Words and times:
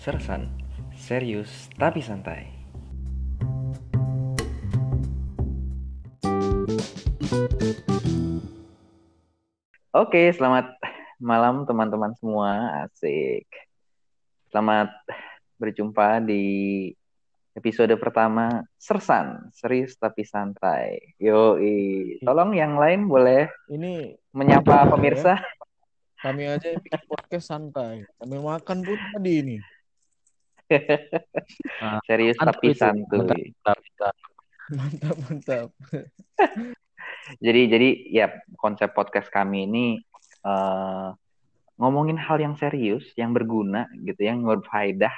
Sersan, 0.00 0.48
serius 0.96 1.68
tapi 1.76 2.00
santai. 2.00 2.48
Oke, 9.92 10.32
selamat 10.32 10.72
malam 11.20 11.68
teman-teman 11.68 12.16
semua. 12.16 12.80
Asik. 12.88 13.44
Selamat 14.48 14.88
berjumpa 15.60 16.24
di 16.24 16.88
episode 17.52 17.92
pertama 18.00 18.64
Sersan, 18.80 19.52
serius 19.52 20.00
tapi 20.00 20.24
santai. 20.24 21.12
Yo, 21.20 21.60
tolong 22.24 22.56
yang 22.56 22.80
lain 22.80 23.04
boleh 23.04 23.52
Ini 23.68 24.16
menyapa 24.32 24.88
pemirsa. 24.96 25.36
kami 26.24 26.48
aja 26.48 26.72
yang 26.72 26.80
bikin 26.80 27.04
podcast 27.04 27.52
santai. 27.52 28.08
Kami 28.16 28.36
makan 28.40 28.80
pun 28.80 28.96
tadi 28.96 29.44
ini. 29.44 29.58
Serius 32.08 32.36
Mantap 32.38 32.54
tapi 32.56 32.66
itu, 32.72 32.78
santuy. 32.78 33.54
mantap. 33.64 34.14
Mantap, 34.70 35.16
mantap. 35.26 35.68
Jadi 37.44 37.60
jadi 37.70 37.88
ya 38.10 38.26
konsep 38.58 38.90
podcast 38.90 39.30
kami 39.30 39.66
ini 39.66 39.86
eh, 40.46 41.08
ngomongin 41.80 42.18
hal 42.18 42.38
yang 42.42 42.54
serius, 42.58 43.06
yang 43.16 43.32
berguna 43.32 43.86
gitu, 44.02 44.20
yang 44.26 44.42
berfaedah, 44.42 45.14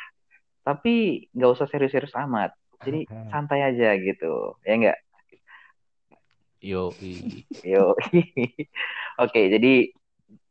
tapi 0.62 1.26
nggak 1.34 1.50
usah 1.52 1.66
serius-serius 1.66 2.14
amat. 2.26 2.52
Jadi 2.84 3.06
santai 3.32 3.64
aja 3.64 3.96
gitu, 3.98 4.56
ya 4.66 4.74
nggak? 4.76 4.98
Yo, 6.62 6.94
Yo. 7.66 7.98
Oke, 9.18 9.40
jadi 9.50 9.90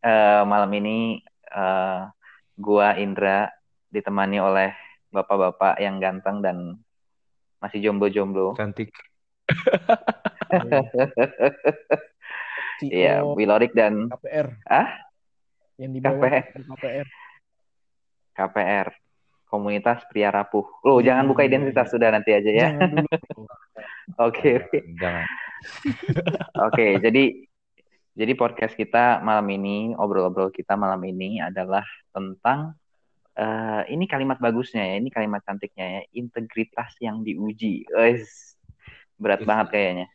eh, 0.04 0.44
malam 0.44 0.72
ini 0.76 1.24
eh, 1.48 2.02
gua 2.60 3.00
Indra 3.00 3.48
ditemani 3.92 4.38
oleh 4.40 4.72
bapak-bapak 5.12 5.76
yang 5.84 6.00
ganteng 6.00 6.40
dan 6.42 6.58
masih 7.62 7.84
jomblo-jomblo. 7.84 8.58
cantik. 8.58 8.90
Iya, 12.82 13.22
CEO 13.22 13.38
Wilorik 13.38 13.78
dan 13.78 14.10
KPR. 14.10 14.58
Ah? 14.66 14.90
Yang 15.78 15.92
di 15.94 16.00
bawah 16.02 16.18
KPR. 16.18 16.46
KPR. 16.66 17.08
KPR, 18.34 18.88
Komunitas 19.46 20.02
Pria 20.10 20.34
Rapuh. 20.34 20.66
Loh, 20.82 20.98
jangan 21.04 21.30
buka 21.30 21.46
identitas 21.46 21.94
sudah 21.94 22.10
nanti 22.10 22.34
aja 22.34 22.50
ya. 22.50 22.68
Oke. 24.28 24.66
Jangan. 24.98 25.28
Oke, 26.72 26.98
jadi 26.98 27.24
jadi 28.12 28.34
podcast 28.36 28.74
kita 28.74 29.22
malam 29.22 29.46
ini, 29.54 29.94
obrol-obrol 29.96 30.50
kita 30.50 30.74
malam 30.74 31.00
ini 31.06 31.38
adalah 31.38 31.86
tentang 32.12 32.76
eh, 33.42 33.82
ini 33.94 34.06
kalimat 34.06 34.38
bagusnya 34.38 34.84
ya, 34.86 34.96
ini 35.02 35.10
kalimat 35.10 35.42
cantiknya 35.42 35.86
ya, 36.00 36.02
integritas 36.14 36.94
yang 37.02 37.26
diuji. 37.26 37.90
Wes, 37.90 38.56
berat 39.18 39.42
banget 39.50 39.68
kayaknya. 39.74 40.08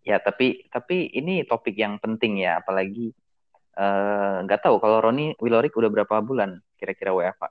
Ya, 0.00 0.16
tapi 0.20 0.64
tapi 0.72 1.12
ini 1.12 1.44
topik 1.44 1.76
yang 1.76 2.00
penting 2.00 2.40
ya, 2.40 2.60
apalagi 2.60 3.12
eh, 3.76 4.34
nggak 4.44 4.60
tahu 4.64 4.76
kalau 4.82 4.98
Roni 5.04 5.36
Wilorik 5.40 5.76
udah 5.76 5.90
berapa 5.92 6.16
bulan 6.24 6.60
kira-kira 6.80 7.12
WFA? 7.16 7.48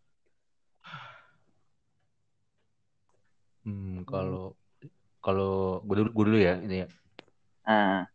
Hmm, 3.65 4.01
kalau 4.07 4.57
kalau 5.21 5.83
gue 5.85 5.95
dulu, 5.99 6.09
gue 6.15 6.25
dulu 6.31 6.39
ya 6.39 6.53
ini 6.63 6.75
ya. 6.85 6.87
Ah, 7.69 8.09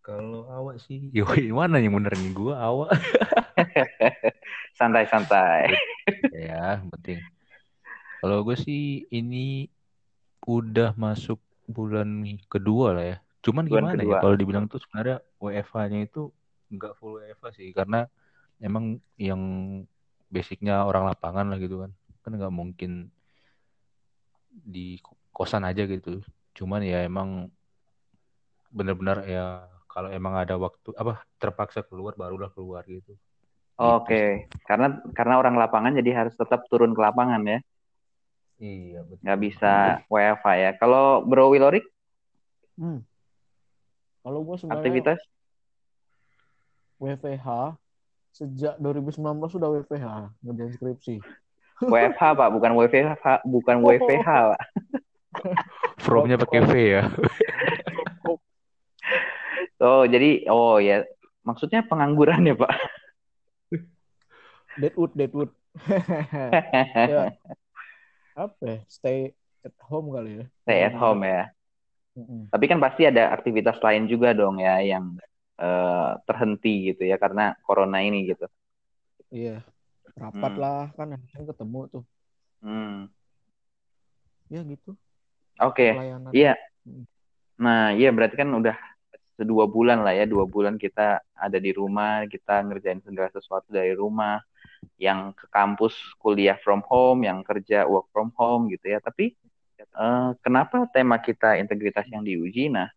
Kalau 0.00 0.46
awak 0.48 0.80
sih, 0.80 1.10
yo 1.12 1.26
mana 1.52 1.76
yang 1.82 1.94
bener 1.98 2.14
nih 2.16 2.32
gue 2.32 2.54
awak 2.56 2.88
santai-santai. 4.80 5.76
ya, 6.32 6.80
penting. 6.96 7.20
Kalau 8.24 8.40
gue 8.40 8.56
sih 8.56 9.04
ini 9.12 9.68
udah 10.48 10.96
masuk 10.96 11.36
bulan 11.68 12.08
kedua 12.48 12.96
lah 12.96 13.04
ya. 13.04 13.18
Cuman 13.44 13.68
Bulan 13.68 13.92
gimana 13.92 14.02
kedua. 14.04 14.16
ya 14.16 14.22
kalau 14.24 14.36
dibilang 14.36 14.64
tuh 14.68 14.80
sebenarnya 14.80 15.20
WFH-nya 15.40 16.00
itu 16.08 16.32
nggak 16.72 16.96
full 16.96 17.20
WFH 17.20 17.46
sih 17.56 17.68
karena 17.72 18.08
emang 18.60 19.00
yang 19.16 19.40
basicnya 20.28 20.84
orang 20.84 21.08
lapangan 21.08 21.48
lah 21.48 21.58
gitu 21.60 21.84
kan. 21.84 21.92
Kan 22.24 22.32
nggak 22.36 22.52
mungkin 22.52 23.08
di 24.50 25.00
kosan 25.32 25.64
aja 25.64 25.84
gitu. 25.88 26.20
Cuman 26.56 26.84
ya 26.84 27.04
emang 27.04 27.48
bener-bener 28.70 29.24
ya 29.26 29.64
kalau 29.90 30.12
emang 30.12 30.38
ada 30.38 30.54
waktu 30.60 30.94
apa 30.94 31.24
terpaksa 31.40 31.82
keluar 31.82 32.12
barulah 32.14 32.52
keluar 32.52 32.84
gitu. 32.84 33.16
Oke, 33.80 34.44
karena 34.68 35.00
karena 35.16 35.40
orang 35.40 35.56
lapangan 35.56 35.96
jadi 35.96 36.24
harus 36.24 36.36
tetap 36.36 36.68
turun 36.68 36.92
ke 36.92 37.00
lapangan 37.00 37.40
ya. 37.48 37.58
Iya 38.60 39.00
betul. 39.08 39.24
nggak 39.24 39.40
bisa 39.40 39.74
WFH 40.12 40.46
ya. 40.60 40.70
Kalau 40.76 41.24
Bro 41.24 41.56
Wilorik 41.56 41.88
Hmm. 42.80 43.04
Kalau 44.24 44.40
gue 44.40 44.56
sebenarnya 44.56 44.80
aktivitas 44.80 45.20
WFH 46.96 47.48
sejak 48.32 48.74
2019 48.80 49.20
sudah 49.52 49.68
WFH 49.68 50.06
ngerjain 50.40 50.72
skripsi. 50.76 51.16
WFH 51.80 52.20
Pak, 52.36 52.48
bukan 52.52 52.72
WFH, 52.76 53.44
bukan 53.48 53.76
Oh. 53.80 53.92
WFH 53.92 54.28
Pak. 54.28 54.60
From-nya 56.04 56.36
pakai 56.40 56.60
V 56.68 56.72
ya. 56.76 57.02
Oh 59.80 60.04
jadi 60.04 60.44
oh 60.52 60.76
ya 60.76 61.04
maksudnya 61.44 61.84
pengangguran 61.84 62.44
ya 62.44 62.56
Pak. 62.56 62.72
Deadwood, 64.80 65.12
Deadwood. 65.14 65.50
ya. 67.12 67.30
Apa 68.34 68.62
ya? 68.64 68.78
Stay 68.88 69.36
at 69.60 69.76
home 69.86 70.10
kali 70.16 70.30
ya. 70.40 70.46
Stay 70.64 70.80
at 70.82 70.96
home 70.96 71.22
ya. 71.22 71.52
Mm-mm. 72.16 72.48
Tapi 72.50 72.64
kan 72.66 72.80
pasti 72.82 73.06
ada 73.06 73.30
aktivitas 73.30 73.78
lain 73.78 74.08
juga 74.10 74.32
dong 74.34 74.58
ya 74.58 74.80
yang 74.82 75.14
eh, 75.60 76.10
terhenti 76.24 76.90
gitu 76.90 77.04
ya 77.04 77.20
karena 77.20 77.52
corona 77.62 78.00
ini 78.00 78.26
gitu. 78.32 78.48
Iya. 79.30 79.62
Rapat 80.16 80.52
Hmm. 80.56 80.62
lah 80.62 80.82
kan 80.96 81.08
yang 81.14 81.44
ketemu 81.46 81.80
tuh. 81.88 82.04
Hmm. 82.64 83.06
Ya 84.50 84.60
gitu. 84.66 84.96
Oke, 85.60 85.94
Pelayanan. 85.94 86.32
iya. 86.34 86.56
Hmm. 86.82 87.04
Nah 87.60 87.92
iya 87.94 88.10
berarti 88.10 88.34
kan 88.40 88.48
udah 88.50 88.74
dua 89.40 89.64
bulan 89.64 90.04
lah 90.04 90.12
ya 90.12 90.28
dua 90.28 90.44
bulan 90.44 90.76
kita 90.76 91.20
ada 91.32 91.58
di 91.60 91.72
rumah 91.72 92.28
kita 92.28 92.60
ngerjain 92.60 93.00
segala 93.00 93.32
sesuatu 93.32 93.72
dari 93.72 93.96
rumah 93.96 94.40
yang 95.00 95.32
ke 95.32 95.48
kampus 95.48 95.96
kuliah 96.20 96.60
from 96.60 96.84
home 96.84 97.24
yang 97.24 97.40
kerja 97.40 97.88
work 97.88 98.08
from 98.12 98.32
home 98.36 98.68
gitu 98.68 98.92
ya. 98.92 98.98
Tapi 99.00 99.32
eh, 99.80 100.30
kenapa 100.44 100.88
tema 100.92 101.18
kita 101.20 101.56
integritas 101.56 102.04
yang 102.12 102.24
diuji? 102.24 102.68
Nah 102.68 102.88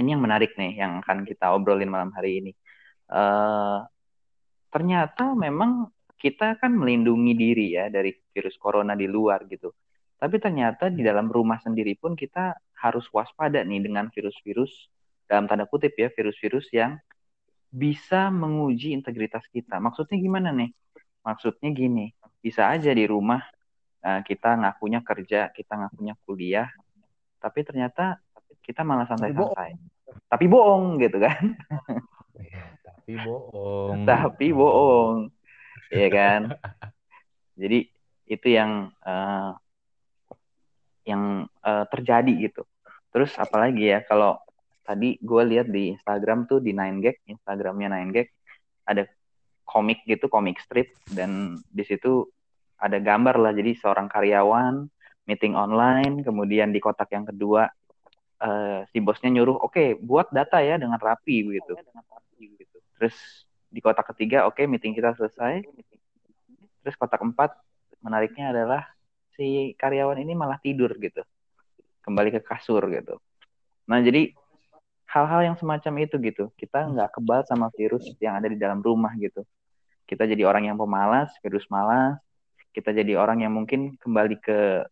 ini 0.00 0.16
yang 0.16 0.22
menarik 0.24 0.56
nih 0.56 0.80
yang 0.80 1.04
akan 1.04 1.28
kita 1.28 1.52
obrolin 1.52 1.92
malam 1.92 2.12
hari 2.16 2.40
ini. 2.40 2.52
Eh, 3.12 3.78
ternyata 4.72 5.36
memang 5.36 5.92
kita 6.16 6.56
kan 6.56 6.72
melindungi 6.72 7.34
diri 7.34 7.66
ya 7.76 7.90
dari 7.90 8.14
virus 8.32 8.56
corona 8.56 8.96
di 8.96 9.10
luar 9.10 9.44
gitu. 9.50 9.74
Tapi 10.22 10.38
ternyata 10.38 10.86
di 10.86 11.02
dalam 11.02 11.26
rumah 11.26 11.58
sendiri 11.58 11.98
pun 11.98 12.14
kita 12.14 12.54
harus 12.78 13.10
waspada 13.10 13.66
nih 13.66 13.82
dengan 13.82 14.06
virus-virus 14.06 14.70
dalam 15.26 15.50
tanda 15.50 15.66
kutip 15.66 15.98
ya 15.98 16.14
virus-virus 16.14 16.70
yang 16.70 16.94
bisa 17.72 18.28
menguji 18.28 18.92
integritas 18.92 19.48
kita. 19.48 19.80
Maksudnya 19.80 20.20
gimana 20.20 20.52
nih? 20.52 20.70
Maksudnya 21.24 21.72
gini, 21.72 22.12
bisa 22.44 22.68
aja 22.68 22.92
di 22.92 23.08
rumah 23.08 23.40
eh, 24.04 24.20
kita 24.28 24.60
ngakunya 24.60 25.00
kerja, 25.00 25.48
kita 25.48 25.80
ngakunya 25.80 26.14
kuliah, 26.28 26.68
tapi 27.40 27.64
ternyata 27.64 28.20
kita 28.60 28.84
malah 28.84 29.08
santai-santai. 29.08 29.80
Tapi 30.28 30.44
bohong 30.44 31.00
gitu 31.00 31.16
kan? 31.16 31.56
Tapi 32.84 33.12
bohong. 33.16 34.04
Tapi 34.04 34.46
bohong, 34.52 35.18
ya 35.88 36.08
kan? 36.12 36.40
Jadi 37.56 37.88
itu 38.28 38.46
yang 38.52 38.92
eh, 39.00 39.50
yang 41.08 41.48
eh, 41.64 41.84
terjadi 41.88 42.32
gitu. 42.52 42.62
Terus 43.08 43.32
apalagi 43.40 43.90
ya 43.96 44.04
kalau 44.04 44.36
tadi 44.82 45.18
gue 45.22 45.42
lihat 45.46 45.70
di 45.70 45.94
Instagram 45.94 46.50
tuh 46.50 46.58
di 46.58 46.74
9gag, 46.74 47.26
Instagramnya 47.30 47.88
9gag 47.90 48.26
ada 48.86 49.02
komik 49.62 50.02
gitu, 50.04 50.26
komik 50.26 50.58
strip 50.58 50.92
dan 51.08 51.62
di 51.70 51.82
situ 51.86 52.26
ada 52.76 52.98
gambar 52.98 53.38
lah. 53.38 53.52
Jadi 53.54 53.78
seorang 53.78 54.10
karyawan 54.10 54.84
meeting 55.30 55.54
online, 55.54 56.26
kemudian 56.26 56.74
di 56.74 56.82
kotak 56.82 57.14
yang 57.14 57.24
kedua 57.24 57.70
eh, 58.42 58.80
si 58.90 58.98
bosnya 58.98 59.30
nyuruh, 59.30 59.62
oke 59.62 60.02
buat 60.02 60.34
data 60.34 60.58
ya 60.58 60.76
dengan 60.76 60.98
rapi 60.98 61.46
begitu. 61.46 61.78
Terus 62.98 63.16
di 63.72 63.80
kotak 63.80 64.12
ketiga, 64.14 64.44
oke 64.50 64.66
meeting 64.66 64.92
kita 64.92 65.14
selesai. 65.14 65.62
Terus 66.82 66.94
kotak 66.98 67.22
empat 67.22 67.54
menariknya 68.02 68.50
adalah 68.50 68.82
si 69.38 69.72
karyawan 69.78 70.18
ini 70.20 70.34
malah 70.34 70.58
tidur 70.58 70.92
gitu, 70.98 71.22
kembali 72.02 72.34
ke 72.34 72.40
kasur 72.42 72.82
gitu. 72.90 73.22
Nah 73.86 74.02
jadi 74.02 74.34
hal-hal 75.12 75.40
yang 75.52 75.56
semacam 75.60 75.92
itu 76.08 76.16
gitu, 76.24 76.44
kita 76.56 76.88
nggak 76.88 77.20
kebal 77.20 77.44
sama 77.44 77.68
virus 77.76 78.04
yang 78.16 78.32
ada 78.40 78.48
di 78.48 78.56
dalam 78.56 78.80
rumah 78.80 79.12
gitu. 79.20 79.44
kita 80.02 80.28
jadi 80.28 80.44
orang 80.44 80.68
yang 80.68 80.76
pemalas, 80.76 81.32
virus 81.40 81.64
malas, 81.72 82.20
kita 82.76 82.92
jadi 82.92 83.16
orang 83.16 83.44
yang 83.44 83.52
mungkin 83.54 83.96
kembali 83.96 84.36
ke 84.44 84.84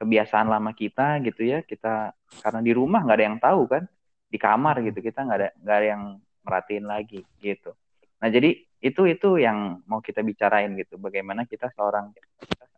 kebiasaan 0.00 0.48
lama 0.48 0.72
kita 0.72 1.20
gitu 1.20 1.44
ya. 1.44 1.60
Kita 1.60 2.16
karena 2.40 2.60
di 2.64 2.72
rumah 2.72 3.04
nggak 3.04 3.16
ada 3.18 3.26
yang 3.28 3.38
tahu 3.40 3.62
kan, 3.68 3.84
di 4.28 4.38
kamar 4.40 4.80
gitu 4.84 5.04
kita 5.04 5.20
nggak 5.20 5.38
ada 5.40 5.48
nggak 5.60 5.76
ada 5.76 5.86
yang 5.86 6.02
merhatiin 6.44 6.86
lagi 6.88 7.20
gitu. 7.44 7.76
Nah 8.20 8.28
jadi 8.32 8.56
itu 8.84 9.02
itu 9.08 9.28
yang 9.40 9.84
mau 9.88 10.00
kita 10.00 10.20
bicarain 10.20 10.72
gitu. 10.80 10.96
Bagaimana 10.96 11.44
kita 11.44 11.68
seorang 11.76 12.12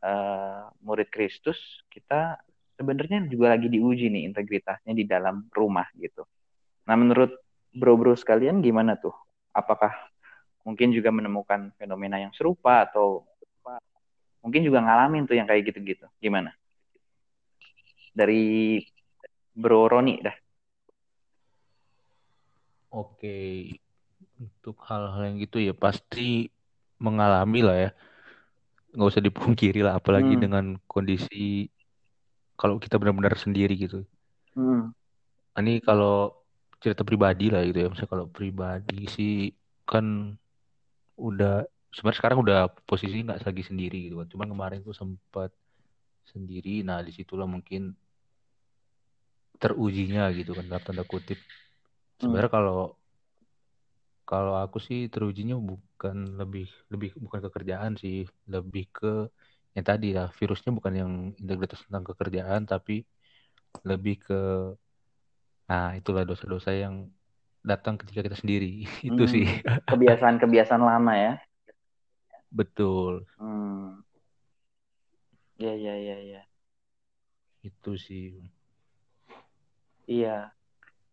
uh, 0.02 0.70
murid 0.82 1.06
Kristus 1.10 1.58
kita 1.86 2.38
sebenarnya 2.74 3.30
juga 3.30 3.54
lagi 3.54 3.70
diuji 3.70 4.10
nih 4.10 4.26
integritasnya 4.26 4.90
di 4.90 5.06
dalam 5.06 5.46
rumah 5.54 5.86
gitu. 5.98 6.26
Nah 6.86 6.94
menurut 6.94 7.34
bro-bro 7.74 8.14
sekalian 8.14 8.62
gimana 8.62 8.96
tuh? 8.96 9.12
Apakah 9.52 9.92
mungkin 10.66 10.90
juga 10.90 11.14
menemukan 11.14 11.70
fenomena 11.78 12.18
yang 12.18 12.34
serupa 12.34 12.86
atau 12.86 13.26
mungkin 14.46 14.62
juga 14.62 14.78
ngalamin 14.78 15.26
tuh 15.26 15.34
yang 15.34 15.50
kayak 15.50 15.74
gitu-gitu. 15.74 16.06
Gimana? 16.22 16.54
Dari 18.14 18.78
Bro 19.50 19.90
Roni 19.90 20.22
dah. 20.22 20.36
Oke, 22.94 23.66
untuk 24.38 24.78
hal-hal 24.86 25.34
yang 25.34 25.36
gitu 25.42 25.58
ya 25.58 25.74
pasti 25.74 26.46
mengalami 27.02 27.60
lah 27.66 27.76
ya. 27.76 27.90
Nggak 28.94 29.10
usah 29.10 29.24
dipungkiri 29.26 29.82
lah, 29.82 29.98
apalagi 29.98 30.38
hmm. 30.38 30.42
dengan 30.42 30.64
kondisi 30.86 31.66
kalau 32.54 32.78
kita 32.80 32.96
benar-benar 32.96 33.36
sendiri 33.36 33.74
gitu. 33.76 34.06
Hmm. 34.56 34.94
Ini 35.58 35.82
kalau 35.84 36.45
cerita 36.82 37.02
pribadi 37.02 37.48
lah 37.48 37.64
gitu 37.64 37.78
ya, 37.84 37.88
misalnya 37.88 38.10
kalau 38.12 38.26
pribadi 38.28 39.08
sih 39.08 39.50
kan 39.86 40.36
udah 41.16 41.64
sebenarnya 41.96 42.18
sekarang 42.20 42.38
udah 42.44 42.58
posisi 42.84 43.24
nggak 43.24 43.40
lagi 43.44 43.62
sendiri 43.64 43.98
gitu 44.10 44.20
kan. 44.20 44.28
Cuman 44.28 44.48
kemarin 44.52 44.80
tuh 44.84 44.92
sempat 44.92 45.50
sendiri. 46.28 46.84
Nah 46.84 47.00
di 47.00 47.12
situlah 47.14 47.48
mungkin 47.48 47.96
terujinya 49.56 50.28
gitu 50.36 50.52
kan 50.52 50.68
dalam 50.68 50.84
tanda 50.84 51.04
kutip. 51.08 51.40
Sebenarnya 52.20 52.52
hmm. 52.52 52.58
kalau 52.60 52.80
kalau 54.26 54.58
aku 54.58 54.82
sih 54.82 55.06
terujinya 55.08 55.56
bukan 55.56 56.36
lebih 56.36 56.68
lebih 56.92 57.16
bukan 57.16 57.40
kekerjaan 57.48 57.96
sih. 57.96 58.28
Lebih 58.44 58.84
ke 58.92 59.12
yang 59.76 59.86
tadi 59.86 60.16
ya 60.16 60.28
virusnya 60.32 60.72
bukan 60.72 60.92
yang 60.96 61.12
integritas 61.36 61.84
tentang 61.84 62.04
kekerjaan 62.12 62.64
tapi 62.64 63.04
lebih 63.84 64.24
ke 64.24 64.40
nah 65.66 65.98
itulah 65.98 66.22
dosa-dosa 66.22 66.70
yang 66.70 67.10
datang 67.66 67.98
ketika 67.98 68.22
kita 68.22 68.38
sendiri. 68.38 68.86
Itu 69.08 69.26
hmm, 69.26 69.32
sih. 69.32 69.46
kebiasaan-kebiasaan 69.90 70.82
lama 70.82 71.12
ya. 71.18 71.32
Betul. 72.54 73.26
Hmm. 73.36 74.00
ya 75.58 75.74
ya 75.74 75.94
ya 75.98 76.16
ya. 76.22 76.42
Itu 77.66 77.98
sih. 77.98 78.38
Iya. 80.06 80.54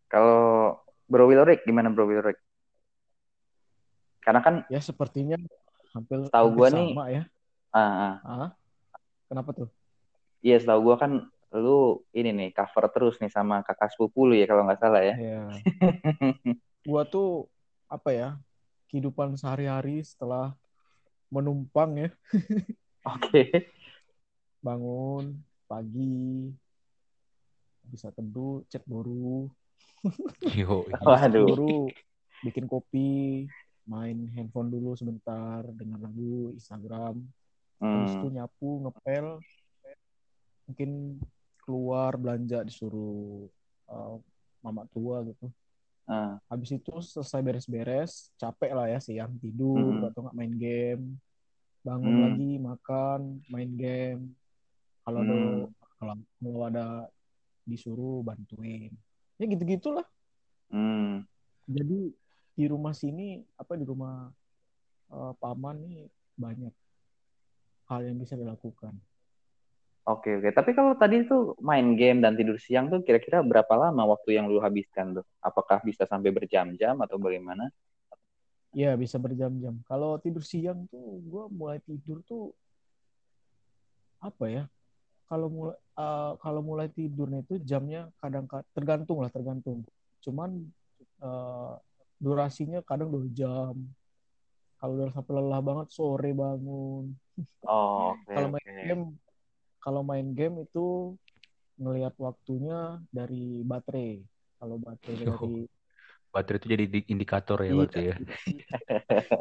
Kalau 0.07 0.77
Bro 1.09 1.25
Wilrik 1.25 1.65
gimana 1.65 1.89
Bro 1.89 2.05
Wilrik? 2.05 2.37
Karena 4.21 4.39
kan 4.45 4.63
ya 4.69 4.79
sepertinya 4.79 5.35
hampir 5.91 6.29
tahu 6.29 6.47
gue 6.53 6.67
nih 6.69 6.89
ya. 7.09 7.23
Ah, 7.73 7.81
ah. 7.81 8.15
ah 8.23 8.51
kenapa 9.25 9.49
tuh? 9.57 9.69
Iya 10.45 10.61
tahu 10.61 10.93
gue 10.93 10.95
kan 11.01 11.11
lu 11.53 12.01
ini 12.17 12.33
nih 12.33 12.49
cover 12.49 12.89
terus 12.89 13.21
nih 13.21 13.29
sama 13.29 13.61
kakak 13.61 13.93
sepupu 13.93 14.25
lu 14.25 14.33
ya 14.33 14.49
kalau 14.49 14.65
nggak 14.65 14.81
salah 14.81 15.01
ya. 15.05 15.15
Iya. 15.17 15.41
gua 16.89 17.05
tuh 17.05 17.45
apa 17.85 18.09
ya 18.09 18.29
kehidupan 18.89 19.37
sehari-hari 19.37 20.01
setelah 20.01 20.57
menumpang 21.29 21.97
ya. 21.97 22.09
Oke. 23.13 23.29
Okay. 23.29 23.47
Bangun 24.61 25.41
pagi 25.65 26.53
bisa 27.89 28.09
teduh, 28.13 28.63
cek 28.69 28.85
boru. 28.85 29.49
Yo, 30.59 30.87
Waduh. 31.03 31.45
Boru, 31.47 31.91
bikin 32.45 32.65
kopi, 32.69 33.45
main 33.87 34.29
handphone 34.31 34.71
dulu 34.71 34.95
sebentar, 34.95 35.63
dengan 35.73 35.99
lagu 35.99 36.55
Instagram. 36.55 37.19
Hmm. 37.83 37.91
Habis 38.07 38.13
itu 38.15 38.27
nyapu, 38.31 38.69
ngepel, 38.87 39.27
mungkin 40.67 41.19
keluar 41.63 42.19
belanja 42.19 42.61
disuruh 42.67 43.47
uh, 43.87 44.19
mama 44.59 44.83
tua 44.91 45.23
gitu. 45.23 45.47
Uh. 46.03 46.35
Habis 46.51 46.75
itu 46.75 46.93
selesai 46.99 47.39
beres-beres, 47.39 48.31
capek 48.35 48.75
lah 48.75 48.91
ya 48.91 48.99
siang 48.99 49.39
tidur 49.39 50.03
hmm. 50.03 50.07
atau 50.11 50.27
nggak 50.27 50.37
main 50.37 50.53
game, 50.59 51.05
bangun 51.83 52.13
hmm. 52.13 52.23
lagi 52.27 52.51
makan, 52.59 53.19
main 53.47 53.71
game. 53.79 54.23
Kalau 55.03 55.19
hmm. 55.23 55.31
ada 55.31 55.37
kalau 55.99 56.15
mau 56.43 56.59
ada 56.67 56.87
disuruh 57.63 58.19
bantuin, 58.23 58.91
ya 59.39 59.45
gitu 59.47 59.63
gitulah. 59.63 60.07
Hmm. 60.67 61.23
Jadi 61.63 62.11
di 62.53 62.65
rumah 62.67 62.91
sini 62.91 63.39
apa 63.55 63.79
di 63.79 63.87
rumah 63.87 64.27
uh, 65.09 65.33
paman 65.39 65.79
nih 65.87 66.11
banyak 66.35 66.73
hal 67.87 68.01
yang 68.03 68.19
bisa 68.19 68.35
dilakukan. 68.35 68.95
Oke 70.03 70.35
oke. 70.35 70.51
Tapi 70.51 70.75
kalau 70.75 70.99
tadi 70.99 71.23
tuh 71.23 71.55
main 71.63 71.95
game 71.95 72.19
dan 72.19 72.35
tidur 72.35 72.59
siang 72.59 72.91
tuh 72.91 72.99
kira-kira 73.07 73.39
berapa 73.39 73.71
lama 73.71 74.03
waktu 74.11 74.35
yang 74.35 74.51
lu 74.51 74.59
habiskan 74.59 75.15
tuh? 75.15 75.25
Apakah 75.39 75.79
bisa 75.79 76.03
sampai 76.03 76.27
berjam-jam 76.27 76.99
atau 76.99 77.15
bagaimana? 77.15 77.71
Iya 78.75 78.99
bisa 78.99 79.15
berjam-jam. 79.15 79.79
Kalau 79.87 80.19
tidur 80.19 80.43
siang 80.43 80.83
tuh 80.91 81.23
gue 81.23 81.43
mulai 81.55 81.79
tidur 81.87 82.19
tuh 82.27 82.51
apa 84.19 84.45
ya? 84.51 84.63
Kalau 85.31 85.47
mulai 85.47 85.79
uh, 85.95 86.35
kalau 86.43 86.59
mulai 86.59 86.91
tidurnya 86.91 87.39
itu 87.39 87.63
jamnya 87.63 88.11
kadang 88.19 88.43
tergantung 88.75 89.23
lah 89.23 89.31
tergantung. 89.31 89.87
Cuman 90.19 90.67
uh, 91.23 91.79
durasinya 92.19 92.83
kadang 92.83 93.07
dua 93.07 93.23
jam. 93.31 93.71
Kalau 94.83 94.99
udah 94.99 95.15
sampai 95.15 95.31
lelah 95.31 95.61
banget 95.63 95.87
sore 95.95 96.35
bangun. 96.35 97.15
Oh, 97.63 98.19
okay, 98.19 98.35
kalau 98.35 98.47
main 98.51 98.67
okay. 98.67 98.83
game 98.83 99.03
kalau 99.83 99.99
main 99.99 100.31
game 100.31 100.63
itu 100.63 101.11
ngelihat 101.75 102.15
waktunya 102.15 103.03
dari 103.11 103.67
baterai. 103.67 104.23
Kalau 104.63 104.79
baterai 104.79 105.27
oh, 105.27 105.35
dari 105.35 105.67
baterai 106.31 106.57
itu 106.63 106.67
jadi 106.71 106.85
indikator 107.11 107.59
ya 107.59 107.67
iya. 107.67 107.75
berarti 107.75 108.01
ya. 108.07 108.15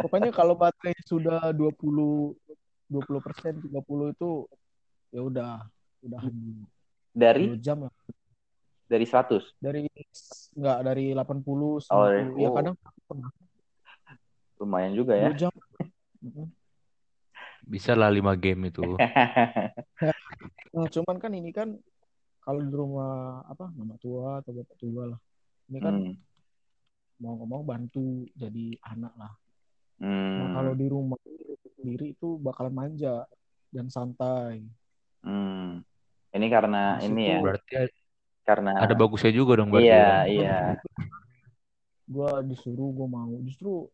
Pokoknya 0.02 0.30
kalau 0.34 0.58
baterai 0.58 0.98
sudah 1.06 1.54
20 1.54 2.34
20 2.90 3.24
persen 3.24 3.62
30 3.62 3.70
itu 4.18 4.30
ya 5.14 5.22
udah 5.22 5.52
udah 6.02 6.22
dari 7.14 7.54
jam 7.62 7.86
ya. 7.86 7.92
Dari 8.90 9.06
100? 9.08 9.62
Dari 9.62 9.88
enggak 10.58 10.78
dari 10.84 11.04
80 11.16 11.88
90 11.88 11.94
oh, 11.94 12.08
ya 12.36 12.48
kadang 12.50 12.76
lumayan 14.60 14.92
juga 14.92 15.14
ya. 15.16 15.30
jam. 15.32 15.54
Bisa 17.62 17.94
lah 17.94 18.10
lima 18.10 18.34
game 18.34 18.68
itu. 18.68 18.82
nah, 20.74 20.86
cuman 20.90 21.16
kan 21.22 21.32
ini 21.32 21.50
kan 21.54 21.78
kalau 22.42 22.58
di 22.58 22.72
rumah 22.74 23.46
apa 23.46 23.70
mama 23.70 23.94
tua 24.02 24.42
atau 24.42 24.50
bapak 24.50 24.76
tua 24.76 25.02
lah. 25.14 25.20
Ini 25.70 25.78
kan 25.78 25.94
hmm. 25.94 26.14
mau 27.22 27.38
ngomong 27.38 27.62
bantu 27.62 28.26
jadi 28.34 28.76
anak 28.82 29.14
lah. 29.14 29.32
Hmm. 30.02 30.38
Nah, 30.42 30.48
kalau 30.58 30.72
di 30.74 30.86
rumah 30.90 31.18
sendiri 31.78 32.18
itu 32.18 32.38
bakalan 32.42 32.74
manja 32.74 33.26
dan 33.70 33.86
santai. 33.86 34.66
Hmm. 35.22 35.86
Ini 36.34 36.46
karena 36.50 36.98
Maksud 36.98 37.08
ini 37.14 37.22
ya. 37.30 37.38
Berarti 37.38 37.74
karena 38.42 38.70
ada 38.74 38.94
bagusnya 38.98 39.30
juga 39.30 39.62
dong 39.62 39.70
berarti. 39.70 39.86
Iya, 39.86 40.02
ya. 40.02 40.18
iya. 40.26 40.58
Gua 42.12 42.42
disuruh 42.42 42.90
gue 42.90 43.08
mau. 43.08 43.32
Justru 43.46 43.86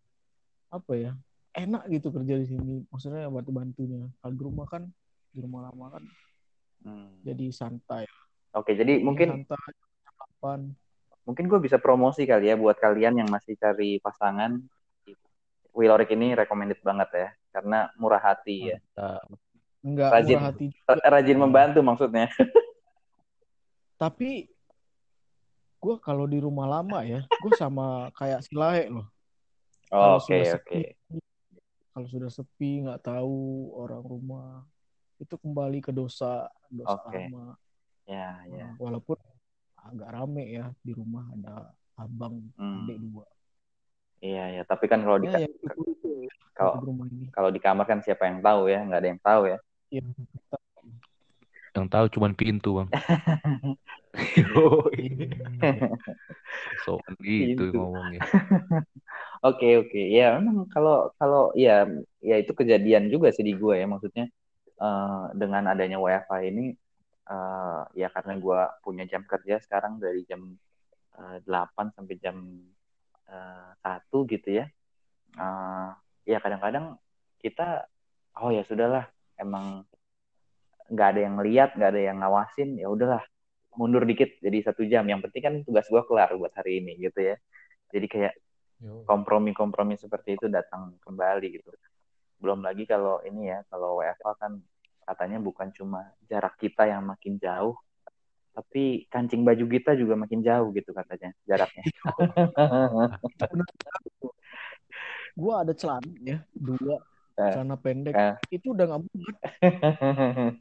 apa 0.72 0.92
ya? 0.96 1.12
Enak 1.58 1.82
gitu 1.90 2.08
kerja 2.14 2.34
di 2.38 2.46
sini. 2.46 2.74
Maksudnya 2.88 3.26
bantu 3.28 3.50
bantunya. 3.50 4.06
Kalau 4.22 4.34
di 4.34 4.42
rumah 4.42 4.66
kan 4.70 4.82
di 5.32 5.38
rumah 5.44 5.68
lama 5.68 5.86
kan 5.98 6.04
hmm. 6.86 7.22
jadi 7.26 7.46
santai. 7.52 8.04
Oke 8.56 8.72
jadi 8.74 9.02
mungkin 9.02 9.44
santai 9.44 9.74
kapan. 10.18 10.60
mungkin 11.28 11.44
gue 11.44 11.60
bisa 11.60 11.76
promosi 11.76 12.24
kali 12.24 12.48
ya 12.48 12.56
buat 12.56 12.80
kalian 12.80 13.20
yang 13.20 13.28
masih 13.28 13.54
cari 13.60 14.00
pasangan. 14.00 14.58
Willorik 15.76 16.10
ini 16.10 16.34
recommended 16.34 16.80
banget 16.82 17.08
ya 17.14 17.28
karena 17.54 17.92
murah 18.00 18.18
hati 18.18 18.74
ya. 18.74 18.78
Enggak 19.84 20.10
rajin, 20.10 20.36
murah 20.40 20.48
hati 20.50 20.64
juga. 20.74 21.06
rajin 21.06 21.38
membantu 21.38 21.80
maksudnya. 21.84 22.26
Tapi 24.02 24.48
gue 25.78 25.94
kalau 26.02 26.26
di 26.26 26.42
rumah 26.42 26.66
lama 26.66 27.06
ya 27.06 27.22
gue 27.22 27.52
sama 27.54 28.10
kayak 28.16 28.42
si 28.42 28.56
loh. 28.56 29.06
Oke 29.88 30.50
oke 30.50 30.98
kalau 31.99 32.07
sudah 32.07 32.31
sepi 32.31 32.87
nggak 32.87 33.02
tahu 33.02 33.75
orang 33.75 34.07
rumah 34.07 34.62
itu 35.19 35.35
kembali 35.35 35.83
ke 35.83 35.90
dosa 35.90 36.47
dosa 36.71 36.95
okay. 37.11 37.26
lama 37.26 37.59
ya 38.07 38.38
ya 38.55 38.71
nah, 38.71 38.73
walaupun 38.78 39.19
agak 39.75 40.07
rame 40.14 40.47
ya 40.47 40.71
di 40.78 40.95
rumah 40.95 41.26
ada 41.35 41.75
abang 41.99 42.38
hmm. 42.55 42.87
adik 42.87 42.99
dua 43.02 43.26
iya 44.23 44.45
ya 44.55 44.62
tapi 44.62 44.87
kan 44.87 45.02
kalau 45.02 45.19
di 45.19 45.26
ya, 45.26 45.43
ya, 45.43 45.50
kalau 46.55 46.87
kalau 47.35 47.50
di 47.50 47.59
kamar 47.59 47.83
kan 47.83 47.99
siapa 47.99 48.31
yang 48.31 48.38
tahu 48.47 48.71
ya 48.71 48.78
nggak 48.87 49.00
ada 49.02 49.11
yang 49.11 49.23
tahu 49.26 49.43
ya 49.50 49.59
Iya. 49.88 50.05
Yang 51.76 51.87
tahu 51.92 52.06
cuman 52.18 52.32
pintu, 52.38 52.70
Bang. 52.80 52.88
so 56.84 56.98
gitu 57.20 57.64
ngomongnya. 57.75 58.20
Oke 59.46 59.78
oke 59.78 60.02
ya 60.10 60.34
memang 60.34 60.66
kalau 60.66 61.14
kalau 61.14 61.54
ya 61.54 61.87
ya 62.18 62.42
itu 62.42 62.50
kejadian 62.58 63.06
juga 63.06 63.30
sih 63.30 63.46
di 63.46 63.54
gue 63.54 63.78
ya 63.78 63.87
maksudnya 63.87 64.26
uh, 64.82 65.30
dengan 65.30 65.70
adanya 65.70 66.02
WiFi 66.02 66.50
ini 66.50 66.75
uh, 67.30 67.87
ya 67.94 68.10
karena 68.10 68.34
gue 68.34 68.60
punya 68.82 69.06
jam 69.06 69.22
kerja 69.22 69.62
sekarang 69.62 70.02
dari 70.02 70.26
jam 70.26 70.58
uh, 71.14 71.38
8 71.46 71.94
sampai 71.94 72.18
jam 72.18 72.34
satu 73.78 74.26
gitu 74.26 74.58
ya 74.58 74.66
uh, 75.38 75.94
ya 76.26 76.40
kadang-kadang 76.40 76.96
kita 77.38 77.87
oh 78.40 78.50
ya 78.50 78.64
sudahlah 78.64 79.06
emang 79.38 79.84
nggak 80.88 81.09
ada 81.14 81.21
yang 81.25 81.37
lihat 81.45 81.71
nggak 81.76 81.90
ada 81.95 82.02
yang 82.02 82.16
ngawasin 82.21 82.80
ya 82.80 82.88
udahlah 82.88 83.23
mundur 83.78 84.02
dikit 84.02 84.42
jadi 84.42 84.59
satu 84.66 84.83
jam. 84.90 85.07
Yang 85.07 85.30
penting 85.30 85.42
kan 85.42 85.54
tugas 85.62 85.87
gue 85.87 86.02
kelar 86.02 86.35
buat 86.35 86.50
hari 86.59 86.83
ini 86.83 86.99
gitu 86.99 87.23
ya. 87.23 87.37
Jadi 87.95 88.07
kayak 88.11 88.35
kompromi-kompromi 89.07 89.99
seperti 89.99 90.35
itu 90.35 90.50
datang 90.50 90.99
kembali 91.02 91.62
gitu. 91.62 91.71
Belum 92.42 92.62
lagi 92.62 92.87
kalau 92.87 93.23
ini 93.23 93.54
ya 93.54 93.62
kalau 93.71 94.02
WFA 94.02 94.35
kan 94.38 94.59
katanya 95.07 95.38
bukan 95.40 95.73
cuma 95.73 96.12
jarak 96.28 96.59
kita 96.61 96.85
yang 96.85 97.07
makin 97.07 97.40
jauh 97.40 97.78
tapi 98.59 99.07
kancing 99.07 99.47
baju 99.47 99.71
kita 99.71 99.95
juga 99.95 100.18
makin 100.18 100.42
jauh 100.42 100.75
gitu 100.75 100.90
katanya 100.90 101.30
jaraknya. 101.47 101.78
Gue 105.38 105.54
ada 105.54 105.71
celana 105.71 106.11
ya 106.26 106.42
dua 106.50 106.99
eh. 107.38 107.54
celana 107.54 107.78
pendek. 107.78 108.18
uh. 108.18 108.35
itu 108.50 108.75
udah 108.75 108.90
nggak 108.90 109.02
muat 109.07 109.37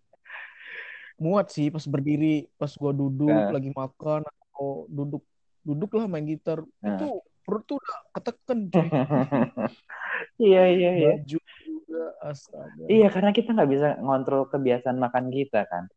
muat 1.18 1.50
sih 1.50 1.74
pas 1.74 1.84
berdiri 1.86 2.46
pas 2.56 2.70
gua 2.78 2.94
duduk 2.94 3.30
uh. 3.30 3.54
lagi 3.54 3.74
makan 3.74 4.22
atau 4.26 4.86
duduk 4.90 5.24
duduk 5.66 5.92
lah 5.98 6.06
main 6.08 6.26
gitar. 6.26 6.62
Uh. 6.62 6.88
itu 6.88 7.08
perut 7.48 7.64
tuh 7.64 7.80
udah 7.80 7.98
ketekan 8.12 8.60
iya 10.52 10.68
iya 10.68 10.92
iya. 11.00 11.12
Baju 11.16 11.40
juga 11.64 12.04
astaga. 12.20 12.84
Iya 12.92 13.08
karena 13.08 13.32
kita 13.32 13.50
nggak 13.56 13.72
bisa 13.72 13.88
ngontrol 14.04 14.52
kebiasaan 14.52 15.00
makan 15.00 15.32
kita 15.32 15.64
kan. 15.72 15.88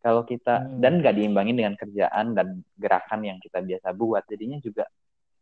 Kalau 0.00 0.22
kita 0.24 0.64
hmm. 0.64 0.78
dan 0.78 1.02
nggak 1.02 1.14
diimbangin 1.18 1.56
dengan 1.58 1.74
kerjaan 1.74 2.32
dan 2.32 2.62
gerakan 2.78 3.20
yang 3.26 3.42
kita 3.42 3.58
biasa 3.58 3.90
buat. 3.92 4.22
Jadinya 4.30 4.62
juga 4.62 4.86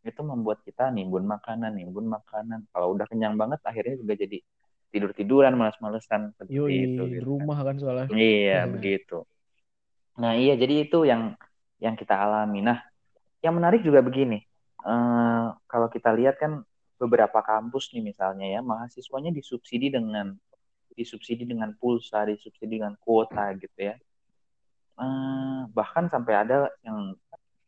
itu 0.01 0.21
membuat 0.25 0.65
kita 0.65 0.89
nimbun 0.89 1.29
makanan 1.29 1.77
nimbun 1.77 2.09
makanan. 2.09 2.65
Kalau 2.73 2.97
udah 2.97 3.05
kenyang 3.05 3.37
banget 3.37 3.61
akhirnya 3.61 3.95
juga 4.01 4.17
jadi 4.17 4.41
tidur 4.89 5.13
tiduran 5.13 5.53
malas-malesan 5.53 6.33
seperti 6.33 6.51
Yui, 6.57 6.97
itu 6.97 7.03
gitu. 7.09 7.23
rumah 7.25 7.61
kan 7.61 7.77
soalnya. 7.77 8.09
Iya 8.09 8.65
hmm. 8.65 8.71
begitu. 8.77 9.17
Nah 10.17 10.35
iya 10.35 10.57
jadi 10.57 10.89
itu 10.89 11.05
yang 11.05 11.37
yang 11.79 11.95
kita 11.95 12.17
alami. 12.17 12.65
Nah 12.65 12.81
yang 13.39 13.55
menarik 13.55 13.85
juga 13.85 14.03
begini 14.03 14.43
uh, 14.83 15.55
kalau 15.69 15.87
kita 15.87 16.11
lihat 16.11 16.35
kan 16.39 16.63
beberapa 16.99 17.39
kampus 17.39 17.95
nih 17.95 18.03
misalnya 18.03 18.59
ya 18.59 18.59
mahasiswanya 18.59 19.31
disubsidi 19.31 19.87
dengan 19.87 20.35
disubsidi 20.91 21.47
dengan 21.47 21.71
pulsa 21.79 22.27
disubsidi 22.27 22.81
dengan 22.81 22.99
kuota 22.99 23.55
gitu 23.55 23.79
ya. 23.79 23.95
Uh, 24.99 25.63
bahkan 25.71 26.11
sampai 26.11 26.35
ada 26.35 26.67
yang 26.83 27.15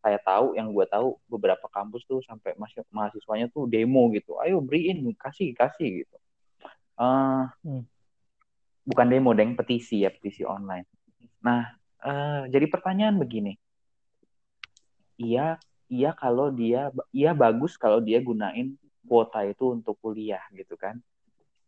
saya 0.03 0.19
tahu 0.19 0.57
yang 0.59 0.73
gue 0.75 0.83
tahu 0.89 1.15
beberapa 1.31 1.63
kampus 1.71 2.03
tuh 2.03 2.19
sampai 2.27 2.57
mahasiswanya 2.91 3.47
tuh 3.53 3.71
demo 3.71 4.11
gitu. 4.11 4.35
Ayo 4.43 4.59
beriin 4.59 5.07
kasih 5.15 5.55
kasih 5.55 6.03
gitu 6.03 6.17
uh, 7.01 7.49
hmm. 7.65 7.83
bukan 8.85 9.07
demo 9.09 9.33
deng 9.33 9.57
petisi 9.57 10.05
ya 10.05 10.13
petisi 10.13 10.45
online 10.45 10.85
nah 11.41 11.73
uh, 12.05 12.45
jadi 12.45 12.69
pertanyaan 12.69 13.17
begini 13.17 13.57
iya 15.17 15.57
iya 15.89 16.13
kalau 16.13 16.53
dia 16.53 16.93
iya 17.09 17.33
bagus 17.33 17.73
kalau 17.81 17.97
dia 17.97 18.21
gunain 18.21 18.77
kuota 19.09 19.41
itu 19.41 19.73
untuk 19.73 19.97
kuliah 19.97 20.45
gitu 20.53 20.77
kan 20.77 21.01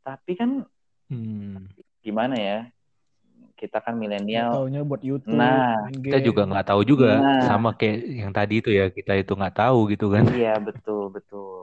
tapi 0.06 0.38
kan 0.38 0.62
hmm. 1.10 1.74
gimana 2.06 2.38
ya 2.38 2.60
kita 3.64 3.80
kan 3.80 3.96
milenial. 3.96 4.52
Taunya 4.52 4.84
buat 4.84 5.00
YouTube. 5.00 5.40
Nah, 5.40 5.88
kita 5.96 6.20
juga 6.20 6.44
nggak 6.44 6.68
tahu 6.68 6.82
juga 6.84 7.24
nah. 7.24 7.48
sama 7.48 7.72
kayak 7.72 7.98
yang 8.04 8.32
tadi 8.36 8.60
itu 8.60 8.70
ya 8.76 8.92
kita 8.92 9.16
itu 9.16 9.32
nggak 9.32 9.56
tahu 9.56 9.88
gitu 9.96 10.12
kan. 10.12 10.28
Iya 10.36 10.60
betul 10.60 11.08
betul. 11.16 11.63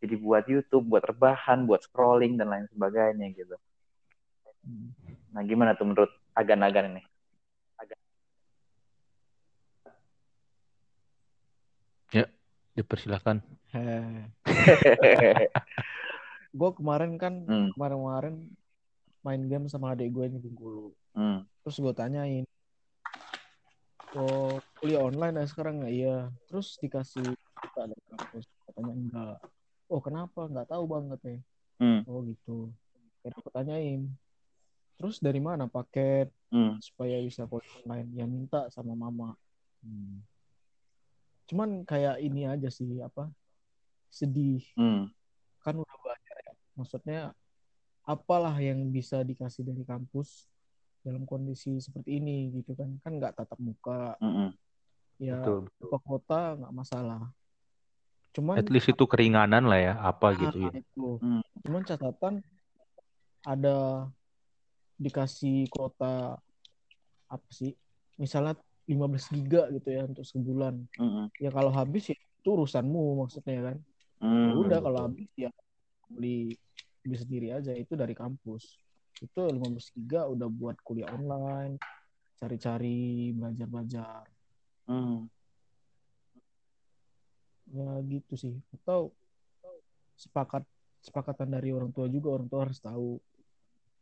Jadi 0.00 0.14
buat 0.16 0.44
YouTube, 0.48 0.88
buat 0.88 1.04
rebahan, 1.04 1.68
buat 1.68 1.84
scrolling 1.84 2.40
dan 2.40 2.48
lain 2.48 2.66
sebagainya 2.72 3.26
gitu. 3.36 3.56
Nah 5.32 5.42
gimana 5.44 5.76
tuh 5.76 5.86
menurut 5.88 6.12
agan-agan 6.32 6.96
ini? 6.96 7.02
Agan. 7.76 7.98
Ya, 12.16 12.26
dipersilahkan. 12.74 13.44
gue 16.50 16.70
kemarin 16.74 17.14
kan 17.14 17.46
hmm. 17.46 17.78
kemarin-kemarin 17.78 18.34
main 19.22 19.42
game 19.46 19.66
sama 19.70 19.94
adik 19.94 20.10
gue 20.10 20.26
di 20.32 20.38
Bengkulu. 20.40 20.90
Hmm. 21.14 21.46
Terus 21.62 21.76
gue 21.78 21.94
tanyain, 21.94 22.44
oh 24.16 24.58
kuliah 24.80 25.04
online 25.04 25.38
ya 25.38 25.46
sekarang 25.46 25.84
nggak 25.84 25.94
iya? 25.94 26.16
Terus 26.48 26.80
dikasih 26.80 27.36
kita 27.36 27.78
ada 27.86 27.96
kampus, 28.10 28.46
katanya 28.66 28.94
enggak. 28.96 29.38
Oh 29.90 29.98
kenapa? 29.98 30.46
Nggak 30.46 30.70
tahu 30.70 30.84
banget 30.86 31.20
ya. 31.26 31.38
Hmm. 31.82 32.00
Oh 32.06 32.22
gitu. 32.22 32.70
Terus 33.20 33.36
gue 33.42 33.52
tanyain, 33.52 34.00
terus 34.96 35.18
dari 35.18 35.42
mana 35.42 35.66
paket 35.66 36.30
hmm. 36.54 36.78
supaya 36.78 37.18
bisa 37.20 37.44
kuliah 37.50 37.74
online? 37.82 38.08
Ya 38.14 38.24
minta 38.24 38.70
sama 38.70 38.94
mama. 38.94 39.34
Hmm. 39.82 40.22
Cuman 41.50 41.82
kayak 41.82 42.22
ini 42.22 42.46
aja 42.46 42.70
sih 42.70 43.02
apa? 43.02 43.28
Sedih. 44.08 44.62
Hmm. 44.78 45.10
Kan 45.60 45.74
udah 45.82 45.96
banyak 46.00 46.36
ya. 46.46 46.52
Maksudnya 46.78 47.20
apalah 48.06 48.54
yang 48.62 48.88
bisa 48.88 49.20
dikasih 49.26 49.66
dari 49.66 49.84
kampus 49.84 50.48
dalam 51.00 51.24
kondisi 51.24 51.80
seperti 51.80 52.20
ini 52.20 52.52
gitu 52.60 52.76
kan 52.76 52.92
kan 53.00 53.12
nggak 53.16 53.32
tatap 53.40 53.56
muka 53.56 54.20
mm 54.20 54.32
-hmm. 54.32 54.48
ya 55.16 55.40
betul, 55.40 55.58
betul. 55.64 56.00
kota 56.04 56.42
nggak 56.60 56.74
masalah 56.76 57.22
cuman 58.30 58.62
at 58.62 58.68
least 58.70 58.90
itu 58.90 59.04
keringanan 59.10 59.66
lah 59.66 59.80
ya 59.80 59.94
apa 59.98 60.30
nah, 60.30 60.38
gitu 60.38 60.58
ya 60.66 60.70
itu. 60.78 61.08
Mm. 61.18 61.42
cuman 61.66 61.82
catatan 61.82 62.34
ada 63.42 64.06
dikasih 65.00 65.66
kota 65.72 66.38
apa 67.30 67.48
sih 67.50 67.74
misalnya 68.20 68.54
15 68.86 69.34
giga 69.38 69.70
gitu 69.70 69.88
ya 69.90 70.02
untuk 70.04 70.26
sebulan 70.26 70.74
mm 70.98 71.08
-hmm. 71.08 71.24
ya 71.40 71.50
kalau 71.50 71.72
habis 71.72 72.10
ya 72.10 72.16
itu 72.18 72.48
urusanmu 72.48 73.24
maksudnya 73.24 73.72
kan 73.72 73.76
mm, 74.22 74.46
ya 74.50 74.54
udah 74.54 74.78
kalau 74.82 74.98
habis 75.08 75.28
ya 75.34 75.50
beli 76.10 76.54
beli 77.00 77.16
sendiri 77.16 77.48
aja 77.54 77.72
itu 77.72 77.96
dari 77.96 78.12
kampus 78.12 78.76
itu 79.20 79.40
15 79.40 79.96
giga 79.96 80.26
udah 80.28 80.48
buat 80.48 80.76
kuliah 80.80 81.10
online 81.12 81.76
cari-cari 82.40 83.30
belajar-belajar 83.36 84.24
hmm. 84.88 85.28
Ya 87.70 87.90
gitu 88.06 88.34
sih. 88.36 88.54
Atau 88.74 89.14
sepakat 90.18 90.66
sepakatan 91.00 91.48
dari 91.48 91.72
orang 91.72 91.88
tua 91.90 92.06
juga 92.12 92.36
orang 92.36 92.48
tua 92.50 92.68
harus 92.68 92.76
tahu 92.76 93.16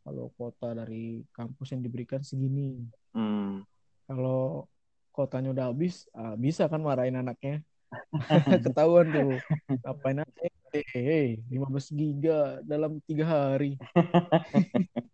kalau 0.02 0.32
kota 0.34 0.75
dari 0.75 1.22
kampus 1.30 1.76
yang 1.76 1.82
diberikan 1.84 2.20
segini. 2.25 2.82
Hmm. 3.12 3.64
kalau 4.08 4.68
kotanya 5.12 5.50
udah 5.52 5.66
habis 5.75 6.06
uh, 6.16 6.37
bisa 6.38 6.64
kan 6.68 6.80
marahin 6.80 7.20
anaknya. 7.20 7.60
Ketahuan 8.64 9.08
tuh 9.12 9.37
ngapain 9.84 10.20
aja? 10.20 10.48
Eh 10.92 11.40
15 11.48 11.96
giga 11.96 12.60
dalam 12.64 13.00
tiga 13.04 13.25
hari. 13.26 13.76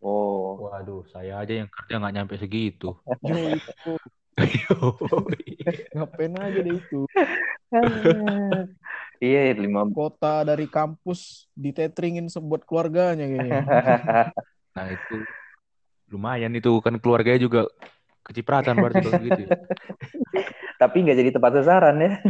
Oh. 0.00 0.40
Waduh 0.64 1.04
saya 1.12 1.44
aja 1.44 1.60
yang 1.60 1.68
kerja 1.68 2.00
nggak 2.00 2.14
nyampe 2.16 2.34
segitu 2.40 2.96
ngapain 5.94 6.34
aja 6.36 6.58
deh 6.62 6.74
itu 6.76 7.00
iya 9.22 9.52
lima 9.54 9.86
kota 9.90 10.44
dari 10.46 10.66
kampus 10.66 11.50
ditetringin 11.54 12.26
sebuat 12.26 12.66
keluarganya 12.66 13.26
kayaknya 13.28 13.62
nah 14.76 14.86
itu 14.86 15.16
lumayan 16.10 16.50
itu 16.58 16.70
kan 16.82 16.98
keluarganya 16.98 17.40
juga 17.40 17.70
kecipratan 18.26 18.78
berarti 18.78 19.00
kalau 19.02 19.18
gitu 19.22 19.40
ya. 19.46 19.50
Tapi 20.80 20.96
nggak 21.02 21.18
jadi 21.18 21.30
tempat 21.34 21.52
sasaran 21.60 21.96
ya. 21.98 22.12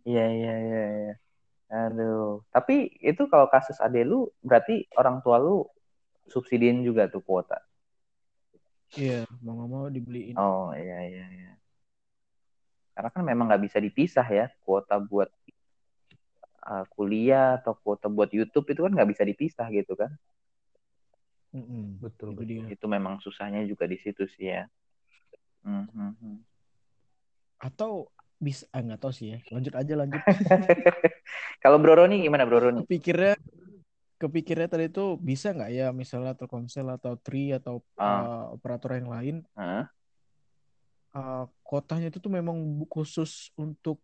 Iya 0.00 0.26
iya 0.32 0.54
iya. 0.64 0.82
Ya. 0.96 1.14
Aduh. 1.86 2.40
Tapi 2.48 2.88
itu 3.04 3.28
kalau 3.28 3.52
kasus 3.52 3.76
ade 3.84 4.00
lu 4.00 4.32
berarti 4.40 4.88
orang 4.96 5.20
tua 5.20 5.36
lu 5.36 5.68
subsidiin 6.26 6.80
juga 6.80 7.04
tuh 7.12 7.20
kuota. 7.20 7.60
Iya, 8.98 9.22
mau 9.42 9.54
nggak 9.54 9.68
mau 9.70 9.86
dibeliin. 9.86 10.34
Oh 10.34 10.74
iya 10.74 10.98
iya 11.06 11.26
iya. 11.30 11.52
Karena 12.94 13.10
kan 13.14 13.22
memang 13.22 13.46
nggak 13.46 13.62
bisa 13.64 13.78
dipisah 13.78 14.26
ya 14.26 14.46
kuota 14.66 14.98
buat 14.98 15.30
uh, 16.66 16.84
kuliah 16.92 17.58
atau 17.60 17.74
kuota 17.78 18.06
buat 18.10 18.28
YouTube 18.30 18.66
itu 18.70 18.80
kan 18.84 18.92
nggak 18.92 19.10
bisa 19.10 19.22
dipisah 19.24 19.66
gitu 19.72 19.96
kan 19.96 20.12
Mm-mm. 21.50 21.98
Betul, 21.98 22.38
Itu 22.38 22.42
dia. 22.46 22.62
itu 22.70 22.86
memang 22.86 23.18
susahnya 23.18 23.66
juga 23.66 23.88
di 23.90 23.98
situ 23.98 24.22
sih 24.38 24.54
ya 24.54 24.64
Hmm, 25.60 25.84
hmm, 25.92 26.12
hmm. 26.16 26.36
Atau 27.60 28.08
bisa 28.40 28.64
ah, 28.72 28.80
nggak 28.80 28.96
tahu 28.96 29.12
sih 29.12 29.36
ya. 29.36 29.38
Lanjut 29.52 29.76
aja 29.76 29.92
lanjut. 29.92 30.22
kalau 31.62 31.76
Bro 31.76 32.00
Roni 32.00 32.24
gimana 32.24 32.48
Bro 32.48 32.64
Roni 32.64 32.80
Kepikirnya 32.88 33.36
kepikirnya 34.20 34.68
tadi 34.68 34.86
itu 34.86 35.16
bisa 35.16 35.50
nggak 35.50 35.70
ya 35.72 35.86
misalnya 35.90 36.36
Telkomsel 36.36 36.92
atau 36.92 37.16
Tri 37.16 37.56
atau 37.56 37.80
Ah. 37.96 38.04
uh, 38.04 38.44
operator 38.54 38.92
yang 38.92 39.08
lain 39.08 39.36
Hah? 39.56 39.88
uh, 41.16 41.44
kotanya 41.64 42.12
itu 42.12 42.20
tuh 42.20 42.28
memang 42.28 42.54
khusus 42.86 43.48
untuk 43.56 43.96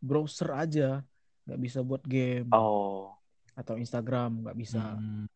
browser 0.00 0.56
aja 0.56 1.04
nggak 1.44 1.60
bisa 1.60 1.84
buat 1.84 2.00
game 2.02 2.48
oh 2.50 3.12
atau 3.52 3.76
Instagram 3.76 4.48
nggak 4.48 4.56
bisa 4.56 4.80
Hmm. 4.96 5.28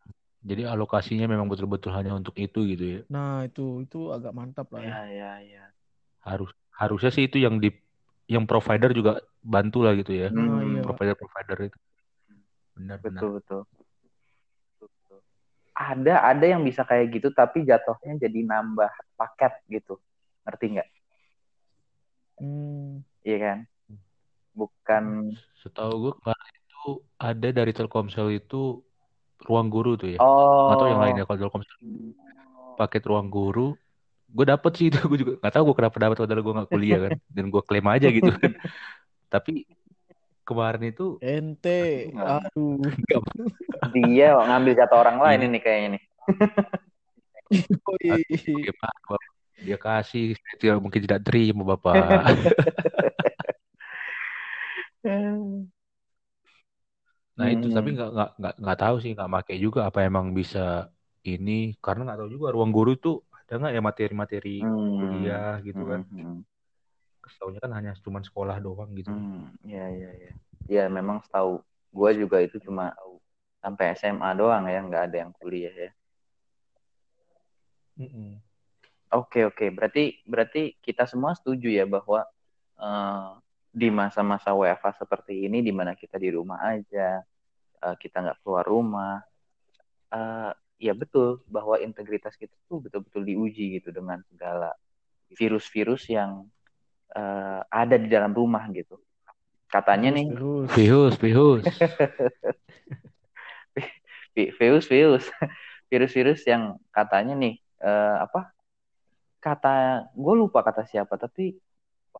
Jadi 0.44 0.60
alokasinya 0.68 1.24
memang 1.24 1.48
betul-betul 1.48 1.88
hanya 1.92 2.12
untuk 2.12 2.36
itu 2.36 2.68
gitu 2.68 2.84
ya. 2.84 3.00
nah 3.08 3.44
itu 3.44 3.80
itu 3.80 4.12
agak 4.12 4.32
mantap 4.32 4.68
lah 4.72 4.80
ya 4.80 4.92
ya 5.04 5.04
ya 5.08 5.32
ya 5.40 5.64
Harus 6.20 6.48
harusnya 6.72 7.08
sih 7.08 7.24
itu 7.24 7.40
yang 7.40 7.56
di 7.56 7.72
yang 8.24 8.44
provider 8.44 8.92
juga 8.92 9.20
bantu 9.40 9.84
lah 9.84 9.92
gitu 9.96 10.12
ya. 10.12 10.28
nah 10.28 10.60
Hmm, 10.60 10.76
iya 10.76 10.80
Provider-provider 10.80 11.68
itu. 11.68 11.78
Benar-benar. 12.74 13.20
betul 13.20 13.30
betul 13.36 13.60
Betul. 13.64 13.83
Ada 15.74 16.22
ada 16.22 16.46
yang 16.46 16.62
bisa 16.62 16.86
kayak 16.86 17.18
gitu 17.18 17.34
tapi 17.34 17.66
jatuhnya 17.66 18.14
jadi 18.22 18.40
nambah 18.46 18.90
paket 19.18 19.52
gitu. 19.66 19.98
Ngerti 20.46 20.64
nggak? 20.78 20.88
Hmm, 22.38 23.02
iya 23.26 23.36
kan? 23.42 23.58
Bukan 24.54 25.34
Setahu 25.58 25.92
gue 25.98 26.12
kemarin 26.22 26.54
itu 26.62 26.82
ada 27.18 27.48
dari 27.50 27.72
Telkomsel 27.74 28.38
itu 28.38 28.78
ruang 29.42 29.66
guru 29.66 29.98
tuh 29.98 30.14
ya. 30.14 30.18
oh. 30.22 30.70
Tahu 30.78 30.88
yang 30.94 31.02
lainnya 31.02 31.26
kalau 31.26 31.38
Telkomsel 31.42 31.76
paket 32.78 33.02
ruang 33.10 33.26
guru. 33.26 33.74
Gue 34.30 34.46
dapet 34.46 34.72
sih 34.78 34.86
itu 34.90 34.98
gue 35.10 35.18
juga 35.18 35.32
nggak 35.42 35.52
tahu 35.58 35.62
gue 35.70 35.76
kenapa 35.82 35.96
dapet 35.98 36.16
padahal 36.22 36.42
gue 36.42 36.54
nggak 36.54 36.70
kuliah 36.70 36.98
kan. 37.02 37.10
Dan 37.26 37.44
gue 37.50 37.62
klaim 37.66 37.86
aja 37.90 38.06
gitu 38.14 38.30
kan. 38.30 38.52
Tapi 39.34 39.66
kemarin 40.48 40.82
itu 40.90 41.02
ente 41.30 41.70
aduh 42.28 42.74
dia 43.94 44.26
ngambil 44.48 44.72
jatah 44.78 44.98
orang 45.02 45.18
lain 45.24 45.40
ini 45.48 45.58
kayaknya 45.64 45.88
nih 45.96 46.02
dia 49.64 49.76
kasih 49.84 50.22
tidak 50.60 50.78
mungkin 50.82 51.00
tidak 51.06 51.20
terima 51.26 51.62
bapak. 51.74 52.24
Nah 57.38 57.48
itu 57.54 57.66
tapi 57.76 57.88
Hmm. 57.88 57.94
nggak 57.96 58.08
nggak 58.14 58.28
nggak 58.40 58.54
nggak 58.62 58.78
tahu 58.82 58.94
sih 59.02 59.10
nggak 59.14 59.30
make 59.34 59.54
juga 59.64 59.80
apa 59.88 59.98
emang 60.08 60.26
bisa 60.38 60.58
ini 61.30 61.50
karena 61.84 62.00
nggak 62.06 62.18
tahu 62.20 62.30
juga 62.36 62.48
ruang 62.54 62.70
guru 62.76 62.90
tuh 63.04 63.14
ada 63.38 63.52
nggak 63.58 63.72
ya 63.76 63.80
materi-materi 63.88 64.48
Hmm. 64.60 64.68
kuliah 64.96 65.50
gitu 65.66 65.82
kan. 65.90 66.00
Hmm, 66.10 66.44
Setahunya 67.30 67.60
kan 67.60 67.72
hanya 67.72 67.92
cuma 68.04 68.20
sekolah 68.20 68.60
doang 68.60 68.92
gitu. 68.96 69.10
hmm. 69.10 69.64
ya 69.64 69.86
ya 69.88 70.10
ya 70.12 70.32
ya 70.64 70.84
memang 70.88 71.20
setahu 71.24 71.60
gue 71.94 72.10
juga 72.18 72.40
itu 72.40 72.56
cuma 72.64 72.90
sampai 73.60 73.96
SMA 73.96 74.30
doang 74.36 74.68
ya 74.68 74.80
nggak 74.84 75.04
ada 75.12 75.16
yang 75.24 75.32
kuliah 75.36 75.72
ya. 75.72 75.90
Oke 79.14 79.46
oke, 79.46 79.70
berarti 79.70 80.18
berarti 80.26 80.74
kita 80.82 81.06
semua 81.06 81.38
setuju 81.38 81.70
ya 81.70 81.86
bahwa 81.86 82.26
eh, 82.76 83.28
di 83.70 83.88
masa-masa 83.90 84.50
WFA 84.54 84.90
seperti 84.98 85.46
ini, 85.46 85.62
di 85.62 85.70
mana 85.70 85.94
kita 85.94 86.18
di 86.18 86.34
rumah 86.34 86.58
aja, 86.66 87.22
eh, 87.78 87.96
kita 88.02 88.16
nggak 88.26 88.38
keluar 88.42 88.66
rumah, 88.66 89.22
eh, 90.10 90.52
ya 90.82 90.92
betul 90.92 91.46
bahwa 91.46 91.78
integritas 91.78 92.34
kita 92.34 92.54
tuh 92.66 92.82
betul-betul 92.82 93.22
diuji 93.22 93.78
gitu 93.78 93.94
dengan 93.94 94.18
segala 94.26 94.74
virus-virus 95.30 96.10
yang 96.10 96.50
eh, 97.14 97.60
ada 97.70 97.96
di 97.96 98.08
dalam 98.10 98.34
rumah 98.34 98.66
gitu. 98.74 98.98
Katanya 99.70 100.14
nih, 100.14 100.26
Terus, 100.30 100.68
Pihus, 100.74 101.14
pihus. 101.18 101.64
vi- 104.34 104.52
virus-virus, 104.54 105.24
virus-virus 105.90 106.42
yang 106.46 106.78
katanya 106.90 107.34
nih 107.38 107.54
eh, 107.82 108.16
apa? 108.22 108.50
Kata 109.38 110.08
gue 110.14 110.34
lupa 110.34 110.64
kata 110.64 110.86
siapa, 110.88 111.14
tapi 111.18 111.54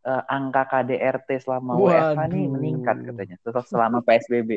eh, 0.05 0.23
angka 0.31 0.63
KDRT 0.71 1.43
selama 1.43 1.79
WFH 1.79 2.21
nih 2.31 2.47
meningkat 2.51 2.97
katanya 3.03 3.37
setelah 3.43 3.65
selama 3.67 3.99
PSBB. 4.03 4.51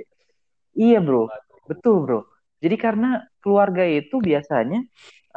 Iya 0.77 1.01
bro, 1.01 1.29
betul 1.65 1.95
bro. 2.05 2.19
Jadi 2.57 2.75
karena 2.77 3.25
keluarga 3.41 3.85
itu 3.85 4.21
biasanya 4.21 4.85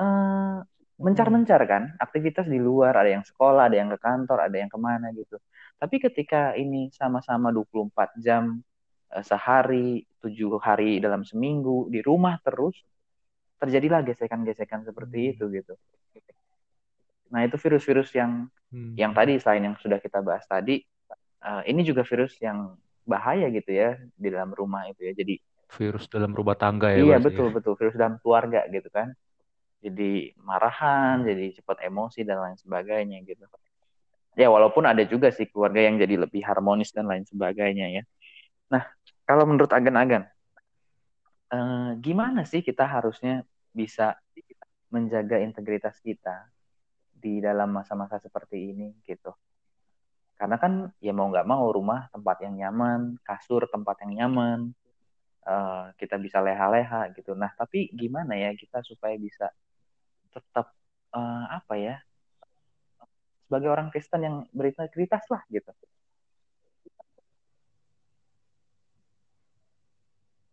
eh, 0.01 0.57
mencar-mencar 1.01 1.61
kan, 1.73 1.83
aktivitas 1.97 2.47
di 2.55 2.59
luar, 2.61 2.93
ada 3.01 3.11
yang 3.17 3.25
sekolah, 3.25 3.63
ada 3.73 3.77
yang 3.81 3.91
ke 3.95 3.99
kantor, 4.01 4.39
ada 4.47 4.57
yang 4.61 4.71
ke 4.75 4.79
mana 4.79 5.07
gitu. 5.17 5.37
Tapi 5.81 5.97
ketika 6.05 6.53
ini 6.63 6.93
sama-sama 6.93 7.49
24 7.57 8.11
jam 8.21 8.61
eh, 9.17 9.25
sehari, 9.27 10.05
tujuh 10.23 10.61
hari 10.63 11.01
dalam 11.05 11.23
seminggu 11.27 11.89
di 11.91 12.01
rumah 12.05 12.37
terus, 12.47 12.77
terjadilah 13.61 14.01
gesekan-gesekan 14.09 14.81
seperti 14.89 15.19
Hmm. 15.21 15.33
itu 15.37 15.45
gitu. 15.59 15.75
Nah 17.33 17.41
itu 17.47 17.57
virus-virus 17.59 18.11
yang 18.15 18.33
Hmm. 18.71 18.95
yang 18.95 19.13
tadi 19.19 19.35
selain 19.43 19.67
yang 19.67 19.77
sudah 19.83 19.99
kita 19.99 20.23
bahas 20.23 20.47
tadi, 20.47 20.79
eh, 21.47 21.63
ini 21.71 21.83
juga 21.83 22.03
virus 22.07 22.39
yang 22.39 22.79
bahaya 23.03 23.51
gitu 23.51 23.71
ya 23.75 23.99
di 24.15 24.29
dalam 24.31 24.51
rumah 24.55 24.87
itu 24.87 25.01
ya. 25.11 25.13
Jadi 25.17 25.35
virus 25.79 26.05
dalam 26.11 26.31
rumah 26.39 26.55
tangga 26.59 26.91
ya 26.95 27.03
iya 27.03 27.17
berarti 27.19 27.27
betul 27.27 27.47
ya. 27.49 27.55
betul 27.57 27.75
virus 27.81 27.95
dalam 27.99 28.15
keluarga 28.23 28.61
gitu 28.71 28.89
kan. 28.93 29.09
Jadi 29.81 30.37
marahan, 30.45 31.25
jadi 31.25 31.57
cepat 31.57 31.89
emosi 31.89 32.21
dan 32.29 32.37
lain 32.45 32.57
sebagainya 32.61 33.25
gitu. 33.25 33.49
Ya 34.37 34.53
walaupun 34.53 34.85
ada 34.85 35.03
juga 35.09 35.33
sih 35.33 35.49
keluarga 35.49 35.81
yang 35.81 35.97
jadi 35.97 36.21
lebih 36.21 36.45
harmonis 36.45 36.93
dan 36.93 37.09
lain 37.09 37.25
sebagainya 37.25 37.87
ya. 38.01 38.03
Nah 38.69 38.85
kalau 39.25 39.49
menurut 39.49 39.73
agan-agan, 39.73 40.29
eh, 41.51 41.91
gimana 41.99 42.45
sih 42.45 42.61
kita 42.61 42.85
harusnya 42.85 43.43
bisa 43.73 44.21
menjaga 44.93 45.41
integritas 45.41 45.97
kita 46.03 46.51
di 47.15 47.41
dalam 47.41 47.73
masa-masa 47.73 48.21
seperti 48.21 48.75
ini 48.77 48.93
gitu? 49.09 49.33
Karena 50.37 50.57
kan 50.57 50.89
ya 51.05 51.13
mau 51.13 51.29
nggak 51.29 51.49
mau 51.49 51.69
rumah 51.73 52.09
tempat 52.13 52.45
yang 52.45 52.57
nyaman, 52.61 53.17
kasur 53.25 53.65
tempat 53.69 53.97
yang 54.05 54.13
nyaman, 54.25 54.59
eh, 55.49 55.85
kita 56.01 56.17
bisa 56.21 56.39
leha-leha 56.45 57.13
gitu. 57.17 57.33
Nah 57.33 57.53
tapi 57.57 57.89
gimana 57.97 58.37
ya 58.37 58.53
kita 58.53 58.85
supaya 58.85 59.17
bisa 59.17 59.49
tetap 60.31 60.73
eh, 61.15 61.45
apa 61.51 61.75
ya 61.77 61.97
sebagai 63.51 63.67
orang 63.67 63.91
Kristen 63.91 64.23
yang 64.23 64.37
berintegritas 64.55 65.27
lah 65.27 65.43
gitu. 65.51 65.75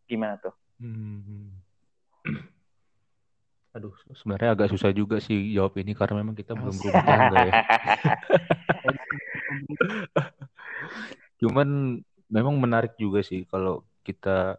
Gimana 0.09 0.41
tuh? 0.41 0.55
Hmm. 0.81 1.61
Aduh, 3.77 3.93
sebenarnya 4.17 4.57
agak 4.57 4.73
susah 4.73 4.89
juga 4.89 5.21
sih 5.21 5.53
jawab 5.53 5.77
ini 5.77 5.93
karena 5.93 6.25
memang 6.25 6.33
kita 6.33 6.57
belum 6.57 6.73
berumah 6.73 7.05
tangga 7.05 7.37
ya. 7.45 7.53
Cuman 11.45 12.01
memang 12.25 12.57
menarik 12.57 12.97
juga 12.97 13.21
sih 13.21 13.45
kalau 13.45 13.85
kita 14.01 14.57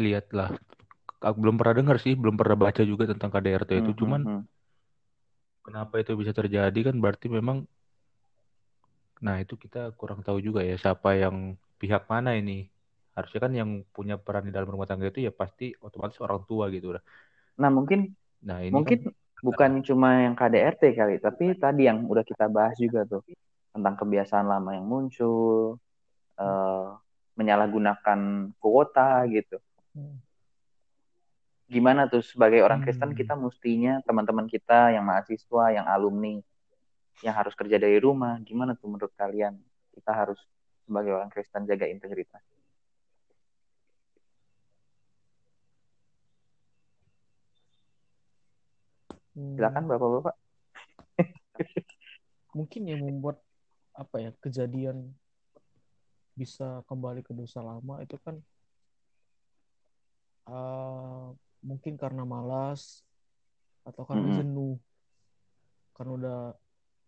lihatlah. 0.00 0.56
Aku 1.28 1.38
belum 1.42 1.56
pernah 1.60 1.74
dengar 1.78 1.96
sih, 2.04 2.12
belum 2.22 2.34
pernah 2.40 2.56
baca 2.64 2.82
juga 2.90 3.04
tentang 3.12 3.30
KDRT 3.34 3.70
itu. 3.82 3.90
Hmm, 3.90 3.98
Cuman 4.00 4.20
hmm, 4.24 4.36
hmm. 4.38 4.40
kenapa 5.66 5.94
itu 6.02 6.12
bisa 6.20 6.32
terjadi 6.38 6.78
kan 6.86 6.96
berarti 7.02 7.26
memang 7.36 7.58
nah 9.24 9.36
itu 9.42 9.54
kita 9.64 9.78
kurang 9.98 10.20
tahu 10.26 10.38
juga 10.46 10.60
ya 10.70 10.74
siapa 10.82 11.08
yang 11.22 11.36
pihak 11.80 12.02
mana 12.12 12.30
ini. 12.40 12.52
Harusnya 13.16 13.40
kan 13.44 13.52
yang 13.60 13.70
punya 13.94 14.14
peran 14.24 14.44
di 14.48 14.52
dalam 14.56 14.68
rumah 14.72 14.88
tangga 14.88 15.06
itu 15.12 15.20
ya 15.26 15.32
pasti 15.40 15.64
otomatis 15.86 16.18
orang 16.24 16.42
tua 16.48 16.64
gitu 16.74 16.86
udah. 16.96 17.02
Nah 17.60 17.70
mungkin 17.76 18.00
Nah, 18.42 18.58
ini 18.66 18.80
mungkin 18.80 18.98
kan 18.98 19.00
bukan 19.46 19.72
cuma 19.88 20.08
yang 20.24 20.34
KDRT 20.40 20.82
kali, 20.98 21.14
tapi 21.26 21.44
tadi 21.64 21.82
yang 21.90 21.98
udah 22.12 22.24
kita 22.30 22.46
bahas 22.56 22.76
juga 22.80 23.00
tuh 23.12 23.22
tentang 23.74 23.94
kebiasaan 24.00 24.46
lama 24.52 24.70
yang 24.78 24.86
muncul, 24.88 25.78
eh, 26.40 26.86
menyalahgunakan 27.38 28.20
kuota 28.62 29.24
gitu. 29.34 29.56
Gimana 31.72 32.04
tuh 32.04 32.20
sebagai 32.20 32.60
orang 32.60 32.84
Kristen 32.84 33.16
Hmm. 33.16 33.18
kita 33.18 33.32
mestinya 33.32 34.04
teman-teman 34.04 34.44
kita 34.44 34.92
yang 34.92 35.08
mahasiswa, 35.08 35.64
yang 35.72 35.88
alumni, 35.88 36.36
yang 37.24 37.32
harus 37.32 37.56
kerja 37.56 37.80
dari 37.80 37.96
rumah, 37.96 38.36
gimana 38.44 38.76
tuh 38.76 38.92
menurut 38.92 39.08
kalian 39.16 39.56
kita 39.96 40.12
harus 40.12 40.36
sebagai 40.84 41.16
orang 41.16 41.32
Kristen 41.32 41.64
jaga 41.64 41.88
integritas? 41.88 42.44
Hmm, 49.32 49.56
Silakan 49.56 49.88
bapak-bapak. 49.88 50.34
mungkin 52.58 52.84
yang 52.84 53.00
membuat 53.00 53.40
apa 53.96 54.20
ya 54.20 54.30
kejadian 54.44 55.08
bisa 56.36 56.84
kembali 56.84 57.24
ke 57.24 57.32
dosa 57.32 57.64
lama 57.64 58.00
itu 58.04 58.16
kan 58.20 58.36
uh, 60.48 61.32
mungkin 61.62 61.94
karena 61.94 62.26
malas 62.26 63.06
atau 63.82 64.02
karena 64.02 64.26
Mm-mm. 64.28 64.38
jenuh 64.38 64.76
karena 65.94 66.12
udah 66.18 66.40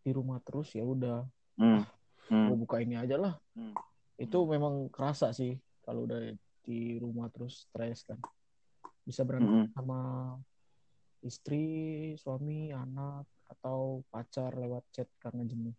di 0.00 0.10
rumah 0.14 0.38
terus 0.42 0.70
ya 0.74 0.82
udah 0.82 1.26
Hmm. 1.54 1.86
Hmm. 2.26 2.50
gue 2.50 2.56
buka 2.58 2.82
ini 2.82 2.98
aja 2.98 3.14
lah 3.14 3.34
Hmm. 3.54 3.74
itu 4.18 4.38
memang 4.46 4.90
kerasa 4.90 5.30
sih 5.30 5.54
kalau 5.86 6.02
udah 6.06 6.34
di 6.66 6.98
rumah 6.98 7.30
terus 7.30 7.70
stres 7.70 8.02
kan 8.02 8.18
bisa 9.06 9.22
berantem 9.22 9.66
Mm-mm. 9.66 9.70
sama 9.70 10.00
istri 11.22 11.64
suami 12.18 12.74
anak 12.74 13.22
atau 13.46 14.02
pacar 14.10 14.54
lewat 14.58 14.82
chat 14.90 15.06
karena 15.22 15.46
jenuh 15.46 15.74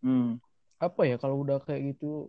Hmm. 0.00 0.36
apa 0.76 1.04
ya 1.08 1.16
kalau 1.16 1.40
udah 1.44 1.60
kayak 1.64 1.96
gitu 1.96 2.28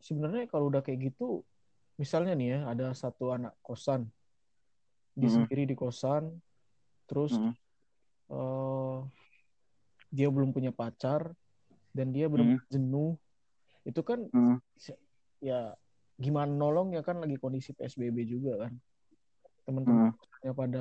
sebenarnya 0.00 0.48
kalau 0.48 0.68
udah 0.68 0.80
kayak 0.80 1.12
gitu 1.12 1.44
misalnya 1.96 2.36
nih 2.36 2.48
ya 2.52 2.60
ada 2.68 2.92
satu 2.92 3.32
anak 3.32 3.56
kosan 3.60 4.08
dia 5.16 5.28
Mm-mm. 5.28 5.48
sendiri 5.48 5.64
di 5.64 5.72
kosan 5.72 6.28
terus 7.08 7.32
Mm-mm. 7.34 7.52
eh, 8.30 8.98
dia 10.12 10.28
belum 10.28 10.52
punya 10.52 10.70
pacar 10.70 11.32
dan 11.96 12.12
dia 12.12 12.28
benar 12.28 12.60
jenuh 12.68 13.16
itu 13.88 14.00
kan 14.04 14.28
Hmm. 14.28 14.60
ya 15.40 15.72
gimana 16.16 16.48
nolong 16.48 16.92
ya 16.96 17.00
kan 17.04 17.20
lagi 17.20 17.36
kondisi 17.40 17.72
PSBB 17.72 18.24
juga 18.28 18.66
kan 18.66 18.72
Hmm. 18.72 18.82
teman-temannya 19.64 20.52
pada 20.52 20.80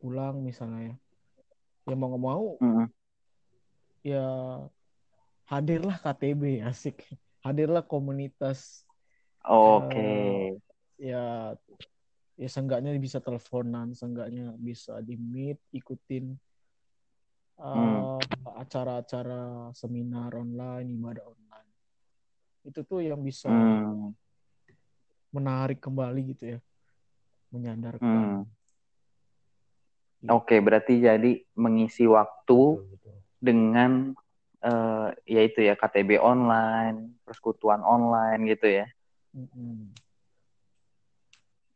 pulang 0.00 0.40
misalnya 0.44 0.92
ya 0.92 0.96
ya 1.88 1.94
mau 1.96 2.12
nggak 2.12 2.24
mau 2.24 2.46
Hmm. 2.60 2.86
ya 4.04 4.24
hadirlah 5.48 5.96
KTB 6.00 6.64
asik 6.64 7.04
hadirlah 7.40 7.84
komunitas 7.84 8.84
Oke. 9.46 10.60
ya 11.00 11.56
ya 12.36 12.48
seenggaknya 12.48 12.92
bisa 13.00 13.20
teleponan 13.24 13.96
seenggaknya 13.96 14.52
bisa 14.60 15.00
di 15.00 15.16
meet 15.16 15.56
ikutin 15.72 16.36
uh, 17.56 18.20
acara-acara 18.56 19.72
seminar 19.72 20.36
online 20.36 20.92
ibadah 20.92 21.24
online 21.24 21.68
itu 22.68 22.80
tuh 22.84 23.00
yang 23.00 23.20
bisa 23.24 23.48
Hmm. 23.48 24.12
menarik 25.32 25.80
kembali 25.80 26.36
gitu 26.36 26.56
ya 26.56 26.58
menyadarkan 27.48 28.44
Hmm. 28.44 28.44
Gitu. 30.20 30.28
Oke, 30.36 30.60
berarti 30.60 31.00
jadi 31.00 31.32
mengisi 31.56 32.04
waktu 32.04 32.76
Betul, 32.76 32.92
betul. 32.92 33.16
dengan 33.40 33.92
eh 34.60 35.08
yaitu 35.24 35.64
ya 35.64 35.72
KTB 35.72 36.20
online, 36.20 37.16
persekutuan 37.24 37.80
online 37.80 38.44
gitu 38.44 38.68
ya. 38.68 38.84
Mm-mm. 39.36 39.94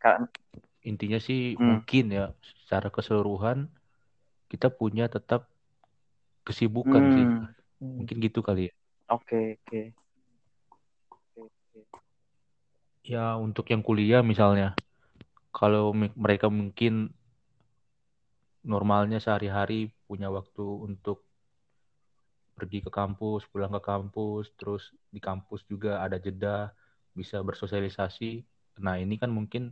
Ka- 0.02 0.26
Intinya 0.84 1.16
sih 1.16 1.56
Hmm. 1.56 1.80
mungkin 1.80 2.12
ya 2.12 2.24
secara 2.44 2.92
keseluruhan 2.92 3.72
kita 4.52 4.68
punya 4.68 5.08
tetap 5.08 5.48
kesibukan 6.44 7.02
sih. 7.16 7.24
Hmm. 7.24 7.48
Mm. 7.80 7.94
Mungkin 8.04 8.16
gitu 8.20 8.40
kali 8.44 8.68
ya. 8.68 8.72
Oke, 9.08 9.58
oke. 9.64 9.82
Ya 13.04 13.36
untuk 13.36 13.68
yang 13.68 13.84
kuliah 13.84 14.24
misalnya, 14.24 14.72
kalau 15.52 15.92
mereka 15.92 16.48
mungkin 16.48 17.12
normalnya 18.64 19.20
sehari-hari 19.20 19.92
punya 20.08 20.32
waktu 20.32 20.64
untuk 20.64 21.20
pergi 22.56 22.80
ke 22.80 22.88
kampus, 22.88 23.44
pulang 23.52 23.76
ke 23.76 23.82
kampus, 23.84 24.48
terus 24.56 24.88
di 25.12 25.20
kampus 25.20 25.68
juga 25.68 26.00
ada 26.00 26.16
jeda, 26.16 26.72
bisa 27.14 27.40
bersosialisasi. 27.40 28.42
Nah 28.82 28.98
ini 28.98 29.16
kan 29.16 29.30
mungkin 29.30 29.70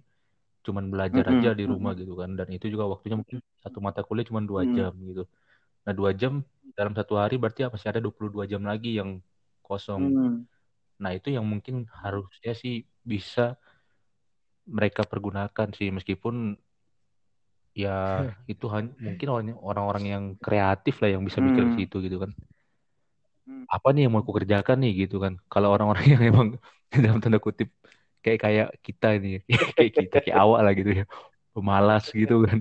cuman 0.63 0.95
belajar 0.95 1.27
aja 1.27 1.59
di 1.59 1.67
rumah 1.67 1.93
gitu 1.99 2.15
kan, 2.15 2.39
dan 2.39 2.47
itu 2.55 2.71
juga 2.71 2.87
waktunya 2.87 3.19
mungkin 3.19 3.43
satu 3.59 3.83
mata 3.83 4.07
kuliah 4.07 4.23
cuma 4.23 4.39
dua 4.39 4.63
Mm. 4.63 4.75
jam 4.79 4.95
gitu. 4.95 5.25
Nah 5.83 5.93
dua 5.93 6.15
jam 6.15 6.47
dalam 6.79 6.95
satu 6.95 7.19
hari 7.19 7.37
berarti 7.37 7.67
masih 7.67 7.89
ada 7.91 8.01
22 8.01 8.47
jam 8.47 8.63
lagi 8.63 8.97
yang 8.97 9.19
kosong. 9.61 10.03
Hmm. 10.13 10.37
Nah, 11.03 11.11
itu 11.19 11.35
yang 11.35 11.43
mungkin 11.43 11.91
harusnya 11.91 12.55
sih 12.55 12.87
bisa 13.03 13.59
mereka 14.63 15.03
pergunakan 15.03 15.75
sih 15.75 15.91
meskipun 15.91 16.55
ya 17.75 18.23
itu 18.53 18.71
mungkin 19.03 19.29
orang- 19.33 19.59
orang-orang 19.59 20.05
yang 20.07 20.25
kreatif 20.39 21.03
lah 21.03 21.11
yang 21.19 21.27
bisa 21.27 21.43
mikir 21.43 21.73
ke 21.73 21.75
situ 21.83 21.97
gitu 22.07 22.23
kan. 22.23 22.31
Hmm. 23.43 23.67
Apa 23.67 23.91
nih 23.91 24.07
yang 24.07 24.15
mau 24.15 24.23
aku 24.23 24.39
kerjakan 24.39 24.79
nih 24.87 25.09
gitu 25.09 25.19
kan. 25.19 25.43
Kalau 25.51 25.75
orang-orang 25.75 26.05
yang 26.15 26.23
emang 26.23 26.49
dalam 27.05 27.19
tanda 27.19 27.41
kutip 27.41 27.73
kayak 28.23 28.41
kayak 28.45 28.69
kita 28.85 29.09
nih, 29.19 29.41
kayak 29.77 29.93
kita 29.97 30.17
kayak 30.23 30.39
awak 30.39 30.61
lah 30.63 30.73
gitu 30.77 30.91
ya. 31.03 31.05
Pemalas 31.53 32.05
gitu 32.13 32.45
kan. 32.45 32.61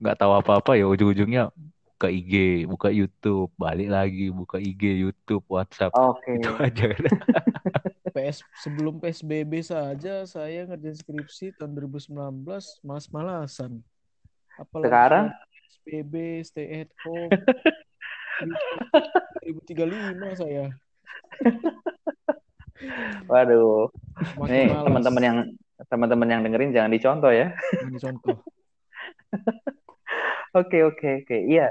nggak 0.00 0.16
tahu 0.16 0.32
apa-apa 0.32 0.80
ya 0.80 0.88
ujung-ujungnya 0.88 1.52
buka 2.00 2.08
IG, 2.08 2.64
buka 2.64 2.88
YouTube, 2.88 3.52
balik 3.60 3.92
lagi 3.92 4.32
buka 4.32 4.56
IG, 4.56 5.04
YouTube, 5.04 5.44
WhatsApp. 5.44 5.92
Oke. 5.92 6.40
Itu 6.40 6.56
aja 6.56 6.96
kan. 6.96 7.04
PS 8.16 8.40
sebelum 8.64 8.96
PSBB 8.98 9.60
saja 9.60 10.24
saya 10.24 10.66
ngerjain 10.66 10.96
skripsi 10.96 11.52
tahun 11.60 11.76
2019 11.76 12.16
malas-malasan. 12.80 13.84
Apalagi 14.56 14.88
Sekarang? 14.88 15.26
PSBB 15.52 16.14
stay 16.42 16.66
at 16.88 16.90
home. 17.04 17.28
2035 19.44 20.40
saya. 20.40 20.72
Waduh. 23.30 23.90
Makin 24.36 24.50
Nih 24.50 24.66
teman-teman 24.72 25.22
yang 25.22 25.38
teman-teman 25.88 26.28
yang 26.28 26.40
dengerin 26.44 26.74
jangan 26.76 26.92
dicontoh 26.92 27.32
ya. 27.32 27.52
Ini 27.80 27.98
contoh. 27.98 28.36
Oke, 30.50 30.82
oke, 30.82 31.22
oke. 31.22 31.36
Iya, 31.46 31.70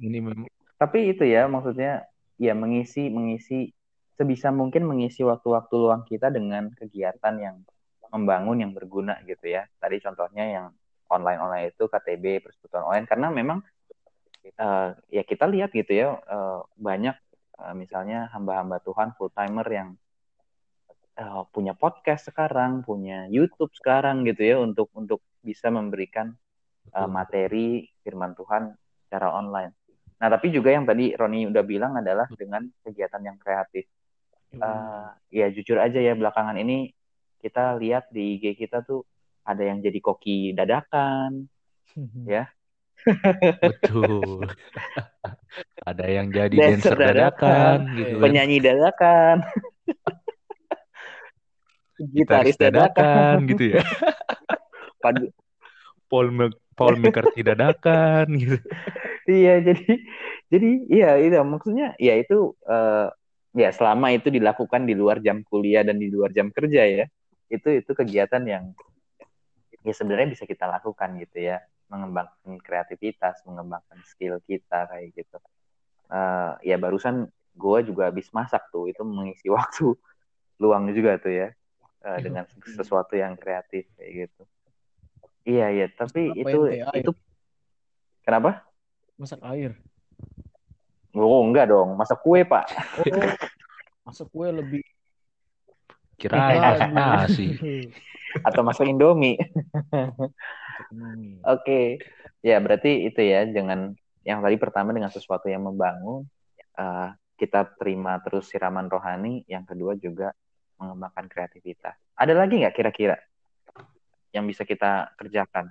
Ini 0.00 0.24
memang 0.24 0.48
tapi 0.78 1.10
itu 1.10 1.26
ya 1.26 1.50
maksudnya 1.50 2.06
ya 2.38 2.54
mengisi 2.54 3.10
mengisi 3.10 3.74
sebisa 4.14 4.54
mungkin 4.54 4.86
mengisi 4.86 5.26
waktu-waktu 5.26 5.74
luang 5.74 6.06
kita 6.06 6.30
dengan 6.30 6.70
kegiatan 6.72 7.34
yang 7.36 7.56
membangun 8.14 8.62
yang 8.62 8.72
berguna 8.72 9.18
gitu 9.26 9.50
ya. 9.50 9.66
Tadi 9.82 9.98
contohnya 10.00 10.44
yang 10.46 10.66
online-online 11.10 11.74
itu 11.74 11.84
KTB 11.90 12.46
persekutuan 12.46 12.86
online 12.86 13.08
karena 13.10 13.28
memang 13.28 13.58
eh, 14.46 14.90
ya 15.12 15.22
kita 15.26 15.50
lihat 15.50 15.74
gitu 15.74 15.92
ya 15.92 16.14
eh, 16.14 16.60
banyak 16.78 17.16
eh, 17.58 17.74
misalnya 17.74 18.30
hamba-hamba 18.30 18.78
Tuhan 18.86 19.18
full 19.18 19.34
timer 19.34 19.66
yang 19.66 19.98
eh, 21.18 21.42
punya 21.50 21.74
podcast 21.74 22.30
sekarang, 22.30 22.86
punya 22.86 23.26
YouTube 23.26 23.74
sekarang 23.74 24.22
gitu 24.24 24.42
ya 24.46 24.56
untuk 24.62 24.88
untuk 24.94 25.20
bisa 25.42 25.68
memberikan 25.68 26.34
betul. 26.86 27.08
materi 27.10 27.86
firman 28.02 28.32
Tuhan 28.38 28.74
secara 29.06 29.34
online. 29.34 29.74
Nah, 30.18 30.28
tapi 30.28 30.50
juga 30.50 30.74
yang 30.74 30.82
tadi 30.82 31.14
Roni 31.14 31.46
udah 31.46 31.62
bilang 31.62 31.94
adalah 31.94 32.26
dengan 32.34 32.66
kegiatan 32.82 33.22
yang 33.22 33.38
kreatif. 33.38 33.86
Eh, 34.48 35.08
ya 35.28 35.46
jujur 35.52 35.76
aja 35.76 36.00
ya 36.00 36.16
belakangan 36.16 36.56
ini 36.56 36.88
kita 37.38 37.76
lihat 37.78 38.08
di 38.10 38.40
IG 38.40 38.58
kita 38.58 38.80
tuh 38.82 39.04
ada 39.46 39.62
yang 39.62 39.78
jadi 39.80 39.98
koki 40.02 40.52
dadakan, 40.56 41.46
ya. 42.28 42.48
Betul. 43.62 44.42
Ada 45.88 46.04
yang 46.04 46.28
jadi 46.34 46.52
Dancer 46.52 46.92
dancer 46.92 46.96
dadakan 46.98 47.78
dadakan. 47.88 47.96
gitu 47.96 48.14
kan. 48.18 48.22
penyanyi 48.26 48.58
dadakan, 48.60 49.36
gitaris 51.98 52.54
dadakan, 52.54 53.46
gitu 53.50 53.78
ya. 53.78 53.82
Padu- 55.02 55.34
Paul 56.08 56.32
Mc- 56.32 56.60
Paul 56.78 56.96
McCartney 56.96 57.42
dadakan 57.44 58.26
gitu. 58.38 58.56
Iya, 59.28 59.60
jadi 59.60 59.84
jadi 60.48 60.68
iya 60.88 61.10
itu 61.20 61.36
maksudnya 61.44 61.92
ya 62.00 62.16
itu 62.16 62.56
eh, 62.64 63.08
ya 63.58 63.68
selama 63.74 64.14
itu 64.16 64.32
dilakukan 64.32 64.88
di 64.88 64.94
luar 64.96 65.20
jam 65.20 65.44
kuliah 65.44 65.84
dan 65.84 66.00
di 66.00 66.08
luar 66.08 66.32
jam 66.32 66.48
kerja 66.48 66.82
ya. 66.88 67.04
Itu 67.52 67.68
itu 67.82 67.90
kegiatan 67.92 68.40
yang 68.48 68.72
ya 69.84 69.92
sebenarnya 69.94 70.32
bisa 70.32 70.44
kita 70.48 70.64
lakukan 70.68 71.16
gitu 71.20 71.44
ya, 71.44 71.60
mengembangkan 71.92 72.56
kreativitas, 72.60 73.40
mengembangkan 73.44 73.98
skill 74.08 74.40
kita 74.48 74.88
kayak 74.88 75.12
gitu. 75.12 75.38
Eh, 76.08 76.52
ya 76.72 76.76
barusan 76.80 77.28
gue 77.58 77.78
juga 77.84 78.08
habis 78.08 78.30
masak 78.32 78.64
tuh, 78.72 78.88
itu 78.88 79.02
mengisi 79.04 79.52
waktu 79.56 79.92
luang 80.58 80.90
juga 80.90 81.20
tuh 81.20 81.32
ya 81.32 81.48
eh, 82.04 82.18
dengan 82.22 82.44
sesuatu 82.62 83.14
yang 83.18 83.34
kreatif 83.34 83.88
kayak 83.98 84.12
gitu. 84.26 84.42
Iya 85.48 85.66
iya, 85.72 85.86
tapi 85.88 86.28
Masak 86.28 86.44
itu 86.44 86.60
itu 87.00 87.10
kenapa? 88.22 88.68
Masak 89.16 89.40
air. 89.48 89.72
Oh 91.16 91.40
enggak 91.42 91.72
dong, 91.72 91.96
masak 91.96 92.20
kue 92.20 92.44
pak. 92.44 92.68
Oh, 93.00 93.04
masak 94.06 94.28
kue 94.28 94.48
lebih 94.52 94.84
Kirain 96.18 96.58
masak 96.58 96.90
nasi. 96.92 97.46
atau 98.48 98.60
masak 98.66 98.90
indomie. 98.90 99.38
Oke, 101.46 102.02
ya 102.44 102.58
berarti 102.60 103.08
itu 103.08 103.20
ya 103.22 103.46
jangan 103.48 103.96
yang 104.26 104.44
tadi 104.44 104.56
pertama 104.60 104.92
dengan 104.92 105.08
sesuatu 105.08 105.48
yang 105.48 105.64
membangun, 105.64 106.28
eh, 106.76 107.08
kita 107.38 107.72
terima 107.78 108.20
terus 108.20 108.50
siraman 108.50 108.90
rohani, 108.90 109.46
yang 109.48 109.64
kedua 109.64 109.96
juga 109.96 110.34
mengembangkan 110.78 111.26
kreativitas. 111.26 111.94
Ada 112.14 112.32
lagi 112.34 112.62
nggak 112.62 112.74
kira-kira 112.74 113.18
yang 114.32 114.46
bisa 114.46 114.62
kita 114.62 115.12
kerjakan? 115.18 115.70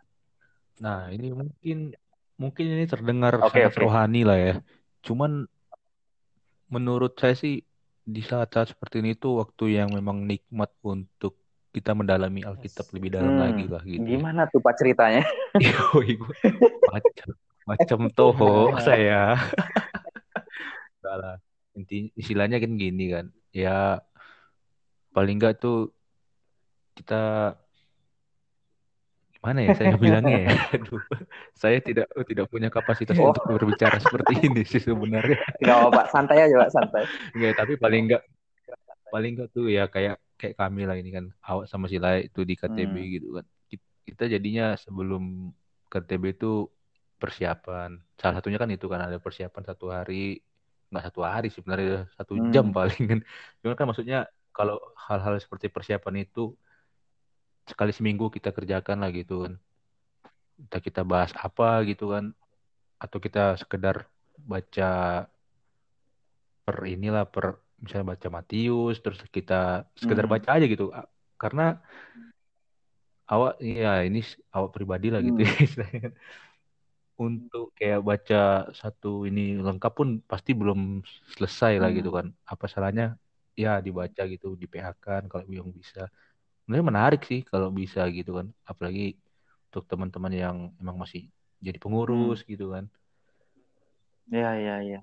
Nah, 0.83 1.09
ini 1.09 1.33
mungkin 1.33 1.95
mungkin 2.37 2.65
ini 2.69 2.85
terdengar 2.85 3.41
okay, 3.41 3.65
sangat 3.65 3.73
okay. 3.73 3.83
rohani 3.83 4.21
lah 4.21 4.37
ya. 4.37 4.55
Cuman 5.01 5.47
menurut 6.67 7.17
saya 7.17 7.33
sih 7.33 7.63
di 8.07 8.21
saat-saat 8.23 8.75
seperti 8.75 9.03
ini 9.03 9.15
tuh 9.19 9.43
waktu 9.43 9.79
yang 9.79 9.91
memang 9.91 10.23
nikmat 10.23 10.71
untuk 10.83 11.35
kita 11.75 11.91
mendalami 11.93 12.41
Alkitab 12.41 12.89
lebih 12.95 13.13
dalam 13.13 13.37
hmm, 13.37 13.43
lagi 13.43 13.65
lah 13.67 13.83
gitu. 13.83 14.01
Gimana 14.01 14.47
tuh 14.49 14.63
Pak 14.63 14.73
ceritanya? 14.79 15.23
macam 16.93 17.29
macam 17.67 17.99
toho 18.15 18.73
saya. 18.87 19.35
Salah. 21.03 21.37
Inti 21.77 22.09
istilahnya 22.17 22.57
kan 22.57 22.71
gini 22.79 23.05
kan. 23.13 23.25
Ya 23.53 24.01
paling 25.17 25.41
enggak 25.41 25.57
tuh 25.57 25.89
kita 26.93 27.57
mana 29.41 29.65
ya 29.65 29.73
saya 29.73 29.97
bilangnya 29.97 30.37
ya? 30.45 30.49
Aduh, 30.77 31.01
saya 31.57 31.77
tidak 31.81 32.09
tidak 32.29 32.45
punya 32.53 32.69
kapasitas 32.69 33.17
oh. 33.17 33.33
untuk 33.33 33.45
berbicara 33.49 33.97
seperti 33.97 34.45
ini 34.45 34.61
sih 34.61 34.81
sebenarnya. 34.81 35.41
Nggak 35.61 35.77
apa 35.89 36.01
santai 36.13 36.37
aja 36.45 36.55
pak 36.61 36.69
santai. 36.69 37.03
Nggak 37.33 37.53
tapi 37.57 37.73
paling 37.81 38.01
enggak 38.11 38.23
paling 39.09 39.31
enggak 39.37 39.49
tuh 39.53 39.71
ya 39.71 39.89
kayak 39.89 40.21
kayak 40.37 40.53
kami 40.53 40.85
lah 40.85 40.99
ini 40.99 41.09
kan 41.09 41.25
awak 41.41 41.65
sama 41.65 41.89
si 41.89 41.97
Lai 41.97 42.29
itu 42.29 42.45
di 42.45 42.53
KTB 42.53 42.93
hmm. 42.93 43.11
gitu 43.17 43.27
kan. 43.39 43.45
Kita 44.05 44.23
jadinya 44.29 44.77
sebelum 44.77 45.49
KTB 45.89 46.37
itu 46.37 46.69
persiapan. 47.17 47.97
Salah 48.19 48.41
satunya 48.41 48.61
kan 48.61 48.69
itu 48.69 48.85
kan 48.85 49.01
ada 49.01 49.17
persiapan 49.17 49.63
satu 49.65 49.89
hari. 49.89 50.43
Nggak 50.93 51.03
satu 51.09 51.21
hari 51.25 51.49
sebenarnya 51.49 52.05
satu 52.13 52.37
hmm. 52.37 52.51
jam 52.51 52.69
paling 52.69 53.03
kan. 53.05 53.19
Cuma 53.63 53.73
kan 53.73 53.85
maksudnya 53.89 54.27
kalau 54.57 54.81
hal-hal 54.97 55.37
seperti 55.37 55.69
persiapan 55.69 56.25
itu 56.25 56.57
sekali 57.69 57.93
seminggu 57.93 58.33
kita 58.33 58.49
kerjakan 58.49 59.05
lah 59.05 59.13
gitu 59.13 59.45
kan 59.45 59.53
kita 60.57 60.77
kita 60.81 61.01
bahas 61.05 61.29
apa 61.37 61.85
gitu 61.85 62.09
kan 62.17 62.33
atau 62.97 63.21
kita 63.21 63.53
sekedar 63.61 64.09
baca 64.41 64.91
per 66.65 66.77
inilah 66.89 67.29
per 67.29 67.61
misalnya 67.77 68.17
baca 68.17 68.27
Matius 68.33 68.97
terus 69.05 69.21
kita 69.29 69.85
sekedar 69.93 70.25
hmm. 70.25 70.33
baca 70.33 70.49
aja 70.57 70.65
gitu 70.65 70.89
karena 71.37 71.77
awak 73.29 73.61
ya 73.61 74.01
ini 74.01 74.25
awak 74.49 74.73
pribadi 74.73 75.13
lah 75.13 75.21
gitu 75.21 75.37
hmm. 75.37 76.09
untuk 77.29 77.77
kayak 77.77 78.01
baca 78.01 78.73
satu 78.73 79.29
ini 79.29 79.61
lengkap 79.61 79.93
pun 79.93 80.17
pasti 80.25 80.57
belum 80.57 81.05
selesai 81.37 81.77
hmm. 81.77 81.81
lah 81.85 81.89
gitu 81.93 82.09
hmm. 82.09 82.17
kan 82.17 82.27
apa 82.49 82.65
salahnya 82.65 83.21
ya 83.57 83.81
dibaca 83.81 84.23
gitu 84.29 84.53
di 84.53 84.69
PH 84.69 84.87
kan 85.01 85.23
kalau 85.25 85.43
yang 85.49 85.73
bisa 85.73 86.05
sebenarnya 86.63 86.85
menarik 86.85 87.21
sih 87.25 87.41
kalau 87.41 87.73
bisa 87.73 88.05
gitu 88.13 88.37
kan 88.37 88.53
apalagi 88.69 89.17
untuk 89.73 89.89
teman-teman 89.89 90.33
yang 90.33 90.57
emang 90.77 91.01
masih 91.01 91.27
jadi 91.57 91.81
pengurus 91.81 92.45
hmm. 92.45 92.49
gitu 92.53 92.65
kan 92.71 92.85
ya 94.29 94.53
ya 94.53 94.75
ya 94.85 94.99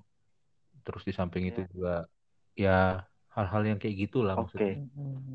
terus 0.87 1.03
di 1.03 1.11
samping 1.11 1.49
ya. 1.49 1.51
itu 1.51 1.61
juga 1.75 2.07
ya 2.55 3.03
hal-hal 3.35 3.75
yang 3.75 3.79
kayak 3.81 4.07
gitulah 4.07 4.39
Oke. 4.39 4.55
Okay. 4.55 4.73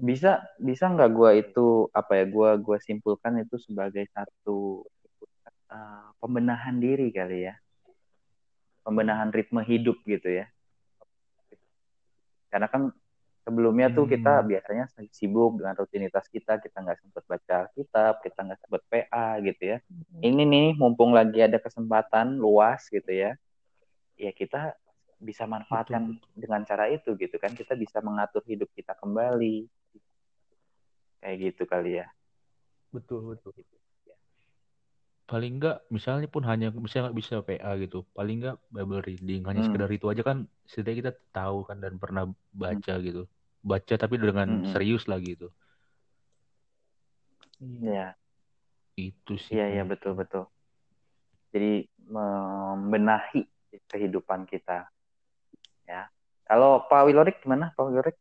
Bisa 0.01 0.41
bisa 0.57 0.89
nggak 0.89 1.11
gua 1.13 1.37
itu 1.37 1.93
apa 1.93 2.17
ya 2.17 2.25
gua 2.25 2.57
gua 2.57 2.81
simpulkan 2.81 3.45
itu 3.45 3.61
sebagai 3.61 4.09
satu 4.17 4.89
uh, 5.69 6.09
pembenahan 6.17 6.81
diri 6.81 7.13
kali 7.13 7.53
ya. 7.53 7.55
Pembenahan 8.81 9.29
ritme 9.29 9.61
hidup 9.61 10.01
gitu 10.09 10.33
ya. 10.33 10.49
Karena 12.49 12.73
kan 12.73 12.89
sebelumnya 13.41 13.89
tuh 13.91 14.05
kita 14.05 14.41
hmm. 14.41 14.47
biasanya 14.47 14.85
sibuk 15.11 15.57
dengan 15.57 15.75
rutinitas 15.77 16.29
kita 16.29 16.61
kita 16.61 16.77
nggak 16.85 16.99
sempat 17.01 17.25
baca 17.25 17.59
kitab 17.73 18.13
kita 18.21 18.39
nggak 18.45 18.61
sempat 18.61 18.83
PA 18.87 19.29
gitu 19.41 19.63
ya 19.77 19.79
hmm. 19.81 20.21
ini 20.21 20.43
nih 20.45 20.69
mumpung 20.77 21.17
lagi 21.17 21.41
ada 21.41 21.57
kesempatan 21.57 22.37
luas 22.37 22.85
gitu 22.93 23.09
ya 23.09 23.35
ya 24.21 24.31
kita 24.37 24.77
bisa 25.21 25.45
manfaatkan 25.45 26.17
betul. 26.17 26.37
dengan 26.37 26.61
cara 26.65 26.89
itu 26.89 27.13
gitu 27.17 27.37
kan 27.37 27.53
kita 27.53 27.77
bisa 27.77 28.01
mengatur 28.01 28.45
hidup 28.49 28.69
kita 28.73 28.97
kembali 28.97 29.69
kayak 31.21 31.37
gitu 31.53 31.69
kali 31.69 32.01
ya 32.01 32.09
betul 32.93 33.37
betul 33.37 33.53
paling 35.31 35.63
enggak 35.63 35.87
misalnya 35.95 36.27
pun 36.27 36.43
hanya 36.43 36.75
misalnya 36.75 37.15
nggak 37.15 37.19
bisa 37.23 37.35
PA 37.47 37.79
gitu 37.79 38.03
paling 38.11 38.43
enggak 38.43 38.57
Bible 38.67 39.03
reading 39.07 39.47
hanya 39.47 39.63
hmm. 39.63 39.69
sekedar 39.71 39.91
itu 39.95 40.07
aja 40.11 40.23
kan 40.27 40.51
setidaknya 40.67 40.99
kita 40.99 41.13
tahu 41.31 41.63
kan 41.63 41.79
dan 41.79 42.03
pernah 42.03 42.27
baca 42.51 42.95
hmm. 42.99 43.05
gitu 43.07 43.23
baca 43.63 43.95
tapi 43.95 44.19
dengan 44.19 44.67
hmm. 44.67 44.75
serius 44.75 45.07
lah 45.07 45.23
gitu 45.23 45.55
Iya. 47.61 48.17
Itu 48.97 49.37
sih. 49.37 49.57
Iya, 49.57 49.81
iya 49.81 49.85
betul 49.85 50.17
betul. 50.17 50.49
Jadi 51.53 51.85
membenahi 52.09 53.45
kehidupan 53.87 54.49
kita. 54.49 54.89
Ya. 55.85 56.09
Kalau 56.49 56.89
Pak 56.89 57.07
Wilorik 57.07 57.45
gimana, 57.45 57.71
Pak 57.77 57.85
Wilorik? 57.85 58.17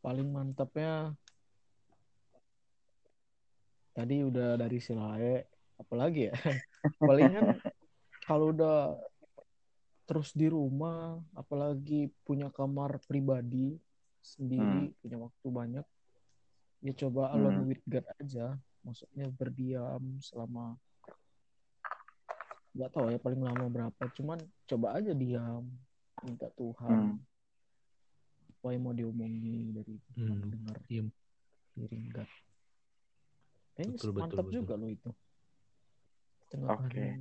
Paling 0.00 0.28
mantapnya 0.32 1.14
tadi 3.96 4.20
udah 4.20 4.60
dari 4.60 4.76
Silae 4.76 5.40
apalagi 5.80 6.28
ya 6.28 6.36
palingan 7.08 7.56
kalau 8.28 8.52
udah 8.52 8.92
terus 10.04 10.36
di 10.36 10.52
rumah 10.52 11.16
apalagi 11.32 12.12
punya 12.28 12.52
kamar 12.52 13.00
pribadi 13.08 13.80
sendiri 14.20 14.92
hmm. 14.92 14.96
punya 15.00 15.16
waktu 15.16 15.46
banyak 15.48 15.86
ya 16.84 16.92
coba 16.92 17.32
alone 17.32 17.64
hmm. 17.64 17.68
with 17.72 17.82
God 17.88 18.06
aja 18.20 18.60
maksudnya 18.84 19.26
berdiam 19.32 20.20
selama 20.20 20.76
nggak 22.76 22.92
tahu 22.92 23.08
ya 23.08 23.18
paling 23.18 23.40
lama 23.40 23.66
berapa 23.72 24.02
cuman 24.12 24.38
coba 24.68 25.00
aja 25.00 25.16
diam 25.16 25.64
minta 26.20 26.52
Tuhan 26.52 27.16
hmm. 27.16 28.60
apa 28.60 28.66
yang 28.76 28.82
mau 28.84 28.92
diomongin 28.92 29.72
dari 29.72 29.96
hmm. 30.20 30.52
dengar 30.52 30.76
diam 30.84 31.08
kirim 31.72 32.12
God 32.12 32.28
Eh, 33.76 33.84
betul, 33.92 34.16
mantap 34.16 34.48
betul, 34.48 34.64
juga 34.64 34.72
betul. 34.80 34.88
lo 34.88 34.88
itu. 34.88 35.10
Tengah 36.48 36.80
okay. 36.80 37.20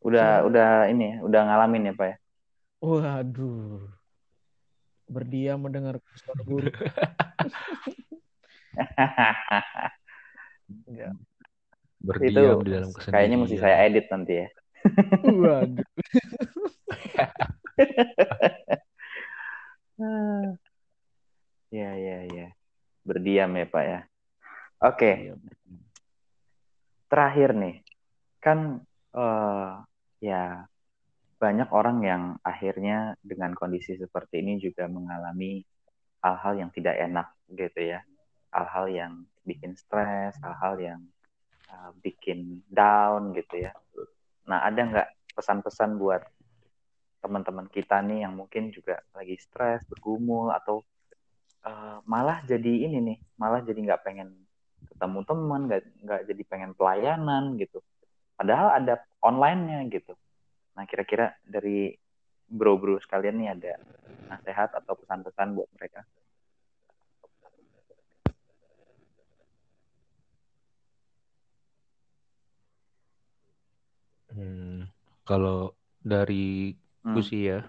Udah 0.00 0.40
Cuma... 0.40 0.48
udah 0.48 0.88
ini 0.88 1.12
ya, 1.12 1.20
udah 1.20 1.40
ngalamin 1.44 1.92
ya, 1.92 1.94
Pak 1.94 2.06
ya? 2.08 2.16
Waduh. 2.80 3.84
Berdiam 5.12 5.60
mendengar 5.60 6.00
suara 6.16 6.40
buruk. 6.40 6.72
Berdiam 12.02 12.56
itu, 12.56 12.64
di 12.64 12.72
dalam 12.72 12.90
kesenian. 12.96 13.12
Kayaknya 13.12 13.36
mesti 13.44 13.56
saya 13.60 13.76
edit 13.84 14.08
nanti 14.08 14.40
ya. 14.40 14.48
Waduh. 15.22 15.84
ya 21.76 21.90
ya 21.92 22.24
ya. 22.32 22.56
Berdiam 23.04 23.52
ya, 23.52 23.68
Pak 23.68 23.84
ya. 23.84 24.08
Oke. 24.82 24.98
Okay. 24.98 25.14
Iya, 25.30 25.34
Terakhir 27.06 27.54
nih, 27.54 27.76
kan 28.42 28.82
uh, 29.14 29.78
ya 30.18 30.66
banyak 31.38 31.70
orang 31.70 32.02
yang 32.02 32.22
akhirnya 32.42 33.14
dengan 33.22 33.54
kondisi 33.54 33.94
seperti 33.94 34.42
ini 34.42 34.58
juga 34.58 34.90
mengalami 34.90 35.62
hal-hal 36.18 36.66
yang 36.66 36.70
tidak 36.74 36.98
enak 36.98 37.30
gitu 37.54 37.94
ya. 37.94 38.02
Hal-hal 38.50 38.90
yang 38.90 39.12
bikin 39.46 39.78
stres, 39.78 40.34
hal-hal 40.42 40.74
yang 40.82 41.00
uh, 41.70 41.94
bikin 42.02 42.66
down 42.66 43.30
gitu 43.38 43.70
ya. 43.70 43.70
Nah, 44.50 44.66
ada 44.66 44.82
nggak 44.82 45.08
pesan-pesan 45.38 45.94
buat 45.94 46.26
teman-teman 47.22 47.70
kita 47.70 48.02
nih 48.02 48.26
yang 48.26 48.34
mungkin 48.34 48.74
juga 48.74 48.98
lagi 49.14 49.38
stres, 49.38 49.86
bergumul 49.86 50.50
atau 50.50 50.82
uh, 51.62 52.02
malah 52.02 52.42
jadi 52.42 52.90
ini 52.90 52.98
nih, 52.98 53.18
malah 53.38 53.62
jadi 53.62 53.78
nggak 53.78 54.02
pengen 54.02 54.41
ketemu 54.90 55.20
teman 55.26 55.60
nggak 55.70 55.82
nggak 56.02 56.20
jadi 56.26 56.42
pengen 56.48 56.72
pelayanan 56.74 57.54
gitu. 57.60 57.78
Padahal 58.34 58.74
ada 58.82 59.02
online-nya 59.22 59.86
gitu. 59.92 60.16
Nah 60.74 60.84
kira-kira 60.88 61.36
dari 61.44 61.94
bro-bro 62.48 62.98
sekalian 63.00 63.36
nih 63.38 63.50
ada 63.54 63.72
nasihat 64.28 64.70
atau 64.76 64.94
pesan-pesan 64.98 65.54
buat 65.54 65.70
mereka? 65.76 66.02
Hmm, 74.32 74.88
kalau 75.28 75.76
dari 76.00 76.72
hmm. 77.04 77.20
sih 77.20 77.52
ya 77.52 77.60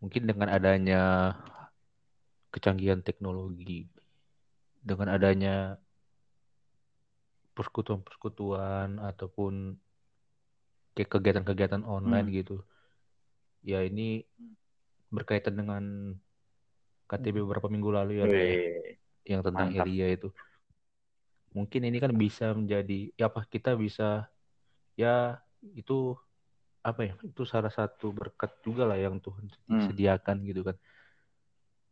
mungkin 0.00 0.24
dengan 0.26 0.48
adanya 0.50 1.36
kecanggihan 2.50 3.04
teknologi 3.04 3.86
dengan 4.80 5.12
adanya 5.12 5.76
persekutuan-persekutuan 7.52 8.96
ataupun 9.02 9.76
kayak 10.96 11.10
kegiatan-kegiatan 11.10 11.84
online 11.84 12.28
Hmm. 12.28 12.36
gitu. 12.40 12.56
Ya 13.60 13.84
ini 13.84 14.24
berkaitan 15.12 15.58
dengan 15.60 16.16
KTB 17.10 17.42
beberapa 17.44 17.66
minggu 17.68 17.90
lalu 17.90 18.22
ya, 18.22 18.24
ya, 18.24 18.32
Wih, 18.32 18.96
yang 19.26 19.42
tentang 19.44 19.74
mantap. 19.74 19.84
Elia 19.84 20.08
itu. 20.14 20.28
Mungkin 21.50 21.82
ini 21.82 21.98
kan 21.98 22.14
bisa 22.14 22.54
menjadi 22.54 23.10
ya 23.18 23.26
apa 23.26 23.42
kita 23.44 23.74
bisa 23.74 24.30
ya 24.94 25.42
itu 25.74 26.14
apa 26.80 27.10
ya 27.10 27.14
itu 27.26 27.42
salah 27.44 27.68
satu 27.68 28.14
berkat 28.14 28.54
juga 28.62 28.86
lah 28.86 28.96
yang 28.96 29.18
Tuhan 29.20 29.50
Hmm. 29.66 29.84
sediakan 29.90 30.46
gitu 30.46 30.62
kan 30.64 30.78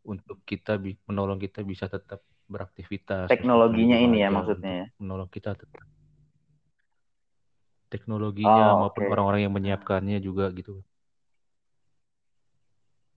untuk 0.05 0.37
kita 0.47 0.79
menolong 1.09 1.39
kita 1.41 1.59
bisa 1.65 1.85
tetap 1.91 2.23
beraktivitas 2.49 3.29
Teknologinya 3.31 3.97
ini 4.05 4.17
ya 4.23 4.29
maksudnya 4.37 4.71
ya. 4.83 4.85
menolong 5.01 5.29
kita 5.31 5.51
tetap 5.55 5.83
teknologinya 7.93 8.65
Oh, 8.71 8.79
maupun 8.79 9.03
oke. 9.03 9.11
orang-orang 9.11 9.41
yang 9.45 9.53
menyiapkannya 9.57 10.17
juga 10.27 10.45
gitu 10.57 10.81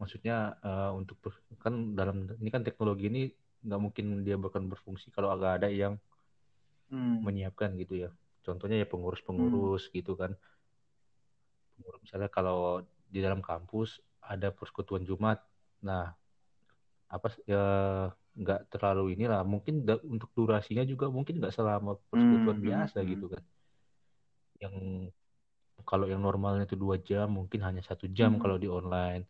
maksudnya 0.01 0.35
eh, 0.67 0.91
untuk 0.99 1.17
kan 1.65 1.75
dalam 1.99 2.17
ini 2.43 2.51
kan 2.55 2.63
teknologi 2.67 3.05
ini 3.11 3.21
nggak 3.67 3.81
mungkin 3.85 4.05
dia 4.27 4.37
bahkan 4.45 4.65
berfungsi 4.73 5.07
kalau 5.15 5.31
agak 5.35 5.51
ada 5.63 5.69
yang 5.71 5.95
Hmm. 6.91 7.25
menyiapkan 7.27 7.71
gitu 7.81 7.95
ya 8.05 8.11
contohnya 8.47 8.77
ya 8.83 8.87
pengurus-pengurus 8.93 9.83
gitu 9.97 10.13
kan 10.21 10.35
Pengurus, 11.77 12.01
misalnya 12.05 12.31
kalau 12.31 12.83
di 13.13 13.19
dalam 13.25 13.41
kampus 13.45 14.01
ada 14.23 14.49
persekutuan 14.55 15.03
Jumat 15.09 15.39
nah 15.83 16.15
apa 17.15 17.27
ya 17.53 17.57
nggak 18.41 18.59
terlalu 18.73 19.03
inilah. 19.15 19.41
Mungkin 19.53 19.75
da- 19.89 20.05
untuk 20.15 20.31
durasinya 20.39 20.83
juga 20.93 21.07
mungkin 21.17 21.35
nggak 21.41 21.55
selama 21.59 21.91
persekutuan 22.11 22.59
Hmm, 22.65 22.65
biasa 22.67 22.99
hmm, 22.99 23.13
gitu 23.13 23.25
kan. 23.35 23.43
Yang 24.63 24.75
kalau 25.89 26.07
yang 26.13 26.23
normalnya 26.27 26.65
itu 26.69 26.77
dua 26.85 26.97
jam 27.09 27.27
mungkin 27.39 27.61
hanya 27.67 27.83
satu 27.89 28.05
jam 28.19 28.31
Hmm. 28.31 28.43
kalau 28.43 28.57
di 28.63 28.69
online. 28.79 29.23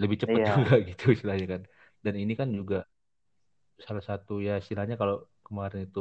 Lebih 0.00 0.16
cepat 0.24 0.40
Iya. 0.40 0.48
juga 0.48 0.74
gitu 0.88 1.04
istilahnya 1.14 1.46
kan. 1.58 1.62
Dan 2.04 2.14
ini 2.22 2.32
kan 2.40 2.48
juga 2.52 2.76
salah 3.86 4.04
satu 4.08 4.32
ya 4.46 4.52
istilahnya 4.62 4.96
kalau 5.00 5.16
kemarin 5.46 5.80
itu 5.88 6.00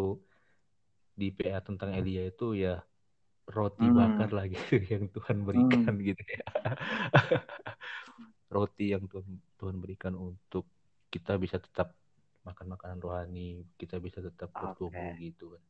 di 1.20 1.28
PA 1.38 1.60
tentang 1.68 1.90
Elia 1.98 2.22
itu 2.32 2.46
ya 2.64 2.74
roti 3.56 3.86
Hmm. 3.86 3.98
bakar 4.00 4.30
lah 4.38 4.46
gitu 4.54 4.74
yang 4.94 5.04
Tuhan 5.16 5.38
berikan 5.48 5.96
gitu 6.08 6.24
ya 6.36 6.44
roti 8.52 8.92
yang 8.92 9.08
Tuhan 9.08 9.40
Tuhan 9.56 9.76
berikan 9.80 10.14
untuk 10.14 10.68
kita 11.08 11.40
bisa 11.40 11.58
tetap 11.58 11.96
makan 12.44 12.76
makanan 12.76 13.00
rohani 13.00 13.64
kita 13.80 13.98
bisa 14.04 14.20
tetap 14.20 14.52
bertumbuh 14.52 15.16
gitu 15.18 15.56
kan 15.56 15.64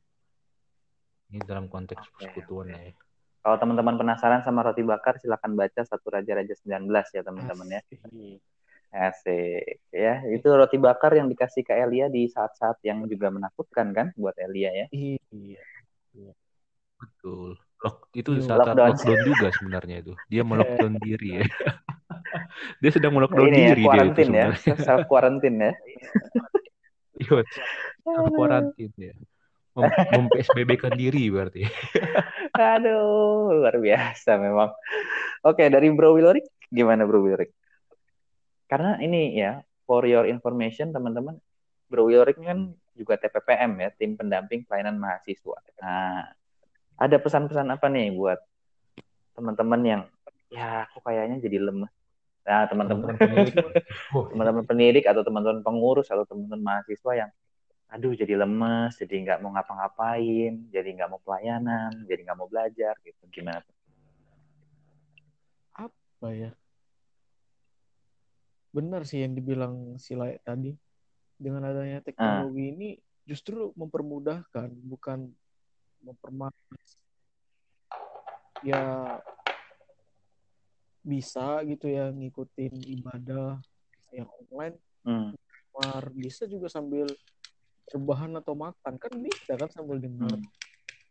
ini 1.31 1.39
dalam 1.45 1.69
konteks 1.71 2.01
Oke, 2.01 2.11
persekutuan 2.17 2.67
oke. 2.67 2.73
lah 2.75 2.81
ya 2.89 2.93
Kalau 3.41 3.57
teman-teman 3.57 3.97
penasaran 3.97 4.45
sama 4.45 4.61
roti 4.61 4.85
bakar, 4.85 5.17
silakan 5.17 5.57
baca 5.57 5.81
satu 5.81 6.13
Raja-Raja 6.13 6.53
19 6.61 6.85
ya 7.09 7.25
teman-teman 7.25 7.73
ya. 7.73 7.81
Asik. 8.93 9.81
Ya, 9.89 10.21
itu 10.29 10.45
roti 10.45 10.77
bakar 10.77 11.17
yang 11.17 11.25
dikasih 11.25 11.65
ke 11.65 11.73
Elia 11.73 12.05
di 12.05 12.29
saat-saat 12.29 12.77
yang 12.85 13.01
juga 13.09 13.33
menakutkan 13.33 13.97
kan 13.97 14.13
buat 14.13 14.37
Elia 14.37 14.85
ya. 14.85 14.87
Iya. 14.93 15.57
betul 17.01 17.57
Lock, 17.81 18.13
itu 18.13 18.29
Yo. 18.37 18.45
saat 18.45 18.61
saat 18.61 18.77
Lockdown. 18.77 18.93
lockdown 18.93 19.21
juga 19.25 19.47
sebenarnya 19.49 19.95
itu 20.05 20.13
dia 20.29 20.45
melockdown 20.45 21.01
diri 21.01 21.41
ya 21.41 21.45
dia 22.81 22.91
sedang 22.91 23.11
melockdown 23.15 23.47
Ini 23.51 23.57
ya, 23.57 23.67
diri 23.73 23.83
dia 23.87 24.03
itu 24.07 24.21
ya, 24.31 24.47
self 24.77 25.05
quarantine 25.07 25.57
ya. 25.57 25.71
Iya, 27.21 27.45
self 28.01 28.27
quarantine 28.33 28.95
ya 28.97 29.15
Mem 29.71 29.87
mem-PSBB-kan 29.87 30.93
diri 30.99 31.31
berarti 31.31 31.63
Aduh, 32.51 33.55
luar 33.55 33.79
biasa 33.79 34.35
memang. 34.35 34.75
Oke, 35.47 35.71
dari 35.71 35.87
Bro 35.95 36.19
Wilrik, 36.19 36.43
gimana 36.67 37.07
Bro 37.07 37.23
Wilrik? 37.23 37.55
Karena 38.67 38.99
ini 38.99 39.39
ya, 39.39 39.63
for 39.87 40.03
your 40.03 40.27
information 40.27 40.91
teman-teman, 40.91 41.39
Bro 41.87 42.11
Wilrik 42.11 42.35
kan 42.43 42.75
juga 42.99 43.15
TPPM 43.15 43.79
ya, 43.79 43.89
tim 43.95 44.19
pendamping 44.19 44.67
pelayanan 44.67 44.99
mahasiswa. 44.99 45.59
Nah, 45.79 46.27
ada 46.99 47.17
pesan-pesan 47.17 47.71
apa 47.71 47.87
nih 47.87 48.11
buat 48.11 48.39
teman-teman 49.33 49.81
yang 49.87 50.01
ya 50.51 50.83
kok 50.91 51.01
kayaknya 51.07 51.39
jadi 51.39 51.57
lemes. 51.63 52.00
Nah, 52.41 52.65
teman-teman 52.65 53.13
teman-teman 53.13 53.17
penilik 53.21 53.55
teman-teman 54.33 54.63
pendidik 54.65 55.05
atau 55.05 55.21
teman-teman 55.21 55.61
pengurus 55.61 56.09
atau 56.09 56.25
teman-teman 56.25 56.61
mahasiswa 56.61 57.13
yang 57.13 57.31
aduh 57.91 58.15
jadi 58.15 58.39
lemes, 58.39 58.95
jadi 58.95 59.15
nggak 59.19 59.39
mau 59.43 59.51
ngapa-ngapain, 59.51 60.71
jadi 60.71 60.89
nggak 60.95 61.09
mau 61.11 61.19
pelayanan, 61.21 61.91
jadi 62.07 62.23
nggak 62.23 62.37
mau 62.39 62.47
belajar 62.47 62.95
gitu. 63.03 63.19
Gimana? 63.27 63.67
Apa 65.75 66.27
ya? 66.31 66.55
Benar 68.71 69.03
sih 69.03 69.19
yang 69.19 69.35
dibilang 69.35 69.99
si 69.99 70.15
Lai 70.15 70.39
tadi. 70.39 70.71
Dengan 71.35 71.67
adanya 71.67 71.99
teknologi 71.99 72.71
ini 72.71 72.89
justru 73.27 73.75
mempermudahkan, 73.75 74.71
bukan 74.87 75.27
mempermalas. 75.99 76.89
Ya 78.63 78.79
bisa 81.01 81.65
gitu 81.65 81.89
ya 81.89 82.13
ngikutin 82.13 82.73
ibadah 83.01 83.57
yang 84.13 84.29
online 84.29 84.77
Hmm. 85.01 85.33
luar 85.73 86.13
bisa 86.13 86.45
juga 86.45 86.69
sambil 86.69 87.17
rebahan 87.89 88.37
atau 88.37 88.53
makan 88.53 89.01
kan 89.01 89.13
bisa 89.17 89.57
kan 89.57 89.65
sambil 89.73 89.97
dengar 89.97 90.37
Hmm. 90.37 90.45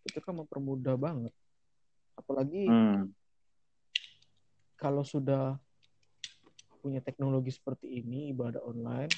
itu 0.07 0.18
kan 0.22 0.38
mempermudah 0.38 0.94
banget 0.94 1.35
apalagi 2.14 2.70
Hmm. 2.70 3.11
kalau 4.79 5.03
sudah 5.03 5.59
punya 6.81 7.03
teknologi 7.05 7.53
seperti 7.53 8.00
ini 8.00 8.31
ibadah 8.33 8.62
online 8.62 9.11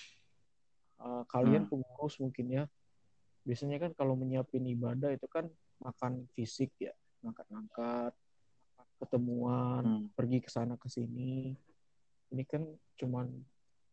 uh, 0.98 1.22
kalian 1.28 1.68
Hmm. 1.68 1.70
pengurus 1.70 2.16
mungkin 2.18 2.48
ya 2.48 2.64
biasanya 3.44 3.76
kan 3.76 3.92
kalau 3.92 4.16
menyiapin 4.16 4.64
ibadah 4.72 5.12
itu 5.12 5.28
kan 5.28 5.46
makan 5.84 6.26
fisik 6.34 6.72
ya 6.80 6.94
ngangkat-ngangkat 7.20 8.14
ketemuan 9.02 9.82
Hmm. 9.82 10.06
pergi 10.14 10.38
ke 10.38 10.46
sana 10.46 10.78
ke 10.78 10.86
sini 10.86 11.58
ini 12.30 12.42
kan 12.46 12.62
cuman 12.94 13.26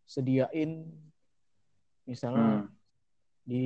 sediain 0.05 0.85
misalnya 2.05 2.61
Hmm. 2.61 2.69
di 3.41 3.65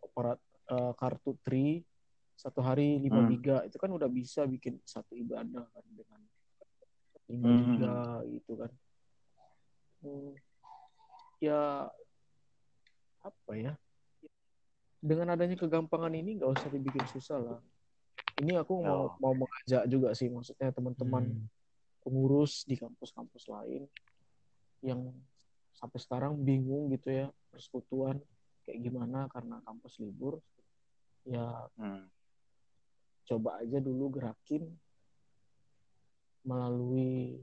operat 0.00 0.40
eh, 0.72 0.92
kartu 0.96 1.36
tri 1.44 1.84
satu 2.32 2.64
hari 2.64 2.96
5 2.96 3.20
Hmm. 3.20 3.28
giga 3.28 3.56
itu 3.68 3.76
kan 3.76 3.92
udah 3.92 4.08
bisa 4.08 4.48
bikin 4.48 4.80
satu 4.88 5.12
ibadah 5.12 5.68
kan 5.68 5.84
dengan 5.92 6.20
5 7.28 7.44
Hmm. 7.44 7.58
giga 7.60 7.96
gitu 8.32 8.52
kan 8.56 8.72
Hmm, 10.02 10.34
ya 11.38 11.86
apa 13.22 13.52
ya 13.54 13.78
dengan 14.98 15.30
adanya 15.30 15.54
kegampangan 15.54 16.10
ini 16.10 16.42
nggak 16.42 16.50
usah 16.58 16.70
dibikin 16.74 17.06
susah 17.06 17.38
lah 17.38 17.60
ini 18.42 18.58
aku 18.58 18.74
mau 18.76 19.06
Oh. 19.06 19.10
mau 19.22 19.34
mengajak 19.36 19.86
juga 19.86 20.10
sih 20.12 20.26
maksudnya 20.26 20.68
teman-teman 20.68 21.24
Hmm. 21.24 21.46
pengurus 22.02 22.66
di 22.66 22.74
kampus-kampus 22.74 23.46
lain 23.46 23.86
yang 24.82 25.14
sampai 25.72 25.96
sekarang 25.96 26.34
bingung 26.36 26.90
gitu 26.90 27.08
ya 27.08 27.26
persekutuan 27.48 28.18
kayak 28.62 28.82
gimana 28.82 29.30
karena 29.30 29.62
kampus 29.62 29.96
libur 29.96 30.42
ya 31.22 31.70
Hmm. 31.76 32.10
coba 33.24 33.62
aja 33.62 33.78
dulu 33.78 34.10
gerakin 34.12 34.66
melalui 36.42 37.38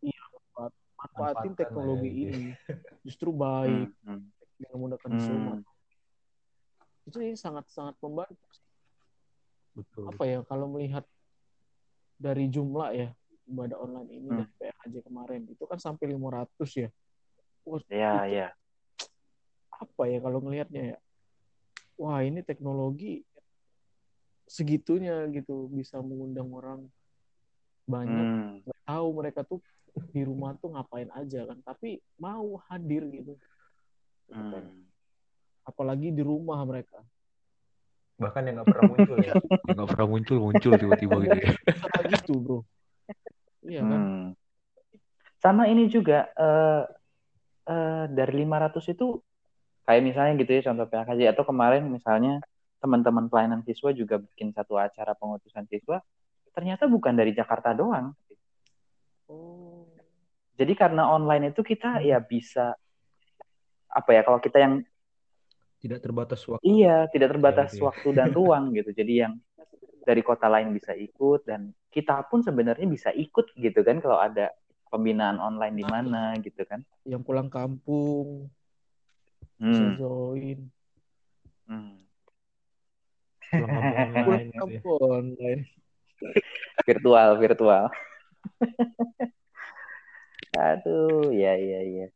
iya 0.00 0.20
manfaat- 0.28 0.76
manfaatin 0.94 1.16
Manfaatkan 1.16 1.52
teknologi 1.56 2.04
lah 2.04 2.12
ya, 2.12 2.20
gitu. 2.20 2.36
ini 2.36 2.50
justru 3.08 3.28
baik 3.32 3.88
Hmm. 4.04 4.22
dengan 4.60 4.72
menggunakan 4.76 5.10
Hmm. 5.10 5.22
Zoom 5.24 5.44
itu 7.08 7.16
ini 7.24 7.34
sangat 7.34 7.64
sangat 7.72 7.96
membantu 7.98 8.36
betul 9.78 10.10
apa 10.10 10.22
ya 10.26 10.38
kalau 10.42 10.66
melihat 10.74 11.06
dari 12.18 12.50
jumlah 12.50 12.90
ya 12.92 13.08
ibadah 13.46 13.78
online 13.78 14.10
ini 14.10 14.28
Hmm. 14.28 14.42
dari 14.42 14.52
PHJ 14.58 14.94
kemarin 15.06 15.42
itu 15.46 15.62
kan 15.64 15.78
sampai 15.78 16.10
500 16.10 16.70
ya 16.74 16.90
Wah, 17.62 17.80
Ya, 17.86 18.26
itu 18.26 18.34
ya. 18.34 18.48
apa 19.70 20.02
ya 20.10 20.18
kalau 20.18 20.42
ngelihatnya 20.42 20.82
ya 20.82 20.98
wah 21.94 22.18
ini 22.20 22.42
teknologi 22.42 23.22
segitunya 24.48 25.28
gitu 25.30 25.68
bisa 25.68 26.00
mengundang 26.00 26.48
orang 26.50 26.80
banyak 27.84 28.26
Hmm. 28.26 28.64
tahu 28.84 29.06
mereka 29.14 29.44
tuh 29.44 29.60
di 30.12 30.24
rumah 30.24 30.56
tuh 30.56 30.72
ngapain 30.72 31.08
aja 31.12 31.44
kan 31.46 31.58
tapi 31.62 32.00
mau 32.18 32.56
hadir 32.68 33.06
gitu 33.08 33.36
Hmm. 34.28 34.84
apalagi 35.64 36.12
di 36.12 36.20
rumah 36.20 36.60
mereka 36.64 37.00
bahkan 38.18 38.42
yang 38.44 38.60
nggak 38.60 38.68
pernah 38.74 38.86
muncul 38.90 39.16
ya 39.22 39.34
yang 39.70 39.76
nggak 39.78 39.90
pernah 39.94 40.08
muncul 40.10 40.36
muncul 40.42 40.72
tiba-tiba 40.74 41.16
gitu 41.24 41.38
ya 41.38 41.50
gitu 42.12 42.32
bro 42.42 42.58
iya 43.64 43.82
kan 43.82 44.02
Hmm. 44.02 44.26
Sama 45.38 45.70
ini 45.70 45.86
juga 45.86 46.34
eh 46.34 46.82
eh, 47.70 48.04
dari 48.10 48.42
500 48.42 48.90
itu 48.90 49.22
kayak 49.86 50.02
misalnya 50.02 50.32
gitu 50.34 50.50
ya 50.50 50.62
contoh 50.66 50.86
PHKJ 50.90 51.20
atau 51.30 51.44
kemarin 51.46 51.86
misalnya 51.86 52.42
teman-teman 52.82 53.30
pelayanan 53.30 53.62
siswa 53.66 53.90
juga 53.90 54.22
bikin 54.22 54.54
satu 54.54 54.78
acara 54.78 55.14
pengutusan 55.18 55.66
siswa, 55.66 56.02
ternyata 56.54 56.86
bukan 56.86 57.14
dari 57.14 57.34
Jakarta 57.34 57.74
doang. 57.74 58.14
Oh. 59.26 59.86
Jadi 60.58 60.74
karena 60.74 61.06
online 61.10 61.54
itu 61.54 61.62
kita 61.62 62.02
ya 62.02 62.18
bisa 62.18 62.74
apa 63.88 64.10
ya 64.10 64.22
kalau 64.26 64.38
kita 64.42 64.58
yang 64.58 64.74
tidak 65.78 66.02
terbatas 66.02 66.42
waktu. 66.44 66.62
Iya, 66.66 67.06
tidak 67.10 67.28
terbatas 67.38 67.70
Ya, 67.74 67.82
waktu 67.86 68.08
dan 68.14 68.30
ruang 68.34 68.70
gitu. 68.78 68.90
Jadi 68.90 69.14
yang 69.26 69.34
dari 70.02 70.22
kota 70.24 70.48
lain 70.48 70.72
bisa 70.72 70.96
ikut 70.96 71.44
dan 71.44 71.70
kita 71.92 72.24
pun 72.26 72.40
sebenarnya 72.40 72.88
bisa 72.88 73.12
ikut 73.12 73.52
gitu 73.54 73.80
kan 73.84 74.00
kalau 74.00 74.16
ada 74.16 74.50
pembinaan 74.88 75.36
online 75.36 75.76
di 75.76 75.84
mana 75.84 76.32
gitu 76.40 76.64
kan. 76.64 76.80
Yang 77.04 77.22
pulang 77.28 77.48
kampung 77.52 78.48
bisa 79.58 79.84
Hmm. 79.84 79.98
join. 79.98 80.58
hmm. 81.68 81.94
Pulang 83.52 83.70
kampung 83.70 83.98
online 84.08 84.24
Pulang 84.24 84.40
gitu 84.40 84.54
ya. 84.54 84.80
kampung 84.80 84.98
online. 85.02 85.62
Virtual, 86.88 87.28
virtual. 87.36 87.84
Aduh, 90.56 91.30
ya 91.30 91.54
ya 91.54 91.80
ya. 91.84 92.06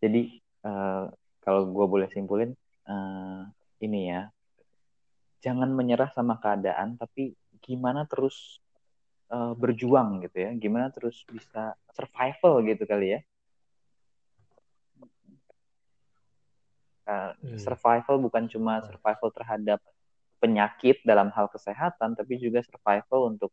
Jadi 0.00 0.40
eh, 0.40 1.04
kalau 1.48 1.64
gue 1.64 1.86
boleh 1.88 2.12
simpulin 2.12 2.52
eh, 2.84 3.40
ini 3.80 4.12
ya, 4.12 4.28
jangan 5.40 5.72
menyerah 5.72 6.12
sama 6.12 6.36
keadaan, 6.36 7.00
tapi 7.00 7.32
gimana 7.64 8.04
terus 8.04 8.60
eh, 9.32 9.56
berjuang 9.56 10.20
gitu 10.28 10.44
ya, 10.44 10.52
gimana 10.60 10.92
terus 10.92 11.24
bisa 11.24 11.72
survival 11.96 12.60
gitu 12.68 12.84
kali 12.84 13.16
ya. 13.16 13.20
Hmm. 17.08 17.56
survival 17.56 18.20
bukan 18.20 18.44
cuma 18.52 18.84
survival 18.84 19.32
terhadap 19.32 19.80
penyakit 20.36 21.00
dalam 21.00 21.32
hal 21.32 21.48
kesehatan, 21.48 22.12
tapi 22.12 22.36
juga 22.36 22.60
survival 22.60 23.32
untuk 23.32 23.48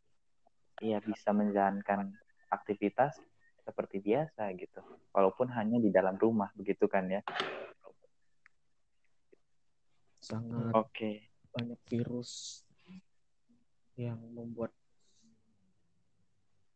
ya 0.84 1.00
bisa 1.00 1.32
menjalankan 1.32 2.12
aktivitas 2.52 3.16
seperti 3.64 4.04
biasa 4.04 4.52
gitu. 4.60 4.84
Walaupun 5.16 5.48
hanya 5.56 5.80
di 5.80 5.88
dalam 5.88 6.20
rumah 6.20 6.52
begitu 6.52 6.84
kan 6.84 7.08
ya. 7.08 7.24
Sangat 10.26 10.74
Oke. 10.74 11.22
banyak 11.54 11.78
virus 11.86 12.66
yang 13.94 14.18
membuat 14.34 14.74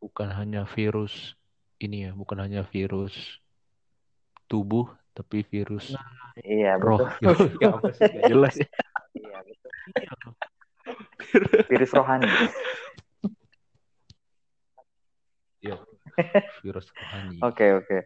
Bukan 0.01 0.33
hanya 0.33 0.65
virus 0.65 1.37
ini 1.77 2.09
ya, 2.09 2.17
bukan 2.17 2.41
hanya 2.41 2.65
virus 2.65 3.13
tubuh, 4.49 4.89
tapi 5.13 5.45
virus 5.45 5.93
Iya 6.41 6.81
roh. 6.81 7.05
betul. 7.05 7.37
ya 7.61 7.69
apa 7.75 7.91
sih? 7.93 8.07
Gak 8.07 8.25
jelas 8.31 8.55
ya. 8.57 8.69
Iya 9.19 9.39
betul. 9.43 9.73
Virus 11.67 11.91
rohani. 11.93 12.31
Iya. 15.61 15.77
Virus 16.63 16.87
rohani. 16.95 17.37
Oke 17.43 17.67
oke. 17.77 17.99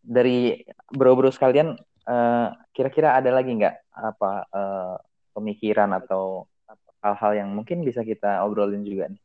Dari 0.00 0.64
bro-bro 0.88 1.28
sekalian, 1.34 1.76
eh, 2.08 2.46
kira-kira 2.74 3.18
ada 3.18 3.30
lagi 3.32 3.50
nggak 3.58 3.76
apa 3.94 4.30
eh, 4.48 4.96
pemikiran 5.34 5.90
atau 5.98 6.46
hal-hal 7.04 7.32
yang 7.36 7.50
mungkin 7.52 7.84
bisa 7.84 8.00
kita 8.00 8.40
obrolin 8.46 8.86
juga 8.86 9.12
nih? 9.12 9.20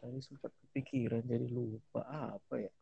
tadi 0.00 0.16
sempat 0.24 0.48
kepikiran 0.64 1.20
jadi 1.22 1.46
lupa 1.46 2.02
apa 2.08 2.54
ya. 2.56 2.72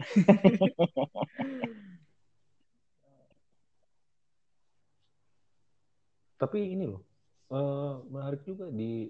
Tapi 6.40 6.72
ini 6.72 6.88
loh, 6.88 7.04
eh, 7.52 7.94
menarik 8.08 8.40
juga 8.48 8.72
di 8.72 9.04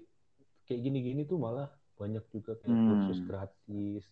kayak 0.67 0.81
gini-gini 0.85 1.23
tuh 1.23 1.39
malah 1.41 1.71
banyak 2.01 2.25
juga 2.33 2.57
kayak 2.57 2.73
Hmm. 2.73 2.87
kursus 2.89 3.19
gratis, 3.21 4.03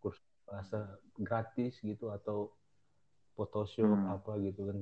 kursus 0.00 0.24
bahasa 0.48 0.96
gratis 1.20 1.76
gitu 1.84 2.08
atau 2.08 2.48
Photoshop 3.36 3.84
Hmm. 3.84 4.16
apa 4.16 4.32
gitu 4.40 4.64
kan. 4.64 4.78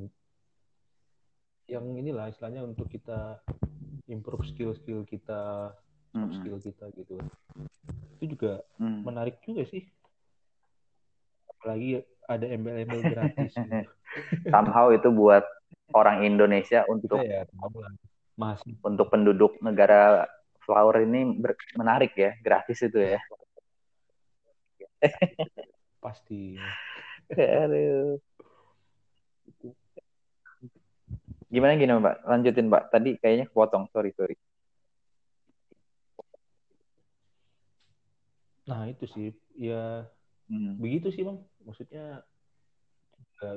Yang 1.67 1.85
inilah 1.99 2.31
istilahnya 2.31 2.62
untuk 2.62 2.87
kita 2.87 3.43
improve 4.07 4.47
skill-skill 4.47 5.03
kita, 5.03 5.75
Mm-mm. 6.15 6.31
skill 6.39 6.62
kita 6.62 6.87
gitu. 6.95 7.19
Itu 8.21 8.39
juga 8.39 8.62
Hmm. 8.79 9.03
menarik 9.03 9.43
juga 9.43 9.67
sih. 9.67 9.83
Apalagi 11.51 12.05
ada 12.31 12.47
embel-embel 12.47 13.03
gratis 13.11 13.51
gitu. 13.59 13.91
Somehow 14.55 14.95
itu 14.95 15.09
buat 15.11 15.43
orang 15.97 16.23
Indonesia 16.23 16.87
untuk 16.87 17.19
ya. 17.27 17.43
Masih 18.39 18.75
untuk 18.83 19.11
penduduk 19.11 19.59
negara 19.59 20.27
flower 20.65 21.05
ini 21.05 21.37
ber- 21.39 21.61
menarik 21.77 22.17
ya, 22.17 22.33
gratis 22.41 22.81
itu 22.81 22.99
ya. 22.99 23.21
pasti. 26.05 26.57
Aduh. 27.33 28.21
Gimana 31.49 31.79
gini 31.79 31.93
Mbak? 31.95 32.17
Lanjutin 32.27 32.67
Mbak. 32.67 32.85
Tadi 32.91 33.11
kayaknya 33.21 33.47
kepotong. 33.47 33.87
Sorry, 33.95 34.11
sorry. 34.17 34.37
Nah 38.65 38.89
itu 38.89 39.05
sih, 39.07 39.29
ya 39.57 40.09
Hmm. 40.45 40.77
begitu 40.77 41.09
sih 41.09 41.25
bang. 41.25 41.41
Maksudnya 41.65 42.21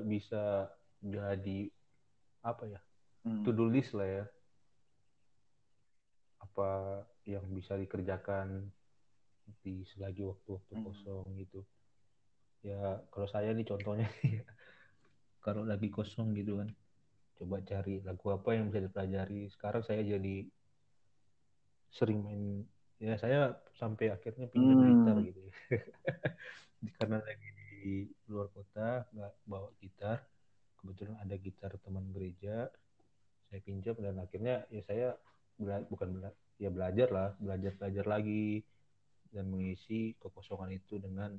bisa 0.04 0.72
jadi 1.00 1.72
apa 2.44 2.64
ya, 2.68 2.80
Hmm. 3.24 3.44
to 3.44 3.52
do 3.56 3.68
list 3.68 3.92
lah 3.96 4.08
ya. 4.08 4.26
Apa 6.46 6.70
yang 7.26 7.46
bisa 7.58 7.74
dikerjakan 7.76 8.70
di 9.64 9.84
selagi 9.92 10.22
waktu-waktu 10.28 10.74
Hmm. 10.74 10.84
kosong 10.86 11.26
gitu. 11.42 11.60
Ya 12.66 13.02
kalau 13.14 13.28
saya 13.30 13.50
nih 13.58 13.66
contohnya, 13.68 14.08
kalau 15.46 15.64
lagi 15.64 15.88
kosong 15.94 16.36
gitu 16.40 16.60
kan, 16.60 16.70
coba 17.38 17.58
cari 17.70 18.02
lagu 18.08 18.26
apa 18.38 18.50
yang 18.58 18.66
bisa 18.70 18.82
dipelajari. 18.86 19.48
Sekarang 19.54 19.84
saya 19.88 20.02
jadi 20.04 20.36
sering 21.98 22.20
main 22.22 22.44
ya 22.98 23.14
saya 23.18 23.40
sampai 23.80 24.10
akhirnya 24.16 24.46
pinjam 24.50 24.78
Hmm. 24.78 24.90
gitar 24.90 25.16
gitu 25.22 25.40
karena 26.98 27.18
lagi 27.22 27.50
di 27.58 27.66
luar 28.30 28.48
kota 28.54 29.06
nggak 29.14 29.34
bawa 29.46 29.70
gitar 29.82 30.18
kebetulan 30.82 31.16
ada 31.24 31.36
gitar 31.38 31.72
teman 31.82 32.06
gereja 32.14 32.70
saya 33.48 33.62
pinjam 33.64 33.96
dan 34.02 34.16
akhirnya 34.20 34.66
ya 34.74 34.82
saya 34.86 35.08
bela- 35.58 35.88
bukan 35.90 36.10
bela- 36.14 36.38
ya 36.58 36.70
belajar 36.70 37.08
lah 37.12 37.30
belajar 37.38 37.74
belajar 37.76 38.06
lagi. 38.08 38.64
Dan 39.28 39.52
mengisi 39.52 40.16
kekosongan 40.24 40.72
itu 40.72 40.98
dengan 41.04 41.36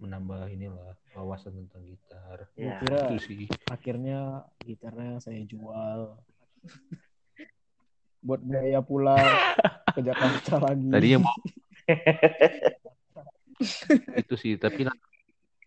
menambah 0.00 0.48
inilah 0.48 0.96
wawasan 1.12 1.52
tentang 1.66 1.82
gitar. 1.84 2.48
Ya. 2.54 2.78
Kira 2.80 3.12
itu 3.12 3.16
sih. 3.26 3.44
akhirnya 3.68 4.46
gitarnya 4.62 5.18
saya 5.20 5.42
jual. 5.44 6.16
Buat 8.20 8.40
biaya 8.46 8.80
pulang 8.84 9.20
ke 9.96 10.00
Jakarta 10.04 10.54
lagi. 10.70 10.88
tadinya 10.92 11.24
mau 11.24 11.36
itu 14.16 14.34
sih 14.40 14.56
tapi 14.56 14.88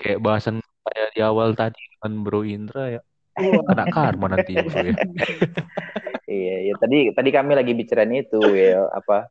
kayak 0.01 0.17
bahasan 0.21 0.61
kayak 0.85 1.09
di 1.13 1.21
awal 1.21 1.53
tadi 1.53 1.77
dengan 1.97 2.25
Bro 2.25 2.41
Indra 2.45 2.97
ya. 2.97 3.01
Wah, 3.33 3.65
kena 3.65 3.85
karma 3.89 4.25
nanti 4.29 4.53
bro 4.53 4.77
ya 4.85 4.93
Iya, 6.33 6.55
iya. 6.69 6.73
Tadi 6.81 6.99
tadi 7.13 7.29
kami 7.29 7.53
lagi 7.53 7.71
bicarain 7.77 8.13
itu 8.13 8.41
ya 8.73 8.89
apa 8.89 9.29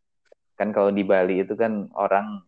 kan 0.55 0.71
kalau 0.71 0.95
di 0.95 1.03
Bali 1.03 1.43
itu 1.43 1.59
kan 1.59 1.91
orang 1.99 2.39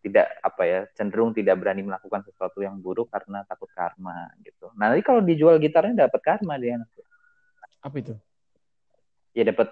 tidak 0.00 0.32
apa 0.40 0.62
ya 0.64 0.80
cenderung 0.96 1.36
tidak 1.36 1.60
berani 1.60 1.84
melakukan 1.84 2.24
sesuatu 2.24 2.64
yang 2.64 2.80
buruk 2.80 3.12
karena 3.12 3.44
takut 3.44 3.68
karma 3.76 4.32
gitu. 4.40 4.72
Nah, 4.80 4.88
nanti 4.88 5.04
kalau 5.04 5.20
dijual 5.20 5.60
gitarnya 5.60 6.08
dapat 6.08 6.20
karma 6.24 6.56
dia. 6.56 6.80
apa 7.80 7.96
itu? 8.00 8.16
Ya 9.36 9.44
dapat 9.44 9.68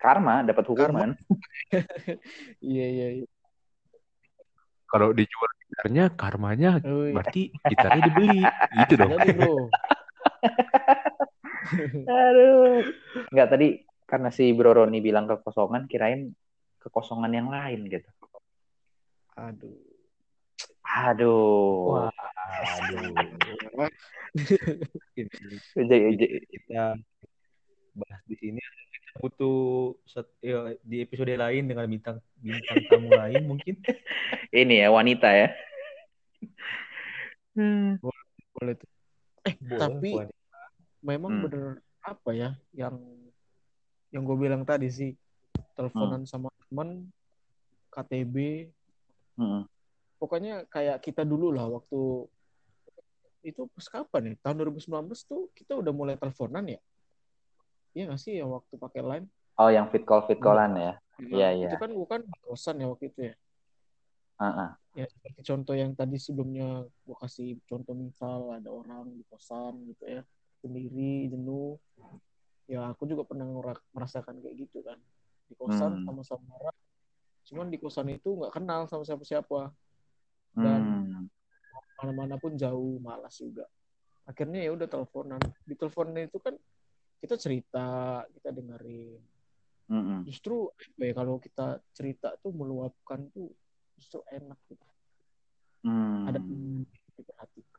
karma, 0.00 0.44
dapat 0.44 0.64
hukuman. 0.68 1.16
Iya 2.60 2.86
iya. 2.88 3.08
iya. 3.22 3.26
kalau 4.90 5.14
dijual 5.14 5.46
gitarnya 5.70 6.10
karmanya 6.18 6.70
Oh, 6.82 7.06
iya. 7.06 7.14
berarti 7.14 7.54
gitarnya 7.62 8.02
dibeli 8.10 8.42
gitu 8.82 8.92
dong 8.98 9.14
Jadi 9.22 9.32
bro. 9.38 9.70
Aduh. 12.06 12.82
Enggak 13.30 13.48
tadi 13.52 13.68
karena 14.06 14.28
si 14.32 14.50
Bro 14.52 14.74
Roni 14.74 14.98
bilang 14.98 15.28
kekosongan 15.30 15.86
kirain 15.86 16.32
kekosongan 16.80 17.30
yang 17.30 17.48
lain 17.48 17.86
gitu. 17.86 18.08
Aduh. 19.36 19.76
Aduh. 20.90 21.94
wah 21.94 22.10
aduh 22.10 23.14
Jadi- 25.78 26.18
jadi- 26.18 26.42
kita 26.50 26.98
bahas 27.94 28.22
di 28.26 28.36
sini 28.38 28.60
butuh 29.18 29.94
set- 30.06 30.38
ya, 30.40 30.74
di 30.82 31.02
episode 31.02 31.30
lain 31.30 31.66
dengan 31.66 31.86
bintang 31.86 32.18
bintang 32.38 32.78
tamu 32.86 33.10
lain 33.10 33.42
mungkin 33.46 33.74
ini 34.50 34.82
ya 34.82 34.88
wanita 34.90 35.28
ya. 35.30 35.48
Hmm. 37.54 37.98
Boleh, 37.98 38.24
boleh 38.54 38.74
tuh. 38.78 38.90
Eh, 39.44 39.54
Boleh, 39.58 39.78
tapi 39.78 40.10
boleh. 40.14 40.30
Memang 41.00 41.32
Hmm. 41.32 41.42
bener 41.48 41.64
apa 42.00 42.30
ya 42.32 42.50
yang 42.72 42.96
yang 44.10 44.22
gue 44.24 44.36
bilang 44.36 44.64
tadi 44.64 44.88
sih 44.88 45.10
teleponan 45.76 46.24
sama 46.24 46.48
teman 46.68 47.08
KTB 47.90 48.68
Mm-mm. 49.36 49.64
pokoknya 50.16 50.64
kayak 50.68 51.00
kita 51.00 51.24
dulu 51.24 51.52
lah 51.52 51.68
waktu 51.68 52.28
itu 53.40 53.64
pas 53.72 53.86
kapan 53.88 54.32
ya? 54.32 54.34
Tahun 54.44 54.56
2019 54.60 55.24
tuh 55.24 55.48
kita 55.56 55.72
udah 55.72 55.92
mulai 55.96 56.20
teleponan 56.20 56.68
ya? 56.68 56.80
Iya 57.96 58.12
nggak 58.12 58.20
sih 58.20 58.36
yang 58.36 58.52
waktu 58.52 58.76
pakai 58.76 59.00
line? 59.00 59.26
Oh, 59.56 59.72
yang 59.72 59.88
fit 59.88 60.04
call 60.04 60.28
fit 60.28 60.36
callan 60.36 60.76
ya. 60.76 60.92
Iya, 61.20 61.36
Nah, 61.48 61.50
iya. 61.56 61.68
itu 61.72 61.76
kan 61.80 61.90
bukan 61.92 62.20
kosan 62.44 62.84
ya 62.84 62.86
waktu 62.92 63.08
itu 63.08 63.20
ya? 63.32 63.34
Ya 64.92 65.06
contoh 65.46 65.72
yang 65.72 65.96
tadi 65.96 66.20
sebelumnya 66.20 66.84
gue 66.84 67.16
kasih 67.20 67.56
contoh 67.64 67.94
misal 67.96 68.52
ada 68.52 68.68
orang 68.68 69.08
di 69.14 69.24
kosan 69.28 69.88
gitu 69.88 70.04
ya 70.04 70.22
sendiri 70.60 71.26
jenuh. 71.26 71.80
Ya 72.70 72.86
aku 72.86 73.08
juga 73.08 73.26
pernah 73.26 73.48
merasakan 73.90 74.38
kayak 74.38 74.56
gitu 74.68 74.84
kan. 74.86 75.00
Di 75.50 75.58
kosan 75.58 76.00
Hmm. 76.00 76.06
sama-sama 76.06 76.44
marah 76.46 76.76
cuman 77.40 77.66
di 77.66 77.82
kosan 77.82 78.06
itu 78.14 78.30
nggak 78.36 78.52
kenal 78.54 78.86
sama 78.86 79.02
siapa-siapa. 79.02 79.74
Dan- 80.54 80.86
Hmm. 81.10 81.26
mana-mana 81.98 82.38
pun 82.38 82.54
jauh 82.54 83.02
malas 83.02 83.36
juga. 83.36 83.66
Akhirnya 84.24 84.62
ya 84.62 84.70
udah 84.70 84.86
teleponan. 84.86 85.40
Di 85.66 85.74
teleponan 85.74 86.30
itu 86.30 86.38
kan 86.38 86.54
kita 87.20 87.34
cerita 87.36 87.86
kita 88.32 88.54
dengerin. 88.54 89.20
Mm-mm. 89.90 90.22
justru 90.22 90.70
apa 90.70 91.02
ya 91.02 91.12
kalau 91.18 91.42
kita 91.42 91.82
cerita 91.90 92.38
tuh 92.38 92.54
meluapkan 92.54 93.26
tuh 93.34 93.50
justru 93.98 94.22
enak 94.30 94.54
gitu. 94.70 94.86
Hmm. 95.82 96.30
ada 96.30 96.38
diperhatikan 96.38 97.69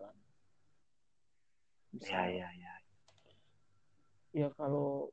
bisa 1.92 2.08
Ya, 2.08 2.48
ya, 2.48 2.50
ya. 2.56 2.74
ya 4.34 4.48
kalau 4.56 5.12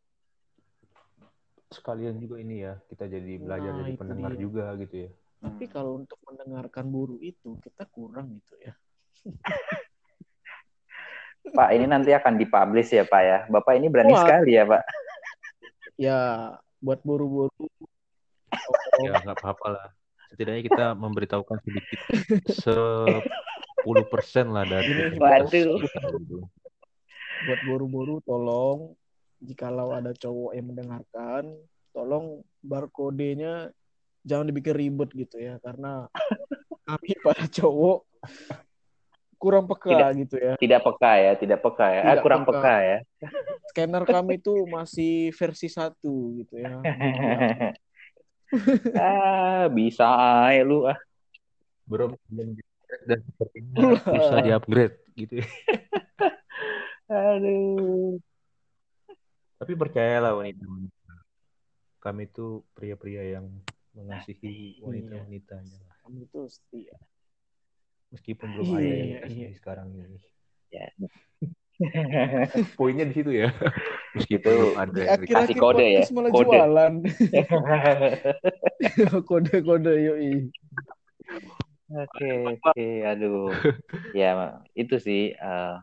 Sekalian 1.69 2.17
juga 2.17 2.41
ini 2.41 2.65
ya, 2.65 2.81
kita 2.89 3.05
jadi 3.05 3.37
belajar 3.37 3.77
Nah, 3.77 3.85
jadi 3.85 3.93
pendengar 3.95 4.33
dia. 4.33 4.41
juga 4.41 4.65
gitu 4.81 4.97
ya. 5.05 5.11
tapi 5.39 5.65
Hmm. 5.65 5.73
kalau 5.73 5.93
untuk 6.03 6.19
mendengarkan 6.27 6.89
buru 6.89 7.15
itu 7.23 7.55
kita 7.63 7.87
kurang 7.87 8.41
gitu 8.43 8.59
ya 8.59 8.75
Pak, 11.49 11.69
ini 11.73 11.87
nanti 11.87 12.11
akan 12.13 12.37
dipublish 12.37 12.93
ya, 12.93 13.05
Pak 13.05 13.23
ya. 13.23 13.39
Bapak 13.49 13.73
ini 13.79 13.89
berani 13.89 14.13
Wah. 14.13 14.21
sekali 14.21 14.53
ya, 14.53 14.69
Pak. 14.69 14.83
ya 16.07 16.19
buat 16.79 17.01
buru-buru 17.01 17.65
Ya 19.07 19.17
nggak 19.23 19.39
apa-apa 19.39 19.67
lah. 19.71 19.89
Setidaknya 20.29 20.63
kita 20.67 20.85
memberitahukan 20.93 21.59
sedikit 21.65 22.01
sepuluh 22.53 24.05
persen 24.11 24.53
lah 24.53 24.69
dari 24.69 24.93
Waduh. 25.17 25.81
kita 25.81 26.01
gitu. 26.21 26.39
Buat 27.47 27.61
buru-buru 27.67 28.17
tolong 28.27 28.95
jikalau 29.39 29.95
ada 29.95 30.11
cowok 30.15 30.51
yang 30.57 30.67
mendengarkan 30.75 31.55
tolong 31.95 32.43
barcode-nya 32.63 33.71
jangan 34.27 34.51
dibikin 34.51 34.75
ribet 34.75 35.11
gitu 35.15 35.39
ya 35.39 35.63
karena 35.63 36.11
kami 36.83 37.15
para 37.27 37.47
cowok 37.47 38.03
kurang 39.39 39.71
peka 39.71 40.11
gitu 40.19 40.35
ya 40.35 40.59
Tidak 40.59 40.83
peka 40.83 41.13
ya, 41.15 41.33
tidak 41.39 41.63
peka 41.63 41.87
ya. 41.95 42.01
Ah, 42.03 42.19
Tidak 42.19 42.25
kurang 42.27 42.43
peka. 42.43 42.59
peka 42.59 42.75
ya. 42.83 42.99
scanner 43.71 44.03
kami 44.03 44.43
tuh 44.43 44.67
masih 44.67 45.31
versi 45.31 45.71
satu 45.71 46.43
gitu 46.43 46.59
ya 46.59 46.83
ah, 48.99 49.71
bisa 49.71 50.07
aja 50.49 50.65
lu 50.67 50.91
ah. 50.91 50.99
Belum 51.89 52.13
dan 53.09 53.21
sepertinya 53.25 53.97
susah 54.05 54.39
di-upgrade 54.45 54.97
gitu 55.17 55.41
ya. 55.45 55.49
Aduh. 57.09 58.21
Tapi 59.59 59.73
percayalah 59.75 60.37
wanita-wanita. 60.39 61.13
Kami 61.99 62.31
itu 62.31 62.63
pria-pria 62.77 63.41
yang 63.41 63.47
mengasihi 63.97 64.79
wanita-wanitanya. 64.85 65.83
kami 66.09 66.25
tuh 66.33 66.49
setia 66.49 66.97
Meskipun 68.09 68.49
belum 68.57 68.65
Iya, 68.73 68.77
ada 68.81 68.89
yang 68.89 69.09
iya, 69.13 69.21
kasih 69.29 69.41
iya. 69.45 69.57
sekarang 69.61 69.89
ini. 69.93 70.19
Ya. 70.73 70.87
Poinnya 72.79 73.05
di 73.09 73.15
situ 73.17 73.31
ya. 73.35 73.53
Meskipun 74.17 74.41
Itu 74.41 74.57
belum 74.57 74.81
ada 74.81 75.01
yang 75.05 75.21
akhir-akhir 75.21 75.57
kode 75.61 75.87
ya, 75.93 76.05
malah 76.17 76.31
kode. 76.33 76.49
jualan 76.49 76.93
kode-kode 79.29 79.95
yoi 80.01 80.33
Oke, 81.89 82.61
oke, 82.61 82.87
aduh. 83.01 83.49
Ya, 84.13 84.61
itu 84.77 84.97
sih. 85.01 85.33
eh, 85.33 85.75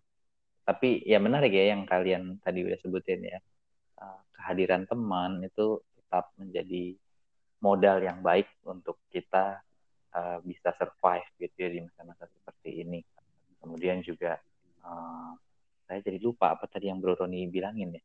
tapi 0.66 1.06
ya 1.06 1.22
menarik 1.22 1.54
ya 1.54 1.78
yang 1.78 1.86
kalian 1.86 2.42
tadi 2.42 2.66
udah 2.66 2.80
sebutin 2.82 3.22
ya. 3.22 3.40
Eh, 4.02 4.20
kehadiran 4.34 4.90
teman 4.90 5.46
itu 5.46 5.80
tetap 5.94 6.34
menjadi 6.42 6.98
modal 7.62 8.02
yang 8.02 8.20
baik 8.26 8.50
untuk 8.66 8.98
kita 9.14 9.62
eh, 10.18 10.38
bisa 10.42 10.74
survive 10.74 11.30
gitu 11.38 11.56
ya 11.56 11.70
di 11.70 11.80
masa-masa 11.86 12.26
seperti 12.26 12.82
ini. 12.82 13.00
Kemudian 13.62 14.02
juga 14.02 14.42
eh, 14.82 15.32
saya 15.86 16.00
jadi 16.02 16.18
lupa 16.18 16.58
apa 16.58 16.66
tadi 16.66 16.90
yang 16.90 16.98
Bro 16.98 17.22
Roni 17.22 17.46
bilangin 17.46 18.02
ya. 18.02 18.04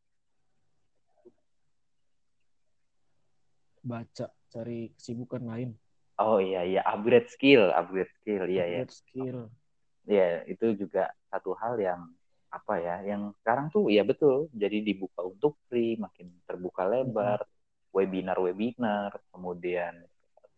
baca 3.80 4.28
cari 4.52 4.92
kesibukan 4.92 5.40
lain 5.40 5.72
Oh 6.20 6.36
iya 6.36 6.68
iya 6.68 6.84
upgrade 6.84 7.32
skill, 7.32 7.72
upgrade 7.72 8.12
skill. 8.20 8.44
Iya 8.44 8.64
iya. 8.68 8.78
upgrade 8.84 8.92
skill 8.92 9.38
Ya, 10.04 10.42
itu 10.48 10.76
juga 10.76 11.12
satu 11.32 11.56
hal 11.56 11.80
yang 11.80 12.12
apa 12.50 12.74
ya, 12.82 12.96
yang 13.06 13.30
sekarang 13.40 13.70
tuh 13.70 13.86
ya 13.94 14.02
betul, 14.02 14.50
jadi 14.50 14.82
dibuka 14.82 15.22
untuk 15.22 15.54
free, 15.70 15.94
makin 15.94 16.34
terbuka 16.42 16.82
lebar, 16.82 17.46
webinar-webinar, 17.94 19.14
kemudian 19.30 19.94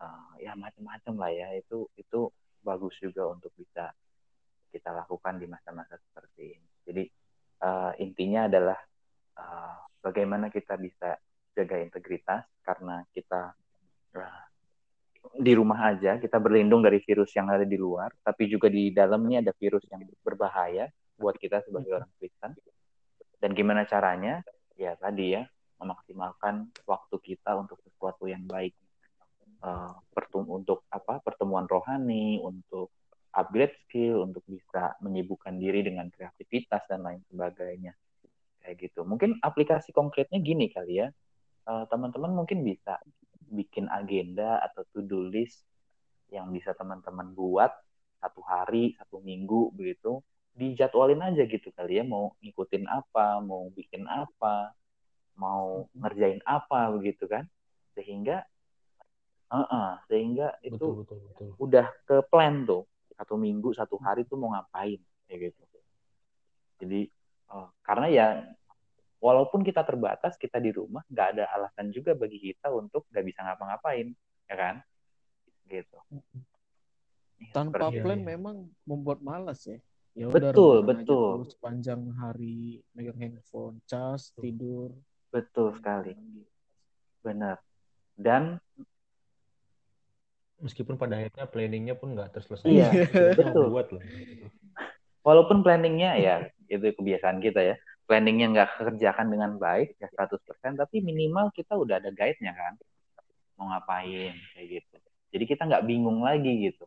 uh, 0.00 0.32
ya 0.40 0.56
macam-macam 0.56 1.14
lah 1.20 1.30
ya, 1.32 1.48
itu 1.52 1.84
itu 2.00 2.32
bagus 2.64 2.96
juga 2.96 3.28
untuk 3.28 3.52
bisa 3.60 3.92
kita 4.72 4.88
lakukan 4.88 5.36
di 5.36 5.44
masa-masa 5.44 6.00
seperti 6.00 6.56
ini. 6.56 6.68
Jadi 6.88 7.04
uh, 7.60 7.92
intinya 8.00 8.48
adalah 8.48 8.80
uh, 9.36 9.76
bagaimana 10.00 10.48
kita 10.48 10.80
bisa 10.80 11.20
jaga 11.52 11.76
integritas 11.76 12.48
karena 12.64 13.04
kita 13.12 13.52
uh, 14.16 14.42
di 15.36 15.52
rumah 15.52 15.92
aja 15.92 16.16
kita 16.16 16.40
berlindung 16.40 16.80
dari 16.80 17.04
virus 17.04 17.36
yang 17.36 17.52
ada 17.52 17.68
di 17.68 17.76
luar, 17.76 18.16
tapi 18.24 18.48
juga 18.48 18.72
di 18.72 18.88
dalamnya 18.88 19.44
ada 19.44 19.52
virus 19.52 19.84
yang 19.92 20.08
berbahaya 20.24 20.88
buat 21.22 21.38
kita 21.38 21.62
sebagai 21.62 22.02
orang 22.02 22.10
Kristen. 22.18 22.58
Dan 23.38 23.54
gimana 23.54 23.86
caranya? 23.86 24.42
Ya 24.74 24.98
tadi 24.98 25.38
ya, 25.38 25.46
memaksimalkan 25.78 26.74
waktu 26.82 27.16
kita 27.22 27.54
untuk 27.54 27.78
sesuatu 27.86 28.26
yang 28.26 28.42
baik. 28.50 28.74
Uh, 29.62 29.94
untuk 30.50 30.82
apa? 30.90 31.22
Pertemuan 31.22 31.70
rohani, 31.70 32.42
untuk 32.42 32.90
upgrade 33.30 33.78
skill, 33.86 34.26
untuk 34.26 34.42
bisa 34.50 34.98
menyibukkan 34.98 35.54
diri 35.54 35.86
dengan 35.86 36.10
kreativitas 36.10 36.82
dan 36.90 37.06
lain 37.06 37.22
sebagainya. 37.30 37.94
Kayak 38.58 38.90
gitu. 38.90 39.06
Mungkin 39.06 39.38
aplikasi 39.38 39.94
konkretnya 39.94 40.42
gini 40.42 40.66
kali 40.66 41.06
ya. 41.06 41.08
Uh, 41.62 41.86
teman-teman 41.86 42.34
mungkin 42.34 42.66
bisa 42.66 42.98
bikin 43.52 43.86
agenda 43.86 44.58
atau 44.66 44.82
to-do 44.90 45.30
list 45.30 45.62
yang 46.32 46.50
bisa 46.50 46.74
teman-teman 46.74 47.36
buat 47.36 47.70
satu 48.18 48.40
hari, 48.42 48.96
satu 48.96 49.20
minggu 49.20 49.74
begitu, 49.76 50.24
dijadwalin 50.52 51.24
aja 51.24 51.48
gitu 51.48 51.72
kali 51.72 52.00
ya, 52.00 52.04
mau 52.04 52.36
ngikutin 52.44 52.84
apa, 52.84 53.40
mau 53.40 53.72
bikin 53.72 54.04
apa, 54.04 54.76
mau 55.36 55.88
ngerjain 55.96 56.44
apa 56.44 56.92
begitu 56.92 57.24
kan, 57.24 57.48
sehingga, 57.96 58.44
uh-uh, 59.48 60.04
sehingga 60.12 60.52
itu 60.60 60.76
Betul, 60.76 60.92
betul, 61.04 61.18
betul. 61.24 61.48
udah 61.56 61.86
ke 62.04 62.16
plan 62.28 62.68
tuh, 62.68 62.84
satu 63.16 63.40
minggu, 63.40 63.72
satu 63.72 63.96
hari 63.96 64.28
tuh 64.28 64.36
mau 64.36 64.52
ngapain, 64.52 65.00
kayak 65.24 65.52
gitu. 65.52 65.62
Jadi 66.84 67.00
uh, 67.48 67.70
karena 67.80 68.06
ya 68.12 68.26
walaupun 69.22 69.64
kita 69.64 69.86
terbatas, 69.88 70.36
kita 70.36 70.60
di 70.60 70.68
rumah, 70.74 71.00
nggak 71.08 71.28
ada 71.38 71.44
alasan 71.56 71.88
juga 71.94 72.12
bagi 72.12 72.36
kita 72.42 72.68
untuk 72.68 73.08
nggak 73.08 73.24
bisa 73.24 73.40
ngapa-ngapain, 73.40 74.12
ya 74.50 74.56
kan? 74.58 74.74
Gitu. 75.64 75.96
Ya, 77.40 77.50
tanpa 77.56 77.88
seperti- 77.88 78.04
plan 78.04 78.20
iya. 78.20 78.28
memang 78.36 78.56
membuat 78.84 79.24
malas 79.24 79.64
ya 79.64 79.80
ya 80.12 80.28
Betul, 80.28 80.84
aja 80.84 80.88
betul. 80.92 81.28
terus 81.40 81.50
sepanjang 81.56 82.00
hari 82.20 82.84
megang 82.92 83.16
handphone 83.16 83.80
cas 83.88 84.36
tidur 84.36 84.92
betul 85.32 85.72
sekali, 85.72 86.12
benar. 87.24 87.56
Dan 88.12 88.60
Meskipun 90.62 90.94
pada 90.94 91.18
akhirnya 91.18 91.50
planningnya 91.50 91.98
pun 91.98 92.14
nggak 92.14 92.38
terselesai. 92.38 92.70
Iya, 92.70 92.88
Kita 93.34 93.50
betul. 93.50 93.66
buat 93.74 93.90
loh. 93.90 94.02
walaupun 95.22 95.62
planningnya 95.62 96.18
ya 96.18 96.36
itu 96.70 96.94
kebiasaan 96.98 97.42
kita 97.42 97.60
ya, 97.62 97.74
planningnya 98.06 98.46
nggak 98.54 98.68
kerjakan 98.78 99.30
dengan 99.30 99.58
baik 99.58 99.98
ya 99.98 100.06
100%, 100.14 100.78
tapi 100.78 101.02
minimal 101.02 101.50
kita 101.54 101.74
udah 101.74 101.98
ada 101.98 102.10
guide-nya 102.10 102.54
kan, 102.54 102.74
mau 103.58 103.70
ngapain 103.70 104.34
kayak 104.54 104.66
gitu. 104.82 104.96
Jadi 105.34 105.44
kita 105.46 105.62
nggak 105.66 105.84
bingung 105.86 106.22
lagi 106.22 106.70
gitu. 106.70 106.86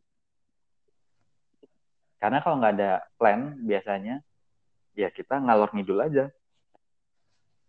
Karena 2.20 2.40
kalau 2.42 2.58
nggak 2.60 2.74
ada 2.80 2.92
plan 3.20 3.60
biasanya 3.64 4.24
ya 4.96 5.12
kita 5.12 5.40
ngalor 5.40 5.70
ngidul 5.76 6.00
aja. 6.00 6.26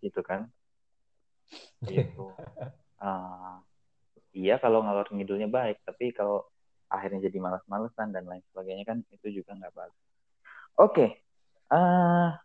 Gitu 0.00 0.20
kan. 0.22 0.46
Gitu. 1.82 2.30
Uh, 3.02 3.58
iya 4.46 4.56
kalau 4.62 4.84
ngalor 4.84 5.08
ngidulnya 5.10 5.50
baik 5.50 5.82
tapi 5.82 6.12
kalau 6.14 6.46
akhirnya 6.86 7.26
jadi 7.26 7.42
malas-malesan 7.42 8.14
dan 8.14 8.30
lain 8.30 8.44
sebagainya 8.52 8.86
kan 8.86 8.98
itu 9.10 9.42
juga 9.42 9.58
nggak 9.58 9.74
bagus. 9.74 10.02
Oke 10.76 10.92
okay. 10.92 11.08
uh, 11.74 12.36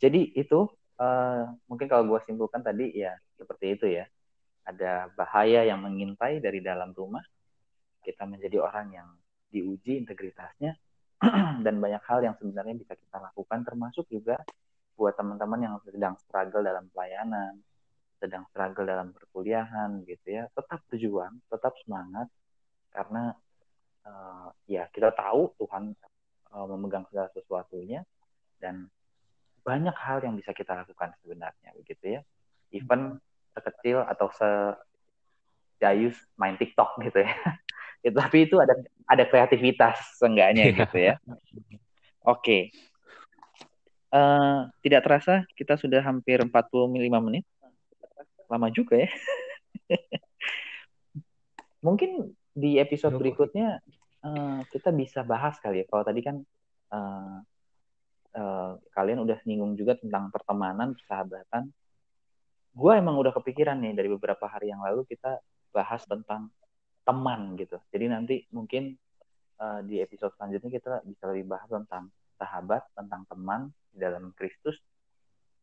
jadi 0.00 0.32
itu 0.32 0.64
uh, 0.96 1.44
mungkin 1.68 1.86
kalau 1.90 2.08
gue 2.08 2.20
simpulkan 2.24 2.64
tadi 2.64 2.96
ya 2.96 3.12
seperti 3.36 3.76
itu 3.76 3.86
ya. 3.88 4.08
Ada 4.60 5.10
bahaya 5.16 5.66
yang 5.66 5.82
mengintai 5.82 6.38
dari 6.38 6.60
dalam 6.60 6.92
rumah 6.94 7.24
kita 8.04 8.24
menjadi 8.28 8.60
orang 8.60 8.92
yang 8.92 9.08
diuji 9.50 9.98
integritasnya 9.98 10.78
dan 11.64 11.74
banyak 11.76 12.02
hal 12.08 12.24
yang 12.24 12.34
sebenarnya 12.40 12.74
bisa 12.76 12.96
kita 12.96 13.20
lakukan 13.20 13.60
termasuk 13.64 14.08
juga 14.08 14.40
buat 14.96 15.16
teman-teman 15.16 15.60
yang 15.64 15.74
sedang 15.84 16.16
struggle 16.20 16.64
dalam 16.64 16.88
pelayanan 16.92 17.60
sedang 18.20 18.44
struggle 18.52 18.84
dalam 18.84 19.16
perkuliahan 19.16 20.04
gitu 20.04 20.28
ya. 20.28 20.44
Tetap 20.52 20.84
berjuang 20.92 21.40
tetap 21.48 21.72
semangat 21.80 22.28
karena 22.92 23.32
uh, 24.04 24.52
ya 24.68 24.84
kita 24.92 25.16
tahu 25.16 25.56
Tuhan 25.56 25.96
uh, 26.52 26.66
memegang 26.76 27.08
segala 27.08 27.32
sesuatunya 27.32 28.04
dan 28.60 28.92
banyak 29.64 29.96
hal 29.96 30.20
yang 30.20 30.36
bisa 30.36 30.52
kita 30.52 30.76
lakukan 30.76 31.16
sebenarnya 31.24 31.72
begitu 31.80 32.20
ya. 32.20 32.20
Even 32.70 33.18
sekecil 33.56 34.04
atau 34.04 34.28
se 34.30 34.48
Jayus 35.80 36.16
main 36.36 36.60
TikTok 36.60 37.00
gitu 37.00 37.24
ya 37.24 37.32
itu 38.00 38.16
tapi 38.16 38.48
itu 38.48 38.56
ada 38.56 38.74
ada 39.04 39.24
kreativitas 39.28 40.00
seenggaknya 40.16 40.72
gitu 40.72 40.96
ya 40.96 41.14
oke 42.24 42.40
okay. 42.40 42.62
uh, 44.12 44.18
eh, 44.18 44.58
tidak 44.84 45.04
terasa 45.04 45.34
kita 45.56 45.76
sudah 45.76 46.00
hampir 46.00 46.40
45 46.40 46.50
menit 47.24 47.44
lama 48.50 48.68
juga 48.74 48.98
ya. 48.98 49.10
Mungkin 51.86 52.34
di 52.50 52.82
episode 52.82 53.14
berikutnya 53.14 53.78
uh, 54.26 54.60
kita 54.68 54.90
bisa 54.90 55.22
bahas 55.22 55.56
kali 55.62 55.80
ya. 55.80 55.86
Kalau 55.86 56.02
tadi 56.02 56.20
kan 56.20 56.36
uh, 56.90 57.38
uh, 58.34 58.70
kalian 58.92 59.22
udah 59.22 59.38
nyinggung 59.46 59.78
juga 59.78 59.94
tentang 59.96 60.34
pertemanan, 60.34 60.98
persahabatan. 60.98 61.70
Gue 62.74 62.92
emang 62.98 63.16
udah 63.16 63.30
kepikiran 63.32 63.78
nih 63.78 63.94
dari 63.94 64.10
beberapa 64.10 64.50
hari 64.50 64.74
yang 64.74 64.82
lalu 64.82 65.06
kita 65.06 65.38
bahas 65.70 66.02
tentang 66.04 66.50
teman 67.10 67.58
gitu. 67.58 67.82
Jadi 67.90 68.04
nanti 68.06 68.36
mungkin 68.54 68.94
uh, 69.58 69.82
di 69.82 69.98
episode 69.98 70.30
selanjutnya 70.38 70.70
kita 70.70 71.02
bisa 71.02 71.26
lebih 71.34 71.50
bahas 71.50 71.66
tentang 71.66 72.14
sahabat, 72.38 72.86
tentang 72.94 73.26
teman 73.26 73.74
di 73.90 73.98
dalam 73.98 74.30
Kristus. 74.38 74.78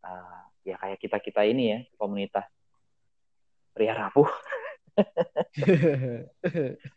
Uh, 0.04 0.44
ya 0.68 0.76
kayak 0.76 1.00
kita 1.00 1.18
kita 1.24 1.42
ini 1.48 1.64
ya 1.72 1.80
komunitas 1.96 2.44
pria 3.72 3.96
rapuh. 3.96 4.28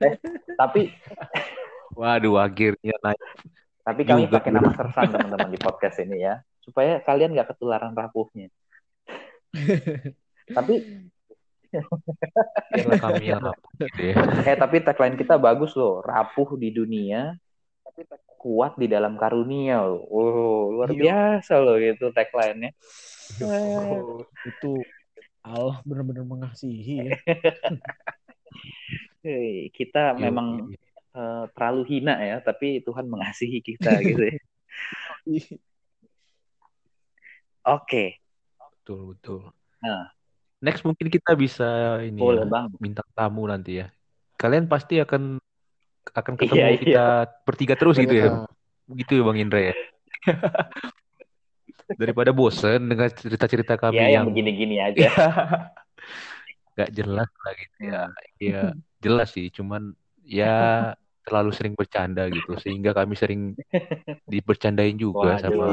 eh, 0.02 0.14
tapi 0.60 0.90
waduh 1.94 2.42
akhirnya 2.42 2.98
naik. 3.06 3.22
Tapi 3.80 4.02
kami 4.04 4.28
Juga. 4.28 4.42
pakai 4.42 4.50
nama 4.52 4.70
sersan 4.76 5.08
teman-teman 5.14 5.50
di 5.54 5.60
podcast 5.60 5.96
ini 6.04 6.20
ya, 6.20 6.42
supaya 6.60 7.00
kalian 7.00 7.32
nggak 7.32 7.54
ketularan 7.54 7.96
rapuhnya. 7.96 8.52
tapi 10.56 10.74
kami 12.98 13.24
yang 13.30 13.42
rapuh 13.42 13.70
gitu 13.86 14.02
ya. 14.10 14.14
Eh 14.46 14.56
tapi 14.58 14.82
tagline 14.82 15.16
kita 15.16 15.38
bagus 15.38 15.72
loh, 15.78 16.02
rapuh 16.02 16.58
di 16.58 16.74
dunia, 16.74 17.34
tapi 17.86 18.06
kuat 18.40 18.80
di 18.80 18.88
dalam 18.88 19.20
karunia 19.20 19.84
loh. 19.84 20.02
Oh, 20.08 20.62
luar 20.72 20.90
iya. 20.96 21.00
biasa 21.00 21.60
loh 21.60 21.76
itu 21.76 22.08
tagline-nya. 22.10 22.72
Oh, 23.44 24.24
itu 24.48 24.82
Allah 25.44 25.80
benar-benar 25.84 26.24
mengasihi 26.24 27.12
ya. 27.12 27.16
hey, 29.24 29.68
kita 29.72 30.16
Yo, 30.16 30.20
memang 30.20 30.72
uh, 31.12 31.44
terlalu 31.52 31.82
hina 31.96 32.16
ya, 32.20 32.36
tapi 32.40 32.80
Tuhan 32.84 33.08
mengasihi 33.08 33.60
kita 33.60 34.00
gitu 34.08 34.24
ya. 34.24 34.38
Oke. 35.28 35.60
Okay. 37.64 38.08
Betul 38.80 39.14
betul. 39.14 39.40
Nah, 39.84 40.08
next 40.60 40.84
mungkin 40.84 41.08
kita 41.08 41.32
bisa 41.36 42.00
ini 42.04 42.20
Boleh, 42.20 42.44
ya, 42.44 42.52
bang. 42.52 42.68
bintang 42.76 43.08
tamu 43.16 43.44
nanti 43.48 43.80
ya. 43.84 43.86
Kalian 44.36 44.68
pasti 44.68 45.00
akan 45.00 45.40
akan 46.16 46.34
ketemu 46.40 46.56
iya, 46.56 46.68
iya. 46.68 46.78
kita 46.80 46.88
iya. 46.88 47.06
bertiga 47.44 47.74
terus 47.76 47.96
gitu 48.00 48.14
ya. 48.14 48.44
Begitu 48.88 49.20
ya 49.20 49.22
Bang 49.24 49.38
Indra 49.40 49.60
ya. 49.72 49.74
daripada 51.98 52.30
bosen 52.30 52.86
dengan 52.86 53.10
cerita-cerita 53.10 53.74
kami 53.74 53.98
ya, 53.98 54.20
yang 54.20 54.30
begini-gini 54.30 54.78
aja. 54.92 55.10
Gak 56.78 56.90
jelas 56.94 57.26
lah 57.26 57.52
gitu 57.58 57.76
ya. 57.82 58.02
Ya 58.38 58.62
jelas 59.00 59.32
sih, 59.32 59.48
cuman 59.50 59.96
ya 60.22 60.92
terlalu 61.30 61.54
sering 61.54 61.78
bercanda 61.78 62.26
gitu 62.26 62.58
sehingga 62.58 62.90
kami 62.90 63.14
sering 63.14 63.54
dipercandain 64.26 64.98
juga 64.98 65.38
Waduh. 65.38 65.42
sama 65.46 65.66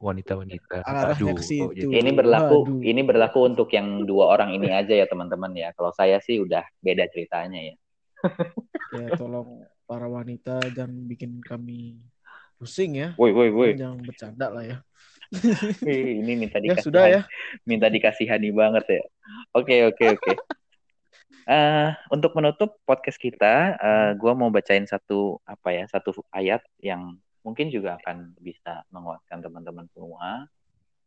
wanita-wanita. 0.00 0.80
Aduh, 0.88 1.36
ini 1.76 2.10
berlaku 2.16 2.56
Waduh. 2.64 2.80
ini 2.80 3.00
berlaku 3.04 3.38
untuk 3.44 3.68
yang 3.76 4.08
dua 4.08 4.32
orang 4.32 4.56
ini 4.56 4.72
aja 4.72 4.96
ya 4.96 5.04
teman-teman 5.04 5.52
ya. 5.52 5.76
Kalau 5.76 5.92
saya 5.92 6.16
sih 6.24 6.40
udah 6.40 6.64
beda 6.80 7.04
ceritanya 7.12 7.60
ya. 7.60 7.74
ya 8.96 9.06
tolong 9.20 9.68
para 9.84 10.08
wanita 10.08 10.64
jangan 10.72 11.04
bikin 11.04 11.44
kami 11.44 12.00
pusing 12.56 12.96
ya. 12.96 13.12
Woi 13.20 13.36
woi 13.36 13.52
woi. 13.52 13.70
Jangan 13.76 14.00
bercanda 14.00 14.48
lah 14.48 14.64
ya 14.64 14.78
ini 15.84 16.32
minta 16.36 16.56
dikasih 16.56 16.80
ya, 16.80 16.84
sudah 16.84 17.04
ya. 17.04 17.20
minta 17.68 17.86
dikasihani 17.92 18.48
banget 18.52 18.84
ya 18.88 19.02
oke 19.52 19.76
oke 19.92 20.04
oke 20.16 20.32
Uh, 21.48 21.96
untuk 22.12 22.36
menutup 22.36 22.76
podcast 22.84 23.16
kita, 23.16 23.72
uh, 23.80 24.12
eh, 24.12 24.12
gue 24.20 24.32
mau 24.36 24.52
bacain 24.52 24.84
satu 24.84 25.40
apa 25.48 25.72
ya 25.72 25.88
satu 25.88 26.12
ayat 26.28 26.60
yang 26.84 27.16
mungkin 27.40 27.72
juga 27.72 27.96
akan 27.96 28.36
bisa 28.36 28.84
menguatkan 28.92 29.40
teman-teman 29.40 29.88
semua, 29.96 30.44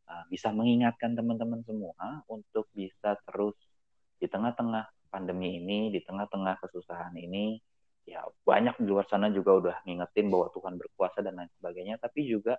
uh, 0.10 0.24
bisa 0.34 0.50
mengingatkan 0.50 1.14
teman-teman 1.14 1.62
semua 1.62 2.26
untuk 2.26 2.66
bisa 2.74 3.22
terus 3.30 3.54
di 4.18 4.26
tengah-tengah 4.26 5.14
pandemi 5.14 5.62
ini, 5.62 5.94
di 5.94 6.02
tengah-tengah 6.02 6.58
kesusahan 6.66 7.14
ini, 7.22 7.62
ya 8.10 8.26
banyak 8.42 8.82
di 8.82 8.90
luar 8.90 9.06
sana 9.06 9.30
juga 9.30 9.62
udah 9.62 9.78
ngingetin 9.86 10.26
bahwa 10.34 10.50
Tuhan 10.58 10.74
berkuasa 10.82 11.22
dan 11.22 11.38
lain 11.38 11.54
sebagainya, 11.62 12.02
tapi 12.02 12.26
juga 12.26 12.58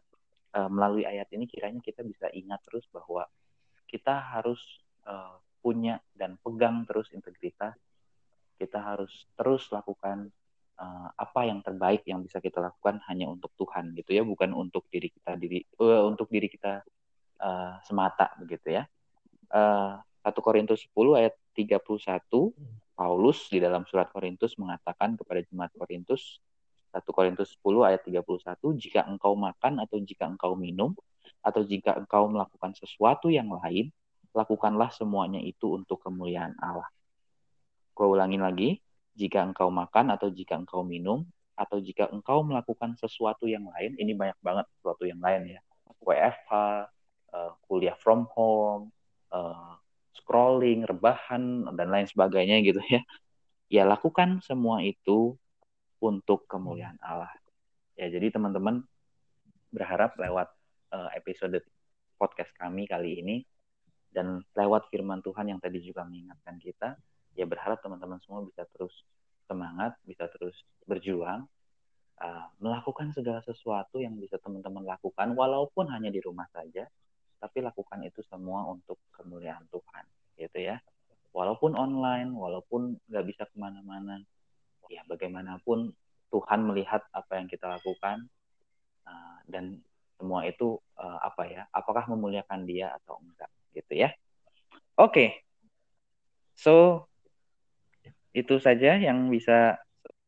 uh, 0.55 0.71
melalui 0.71 1.03
ayat 1.03 1.27
ini 1.35 1.51
kiranya 1.51 1.83
kita 1.83 2.07
bisa 2.07 2.31
ingat 2.31 2.63
terus 2.63 2.87
bahwa 2.95 3.27
kita 3.91 4.23
harus 4.23 4.63
uh, 5.03 5.35
punya 5.63 6.03
dan 6.13 6.35
pegang 6.43 6.83
terus 6.83 7.09
integritas. 7.15 7.79
Kita 8.59 8.83
harus 8.83 9.31
terus 9.39 9.71
lakukan 9.71 10.29
uh, 10.79 11.09
apa 11.15 11.47
yang 11.47 11.63
terbaik 11.63 12.03
yang 12.05 12.21
bisa 12.27 12.43
kita 12.43 12.59
lakukan 12.59 12.99
hanya 13.07 13.31
untuk 13.31 13.55
Tuhan 13.55 13.95
gitu 13.95 14.19
ya, 14.19 14.23
bukan 14.27 14.51
untuk 14.53 14.91
diri 14.91 15.09
kita 15.09 15.39
diri 15.39 15.63
uh, 15.79 16.05
untuk 16.11 16.27
diri 16.27 16.51
kita 16.51 16.83
uh, 17.39 17.79
semata 17.87 18.35
begitu 18.43 18.75
ya. 18.75 18.85
Uh, 19.53 20.03
1 20.23 20.31
Korintus 20.39 20.87
10 20.95 21.19
ayat 21.19 21.35
31 21.55 21.83
Paulus 22.95 23.51
di 23.51 23.59
dalam 23.59 23.83
surat 23.87 24.07
Korintus 24.15 24.55
mengatakan 24.55 25.19
kepada 25.19 25.43
jemaat 25.43 25.75
Korintus 25.75 26.39
1 26.93 27.09
Korintus 27.09 27.57
10 27.65 27.89
ayat 27.89 28.05
31, 28.05 28.21
jika 28.77 29.01
engkau 29.09 29.33
makan 29.33 29.81
atau 29.81 29.97
jika 30.05 30.29
engkau 30.29 30.53
minum, 30.53 30.93
atau 31.41 31.65
jika 31.65 31.97
engkau 31.97 32.29
melakukan 32.29 32.77
sesuatu 32.77 33.33
yang 33.33 33.49
lain, 33.49 33.89
lakukanlah 34.33 34.91
semuanya 34.93 35.41
itu 35.41 35.77
untuk 35.77 36.01
kemuliaan 36.01 36.57
Allah. 36.61 36.89
Gue 37.93 38.09
ulangin 38.09 38.41
lagi, 38.41 38.81
jika 39.13 39.45
engkau 39.45 39.69
makan 39.69 40.17
atau 40.17 40.33
jika 40.33 40.57
engkau 40.57 40.81
minum, 40.81 41.29
atau 41.53 41.79
jika 41.79 42.09
engkau 42.09 42.41
melakukan 42.41 42.97
sesuatu 42.97 43.45
yang 43.45 43.69
lain, 43.69 43.93
ini 44.01 44.17
banyak 44.17 44.39
banget 44.41 44.67
sesuatu 44.81 45.05
yang 45.05 45.21
lain 45.21 45.57
ya. 45.57 45.61
WFH, 46.01 46.53
eh, 47.33 47.53
kuliah 47.69 47.97
from 48.01 48.27
home, 48.33 48.91
uh, 49.33 49.77
scrolling, 50.13 50.85
rebahan, 50.85 51.69
dan 51.77 51.89
lain 51.89 52.07
sebagainya 52.09 52.61
gitu 52.65 52.81
ya. 52.89 53.01
Ya 53.73 53.89
lakukan 53.89 54.45
semua 54.45 54.85
itu 54.85 55.37
untuk 56.03 56.45
kemuliaan 56.45 57.01
Allah. 57.01 57.33
Ya, 57.97 58.13
jadi 58.13 58.35
teman-teman 58.35 58.85
berharap 59.73 60.17
lewat 60.21 60.53
uh, 60.93 61.09
episode 61.17 61.65
podcast 62.21 62.53
kami 62.61 62.85
kali 62.85 63.25
ini 63.25 63.37
dan 64.13 64.45
lewat 64.53 64.93
firman 64.93 65.25
Tuhan 65.25 65.49
yang 65.49 65.61
tadi 65.61 65.81
juga 65.81 66.05
mengingatkan 66.05 66.61
kita, 66.61 66.95
ya 67.33 67.49
berharap 67.49 67.81
teman-teman 67.81 68.21
semua 68.21 68.45
bisa 68.45 68.69
terus 68.77 68.93
semangat, 69.49 69.97
bisa 70.05 70.29
terus 70.29 70.55
berjuang, 70.85 71.49
uh, 72.21 72.47
melakukan 72.61 73.11
segala 73.17 73.41
sesuatu 73.43 73.99
yang 73.99 74.15
bisa 74.21 74.37
teman-teman 74.39 74.85
lakukan, 74.85 75.33
walaupun 75.33 75.89
hanya 75.89 76.13
di 76.13 76.21
rumah 76.21 76.47
saja, 76.53 76.85
tapi 77.41 77.65
lakukan 77.65 78.05
itu 78.05 78.21
semua 78.29 78.69
untuk 78.69 79.01
kemuliaan 79.17 79.65
Tuhan, 79.73 80.05
gitu 80.39 80.59
ya. 80.61 80.77
Walaupun 81.33 81.73
online, 81.73 82.29
walaupun 82.37 83.01
nggak 83.09 83.25
bisa 83.25 83.49
ke 83.49 83.57
mana-mana, 83.57 84.21
ya 84.93 85.01
bagaimanapun 85.09 85.97
Tuhan 86.29 86.61
melihat 86.69 87.01
apa 87.17 87.41
yang 87.41 87.49
kita 87.49 87.65
lakukan 87.65 88.29
uh, 89.09 89.41
dan 89.49 89.81
semua 90.21 90.45
itu 90.45 90.77
uh, 91.01 91.19
apa 91.25 91.49
ya 91.49 91.63
apakah 91.73 92.05
memuliakan 92.13 92.69
dia 92.69 92.93
atau 93.01 93.17
enggak 93.25 93.49
gitu 93.77 93.93
ya. 93.93 94.13
Oke. 94.97 95.13
Okay. 95.13 95.29
so 96.53 97.09
itu 98.33 98.57
saja 98.61 98.97
yang 98.97 99.29
bisa 99.29 99.77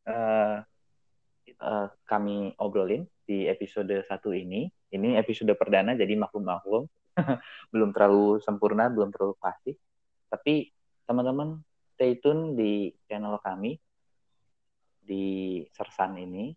uh, 0.09 0.57
uh, 1.61 1.87
kami 2.05 2.53
obrolin 2.61 3.09
di 3.25 3.49
episode 3.49 3.93
satu 4.09 4.33
ini. 4.37 4.69
Ini 4.93 5.19
episode 5.19 5.53
perdana 5.57 5.97
jadi 5.97 6.15
maklum-maklum. 6.15 6.87
Belum 7.73 7.91
terlalu 7.95 8.43
sempurna 8.43 8.91
belum 8.91 9.15
terlalu 9.15 9.35
pasti. 9.39 9.73
Tapi 10.31 10.67
teman-teman 11.07 11.63
stay 11.95 12.19
tune 12.19 12.59
di 12.59 12.91
channel 13.07 13.39
kami 13.39 13.79
di 15.05 15.61
Sersan 15.71 16.17
ini 16.19 16.51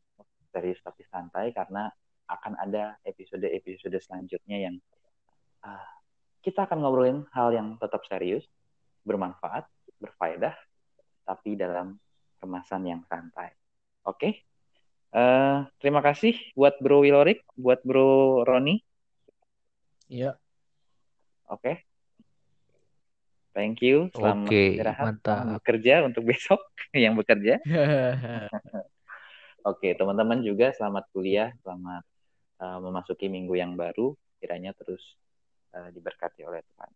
serius 0.49 0.79
tapi 0.81 1.03
santai 1.05 1.51
karena 1.53 1.85
akan 2.27 2.53
ada 2.57 2.97
episode-episode 3.05 3.93
selanjutnya 4.01 4.57
yang 4.67 4.75
uh, 5.63 5.96
kita 6.47 6.63
akan 6.63 6.79
ngobrolin 6.79 7.27
hal 7.35 7.51
yang 7.51 7.75
tetap 7.75 8.07
serius, 8.07 8.47
bermanfaat, 9.03 9.67
berfaedah, 9.99 10.55
tapi 11.27 11.59
dalam 11.59 11.99
kemasan 12.39 12.87
yang 12.87 13.03
santai. 13.11 13.51
Oke, 14.07 14.15
okay? 14.15 14.31
uh, 15.11 15.19
eh, 15.19 15.57
terima 15.83 15.99
kasih 15.99 16.39
buat 16.55 16.79
Bro 16.79 17.03
Wilorik, 17.03 17.43
buat 17.59 17.83
Bro 17.83 18.47
Roni. 18.47 18.79
Iya. 20.07 20.39
Oke. 21.51 21.59
Okay. 21.59 21.75
Thank 23.51 23.83
you. 23.83 24.07
Selamat 24.15 24.47
okay, 24.47 24.79
istirahat. 24.79 25.03
Mantap. 25.03 25.43
Bekerja 25.59 25.93
untuk 26.07 26.23
besok 26.31 26.63
yang 26.95 27.19
bekerja. 27.19 27.59
Oke, 27.67 28.79
okay, 29.67 29.91
teman-teman 29.99 30.39
juga 30.47 30.71
selamat 30.71 31.11
kuliah, 31.11 31.51
selamat 31.59 32.07
uh, 32.63 32.79
memasuki 32.79 33.27
minggu 33.27 33.59
yang 33.59 33.75
baru. 33.75 34.15
Kiranya 34.39 34.71
terus 34.71 35.03
diberkati 35.93 36.41
oleh 36.47 36.61
Tuhan. 36.63 36.91